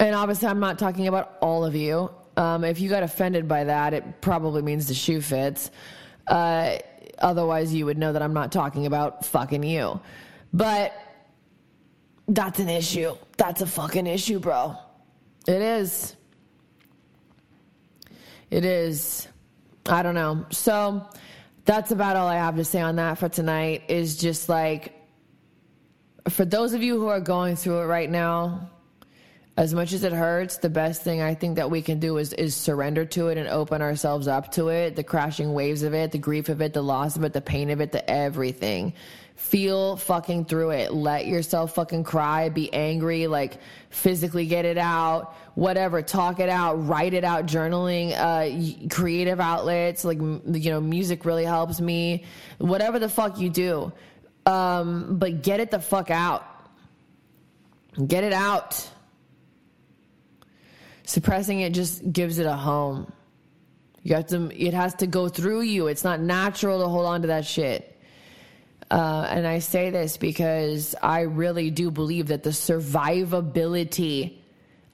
[0.01, 2.11] And obviously, I'm not talking about all of you.
[2.37, 5.71] Um, if you got offended by that, it probably means the shoe fits.
[6.27, 6.79] Uh,
[7.21, 10.01] otherwise, you would know that I'm not talking about fucking you.
[10.53, 10.93] But
[12.27, 13.17] that's an issue.
[13.37, 14.75] That's a fucking issue, bro.
[15.47, 16.17] It is.
[18.51, 19.29] It is.
[19.87, 20.47] I don't know.
[20.51, 21.07] So
[21.65, 23.85] that's about all I have to say on that for tonight.
[23.89, 24.95] Is just like
[26.29, 28.71] for those of you who are going through it right now,
[29.57, 32.33] as much as it hurts, the best thing I think that we can do is
[32.35, 36.13] is surrender to it and open ourselves up to it, the crashing waves of it,
[36.13, 38.95] the grief of it, the loss of it, the pain of it, the everything.
[39.39, 40.93] Feel fucking through it.
[40.93, 43.59] Let yourself fucking cry, be angry, like
[43.89, 50.05] physically get it out, whatever, talk it out, write it out, journaling, uh, creative outlets,
[50.05, 52.25] like, you know, music really helps me.
[52.59, 53.93] Whatever the fuck you do
[54.49, 56.45] um, but get it the fuck out.
[58.07, 58.89] Get it out.
[61.05, 63.13] Suppressing it just gives it a home.
[64.03, 65.89] You have to, it has to go through you.
[65.89, 67.98] It's not natural to hold on to that shit.
[68.91, 74.39] Uh, and I say this because I really do believe that the survivability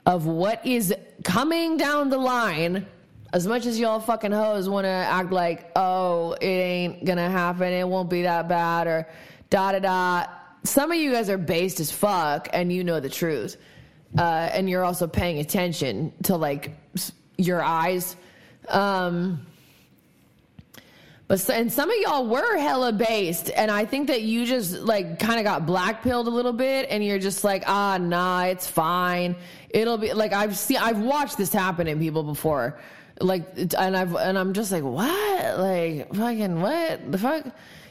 [0.07, 0.93] of what is
[1.23, 2.87] coming down the line,
[3.33, 7.73] as much as y'all fucking hoes want to act like, oh, it ain't gonna happen,
[7.73, 9.09] it won't be that bad, or
[9.51, 10.27] da da da.
[10.65, 13.57] Some of you guys are based as fuck and you know the truth.
[14.17, 16.77] Uh, and you're also paying attention to like
[17.37, 18.17] your eyes.
[18.69, 19.47] Um,
[21.35, 25.39] and some of y'all were hella based, and I think that you just like kind
[25.39, 29.37] of got black pilled a little bit, and you're just like, ah, nah, it's fine.
[29.71, 32.79] It'll be like I've seen, I've watched this happen in people before,
[33.21, 37.47] like, and I've and I'm just like, what, like, fucking what the fuck.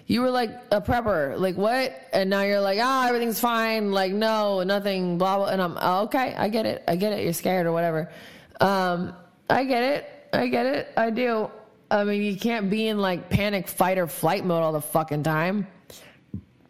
[0.06, 2.10] You were like a prepper, like what?
[2.12, 3.92] And now you're like, ah, everything's fine.
[3.94, 5.48] Like, no, nothing, blah, blah.
[5.48, 6.84] And I'm, oh, okay, I get it.
[6.88, 7.24] I get it.
[7.24, 8.12] You're scared or whatever.
[8.60, 9.16] Um,
[9.50, 10.10] I get it.
[10.34, 10.90] I get it.
[10.98, 11.50] I do.
[11.94, 15.22] I mean, you can't be in like panic, fight, or flight mode all the fucking
[15.22, 15.68] time.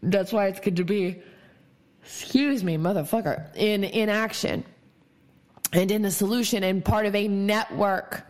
[0.02, 1.22] That's why it's good to be,
[2.04, 4.66] excuse me, motherfucker, in in action
[5.72, 8.26] and in the solution and part of a network.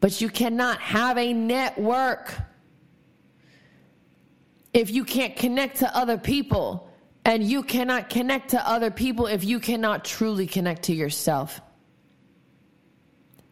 [0.00, 2.34] But you cannot have a network
[4.74, 6.88] if you can't connect to other people.
[7.22, 11.60] And you cannot connect to other people if you cannot truly connect to yourself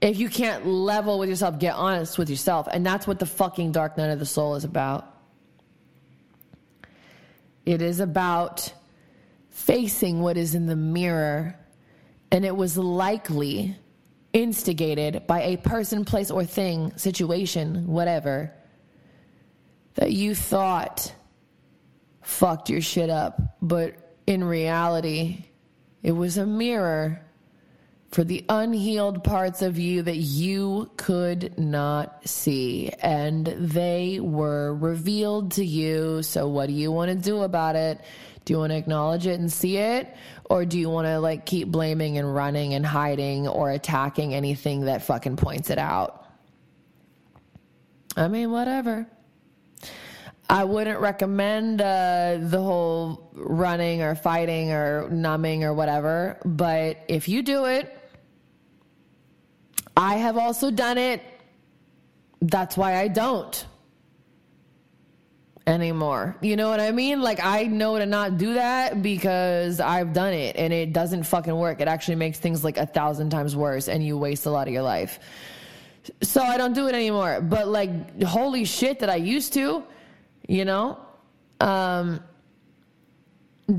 [0.00, 2.68] if you can't level with yourself, get honest with yourself.
[2.70, 5.14] And that's what the fucking dark night of the soul is about.
[7.66, 8.72] It is about
[9.50, 11.58] facing what is in the mirror.
[12.30, 13.76] And it was likely
[14.32, 18.52] instigated by a person, place, or thing, situation, whatever,
[19.94, 21.12] that you thought
[22.22, 23.40] fucked your shit up.
[23.60, 23.96] But
[24.26, 25.46] in reality,
[26.02, 27.20] it was a mirror
[28.10, 32.90] for the unhealed parts of you that you could not see.
[33.00, 36.22] And they were revealed to you.
[36.22, 38.00] So, what do you want to do about it?
[38.44, 40.16] Do you want to acknowledge it and see it?
[40.44, 44.86] Or do you want to like keep blaming and running and hiding or attacking anything
[44.86, 46.24] that fucking points it out?
[48.16, 49.06] I mean, whatever.
[50.48, 57.28] I wouldn't recommend uh, the whole running or fighting or numbing or whatever, but if
[57.28, 57.97] you do it,
[59.98, 61.20] I have also done it.
[62.40, 63.66] That's why I don't
[65.66, 66.36] anymore.
[66.40, 67.20] You know what I mean?
[67.20, 71.54] Like I know to not do that because I've done it and it doesn't fucking
[71.54, 71.80] work.
[71.80, 74.72] It actually makes things like a thousand times worse and you waste a lot of
[74.72, 75.18] your life.
[76.22, 77.40] So I don't do it anymore.
[77.40, 79.82] But like holy shit that I used to,
[80.46, 80.96] you know?
[81.60, 82.20] Um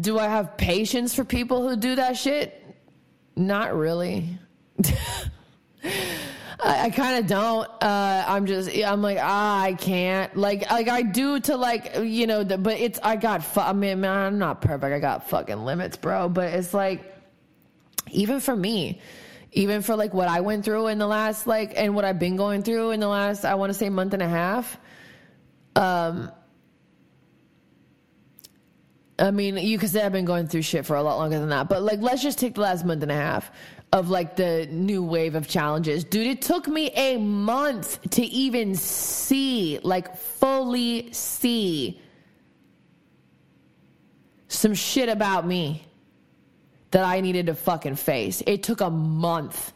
[0.02, 2.62] do I have patience for people who do that shit?
[3.38, 4.38] Not really.
[5.84, 7.70] I, I kind of don't.
[7.82, 10.36] Uh, I'm just, I'm like, ah, I can't.
[10.36, 13.74] Like, like I do to like, you know, the, but it's, I got, fu- I
[13.74, 14.94] mean, man, I'm not perfect.
[14.94, 16.30] I got fucking limits, bro.
[16.30, 17.16] But it's like,
[18.12, 19.02] even for me,
[19.52, 22.36] even for like what I went through in the last, like, and what I've been
[22.36, 24.78] going through in the last, I want to say month and a half.
[25.76, 26.32] Um,
[29.18, 31.50] I mean, you could say I've been going through shit for a lot longer than
[31.50, 33.52] that, but like, let's just take the last month and a half
[33.92, 36.04] of like the new wave of challenges.
[36.04, 42.00] Dude, it took me a month to even see, like fully see
[44.48, 45.86] some shit about me
[46.92, 48.44] that I needed to fucking face.
[48.46, 49.74] It took a month.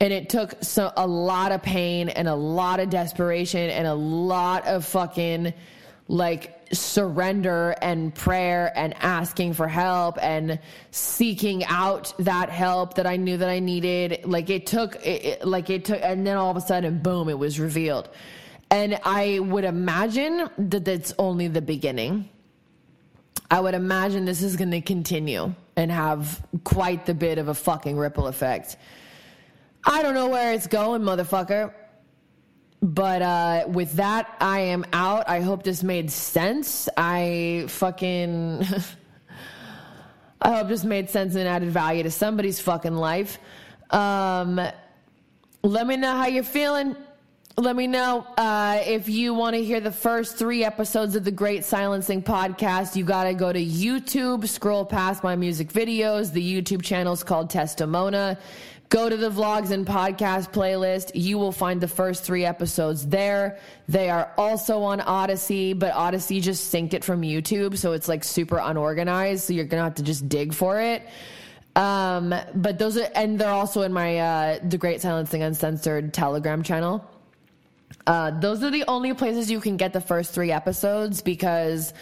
[0.00, 3.94] And it took so a lot of pain and a lot of desperation and a
[3.94, 5.54] lot of fucking
[6.08, 10.58] like surrender and prayer and asking for help and
[10.90, 14.24] seeking out that help that I knew that I needed.
[14.24, 17.38] Like it took, it, like it took, and then all of a sudden, boom, it
[17.38, 18.08] was revealed.
[18.70, 22.28] And I would imagine that that's only the beginning.
[23.50, 27.54] I would imagine this is going to continue and have quite the bit of a
[27.54, 28.76] fucking ripple effect.
[29.84, 31.72] I don't know where it's going, motherfucker.
[32.82, 35.28] But uh, with that, I am out.
[35.28, 36.88] I hope this made sense.
[36.96, 38.64] I fucking.
[40.40, 43.38] I hope this made sense and added value to somebody's fucking life.
[43.90, 44.60] Um,
[45.62, 46.94] let me know how you're feeling.
[47.58, 51.30] Let me know uh, if you want to hear the first three episodes of the
[51.30, 52.96] Great Silencing podcast.
[52.96, 56.32] You got to go to YouTube, scroll past my music videos.
[56.32, 58.38] The YouTube channel is called Tesstamona.
[58.88, 61.10] Go to the vlogs and podcast playlist.
[61.14, 63.58] You will find the first three episodes there.
[63.88, 68.22] They are also on Odysee, but Odysee just synced it from YouTube, so it's like
[68.22, 69.44] super unorganized.
[69.44, 71.02] So you're gonna have to just dig for it.
[71.74, 76.62] Um, but those are, and they're also in my uh, The Great Silencing Uncensored Telegram
[76.62, 77.04] channel.
[78.06, 81.92] Uh, those are the only places you can get the first three episodes because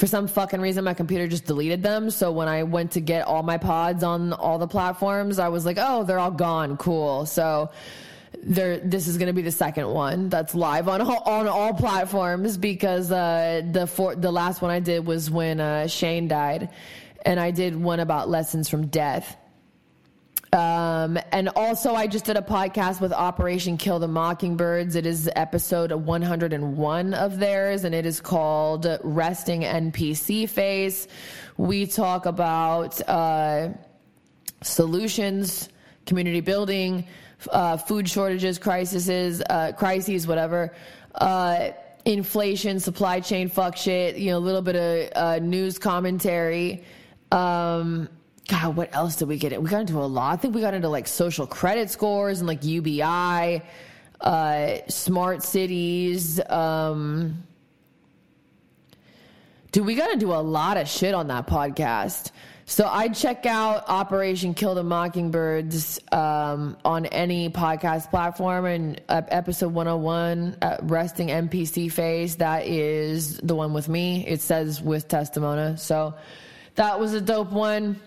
[0.00, 2.10] for some fucking reason my computer just deleted them.
[2.10, 5.66] So when i went to get all my pods on all the platforms i was
[5.66, 6.78] like oh they're all gone.
[6.78, 7.26] Cool.
[7.26, 7.70] So
[8.42, 11.74] there this is going to be the second one that's live on all, on all
[11.74, 16.70] platforms because uh, the the last one i did was when uh, shane died.
[17.26, 19.36] And i did one about lessons from death
[20.52, 24.96] Um, and also, I just did a podcast with Operation Kill the Mockingbirds.
[24.96, 31.06] It is episode 101 of theirs, and it is called Resting NPC Face.
[31.56, 33.68] We talk about uh,
[34.62, 35.68] solutions,
[36.04, 37.06] community building,
[37.52, 40.74] uh, food shortages, crises, uh, crises, whatever.
[41.14, 41.70] Uh,
[42.04, 44.16] inflation, supply chain, fuck shit.
[44.16, 46.82] You know, a little bit of uh, news commentary.
[47.30, 48.08] Um,
[48.48, 49.52] God, what else did we get?
[49.52, 49.62] In?
[49.62, 50.32] We got into a lot.
[50.32, 53.62] I think we got into like social credit scores and like UBI,
[54.20, 56.40] uh, smart cities.
[56.48, 57.44] Um,
[59.72, 62.32] dude, we got to do a lot of shit on that podcast.
[62.70, 68.64] So I check out Operation Kill the Mockingbirds um, on any podcast platform.
[68.64, 74.24] And uh, episode 101, uh, Resting NPC Face, that is the one with me.
[74.24, 75.80] It says with Tesstamona.
[75.80, 76.14] So
[76.76, 78.00] that was a dope one.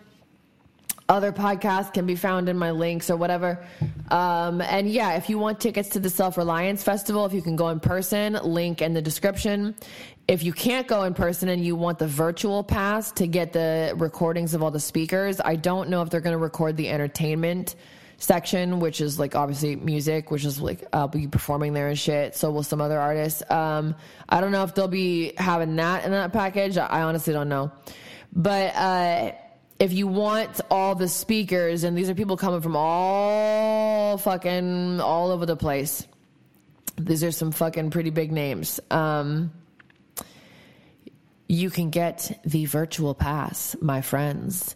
[1.09, 3.65] Other podcasts can be found in my links or whatever.
[4.09, 7.55] Um, and yeah, if you want tickets to the Self Reliance Festival, if you can
[7.55, 9.75] go in person, link in the description.
[10.27, 13.93] If you can't go in person and you want the virtual pass to get the
[13.97, 17.75] recordings of all the speakers, I don't know if they're going to record the entertainment
[18.17, 22.35] section, which is like obviously music, which is like I'll be performing there and shit.
[22.35, 23.43] So will some other artists.
[23.51, 23.95] Um,
[24.29, 26.77] I don't know if they'll be having that in that package.
[26.77, 27.71] I honestly don't know.
[28.31, 29.31] But uh,
[29.79, 35.31] if you want all the speakers, and these are people coming from all fucking all
[35.31, 36.07] over the place.
[36.97, 38.79] These are some fucking pretty big names.
[38.91, 39.51] Um,
[41.47, 44.75] you can get the virtual pass, my friends,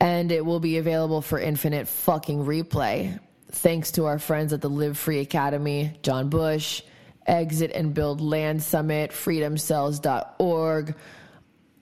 [0.00, 3.18] and it will be available for infinite fucking replay.
[3.50, 6.82] Thanks to our friends at the Live Free Academy, John Bush,
[7.26, 10.94] Exit and Build Land Summit, freedomcells.org,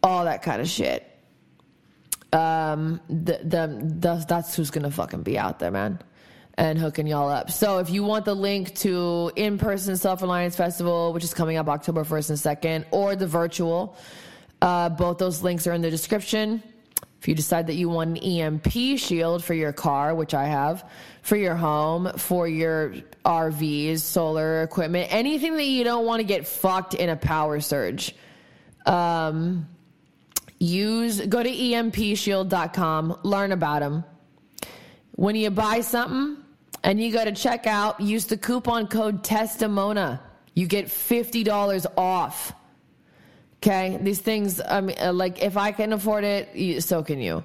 [0.03, 1.14] all that kind of shit.
[2.35, 6.01] Um, the, the, the, that's who's gonna fucking be out there, man
[6.57, 7.51] and hooking y'all up.
[7.51, 12.05] So if you want the link to in-person Self-Reliance Festival, which is coming up October
[12.05, 13.97] 1st and 2nd, or the virtual,
[14.63, 16.63] uh, both those links are in the description.
[17.21, 20.89] If you decide that you want an EMP shield for your car, which I have,
[21.23, 22.95] for your home, for your
[23.25, 28.15] RVs, solar equipment, anything that you don't want to get fucked in a power surge,
[28.87, 29.67] um,
[30.65, 34.05] use go to empshield.com, learn about them.
[35.13, 36.43] When you buy something
[36.83, 40.21] and you go to checkout, use the coupon code TESSTAMONA.
[40.55, 42.53] You get $50 off.
[43.59, 44.61] Okay, these things.
[44.61, 47.43] I mean, uh, like if I can afford it, so can you.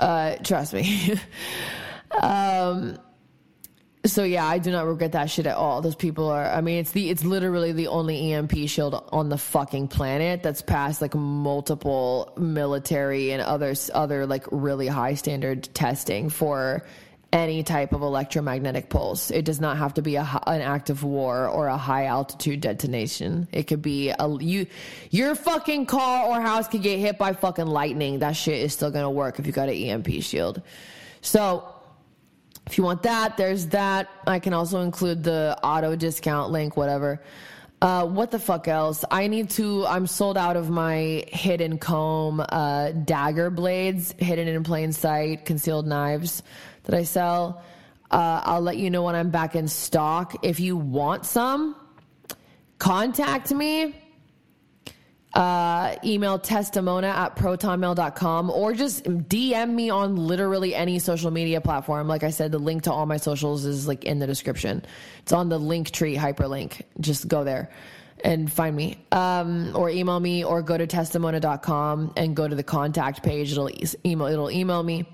[0.00, 1.14] Uh, trust me.
[2.22, 2.98] um,
[4.04, 5.80] so yeah, I do not regret that shit at all.
[5.80, 6.44] Those people are.
[6.44, 10.62] I mean, it's the it's literally the only EMP shield on the fucking planet that's
[10.62, 16.84] passed like multiple military and others other like really high standard testing for
[17.32, 19.30] any type of electromagnetic pulse.
[19.30, 22.60] It does not have to be a, an act of war or a high altitude
[22.60, 23.48] detonation.
[23.52, 24.66] It could be a you
[25.10, 28.18] your fucking car or house could get hit by fucking lightning.
[28.18, 30.60] That shit is still to work if you got an EMP shield.
[31.20, 31.71] So,
[32.66, 34.08] if you want that, there's that.
[34.26, 37.20] I can also include the auto discount link whatever.
[37.82, 39.04] Uh, what the fuck else?
[39.10, 39.84] I need to.
[39.86, 45.88] I'm sold out of my hidden comb uh, dagger blades, hidden in plain sight, concealed
[45.88, 46.44] knives
[46.84, 47.64] that I sell.
[48.08, 50.36] Uh, I'll let you know when I'm back in stock.
[50.44, 51.74] If you want some,
[52.78, 54.01] contact me.
[55.34, 62.06] Uh, email tesstamona at protonmail.com or just DM me on literally any social media platform.
[62.06, 64.84] Like I said, the link to all my socials is like in the description.
[65.22, 66.82] It's on the link tree hyperlink.
[67.00, 67.70] Just go there
[68.22, 68.98] and find me.
[69.10, 73.52] Um, or email me or go to tesstamona.com and go to the contact page.
[73.52, 73.70] It'll
[74.04, 75.06] email, it'll email me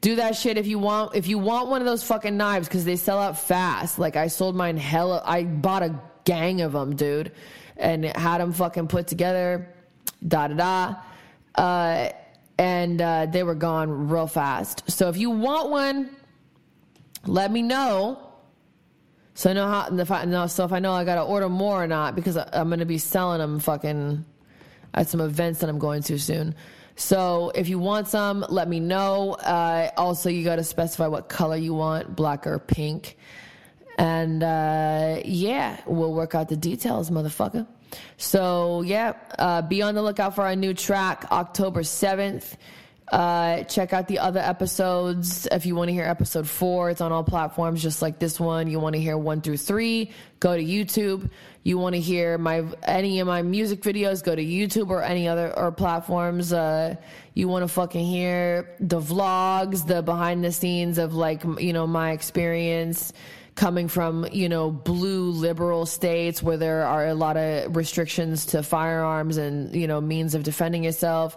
[0.00, 2.84] do that shit if you want if you want one of those fucking knives because
[2.84, 6.94] they sell out fast like i sold mine hella i bought a gang of them
[6.94, 7.32] dude
[7.78, 9.74] and had them fucking put together
[10.26, 10.96] da da da
[11.54, 12.10] uh,
[12.58, 16.10] and uh, they were gone real fast so if you want one
[17.26, 18.18] let me know
[19.34, 21.86] so I know how if I so if I know I gotta order more or
[21.86, 24.24] not because I'm gonna be selling them fucking
[24.94, 26.54] at some events that I'm going to soon.
[26.96, 29.34] So if you want some, let me know.
[29.34, 33.16] Uh, also, you got to specify what color you want, black or pink.
[33.98, 37.66] And uh, yeah, we'll work out the details, motherfucker.
[38.16, 42.54] So yeah, uh, be on the lookout for our new track, October 7th.
[43.10, 45.48] Uh, check out the other episodes.
[45.50, 48.68] If you want to hear episode four, it's on all platforms, just like this one.
[48.68, 51.30] You want to hear one through three, go to YouTube.
[51.62, 55.26] You want to hear my any of my music videos, go to YouTube or any
[55.26, 56.52] other or platforms.
[56.52, 56.96] Uh,
[57.32, 61.86] you want to fucking hear the vlogs, the behind the scenes of like you know
[61.86, 63.14] my experience
[63.58, 68.62] coming from you know blue liberal states where there are a lot of restrictions to
[68.62, 71.36] firearms and you know means of defending yourself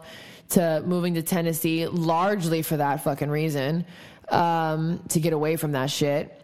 [0.49, 3.85] to moving to Tennessee largely for that fucking reason,
[4.30, 6.43] um, to get away from that shit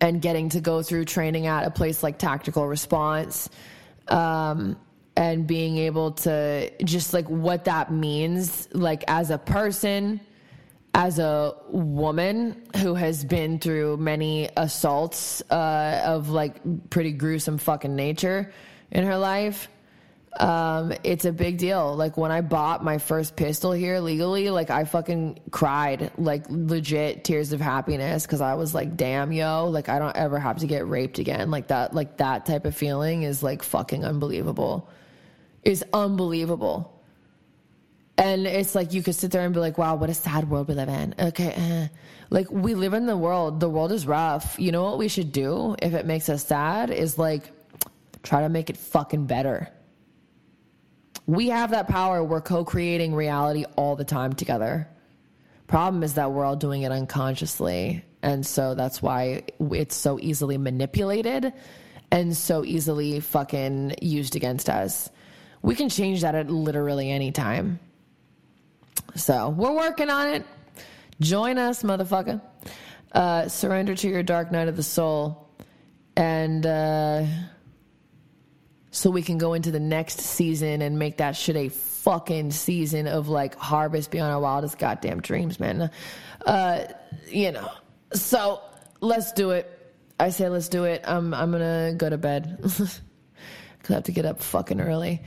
[0.00, 3.48] and getting to go through training at a place like Tactical Response.
[4.08, 4.76] Um,
[5.16, 10.20] and being able to just like what that means, like as a person,
[10.94, 17.96] as a woman who has been through many assaults uh, of like pretty gruesome fucking
[17.96, 18.52] nature
[18.92, 19.68] in her life,
[20.38, 21.96] um, it's a big deal.
[21.96, 27.24] Like when I bought my first pistol here legally, like I fucking cried, like legit
[27.24, 30.66] tears of happiness because I was like, damn, yo, like I don't ever have to
[30.66, 31.50] get raped again.
[31.50, 34.88] Like that, like that type of feeling is like fucking unbelievable.
[35.64, 36.93] Is unbelievable.
[38.16, 40.68] And it's like you could sit there and be like, wow, what a sad world
[40.68, 41.14] we live in.
[41.18, 41.52] Okay.
[41.52, 41.88] Eh.
[42.30, 43.60] Like we live in the world.
[43.60, 44.56] The world is rough.
[44.58, 47.50] You know what we should do if it makes us sad is like
[48.22, 49.68] try to make it fucking better
[51.26, 52.22] we have that power.
[52.22, 54.88] We're co creating reality all the time together.
[55.66, 58.04] Problem is that we're all doing it unconsciously.
[58.22, 61.52] And so that's why it's so easily manipulated
[62.10, 65.10] and so easily fucking used against us.
[65.62, 67.80] We can change that at literally any time.
[69.16, 70.46] So we're working on it.
[71.20, 72.40] Join us, motherfucker.
[73.12, 75.48] Uh, surrender to your dark night of the soul.
[76.16, 77.26] And, uh,
[78.90, 83.08] so we can go into the next season and make that shit a fucking season
[83.08, 85.90] of like harvest beyond our wildest goddamn dreams, man.
[86.46, 86.84] Uh,
[87.28, 87.68] you know,
[88.12, 88.62] so
[89.00, 89.70] let's do it.
[90.20, 91.02] I say let's do it.
[91.04, 93.00] I'm I'm gonna go to bed because
[93.88, 95.22] I have to get up fucking early.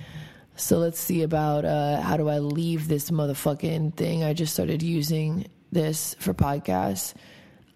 [0.57, 4.23] So let's see about uh, how do I leave this motherfucking thing.
[4.23, 7.13] I just started using this for podcasts.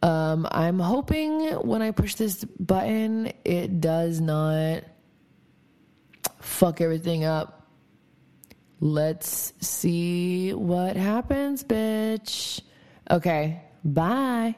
[0.01, 4.83] Um, I'm hoping when I push this button, it does not
[6.39, 7.67] fuck everything up.
[8.79, 12.61] Let's see what happens, bitch.
[13.11, 14.55] Okay, bye.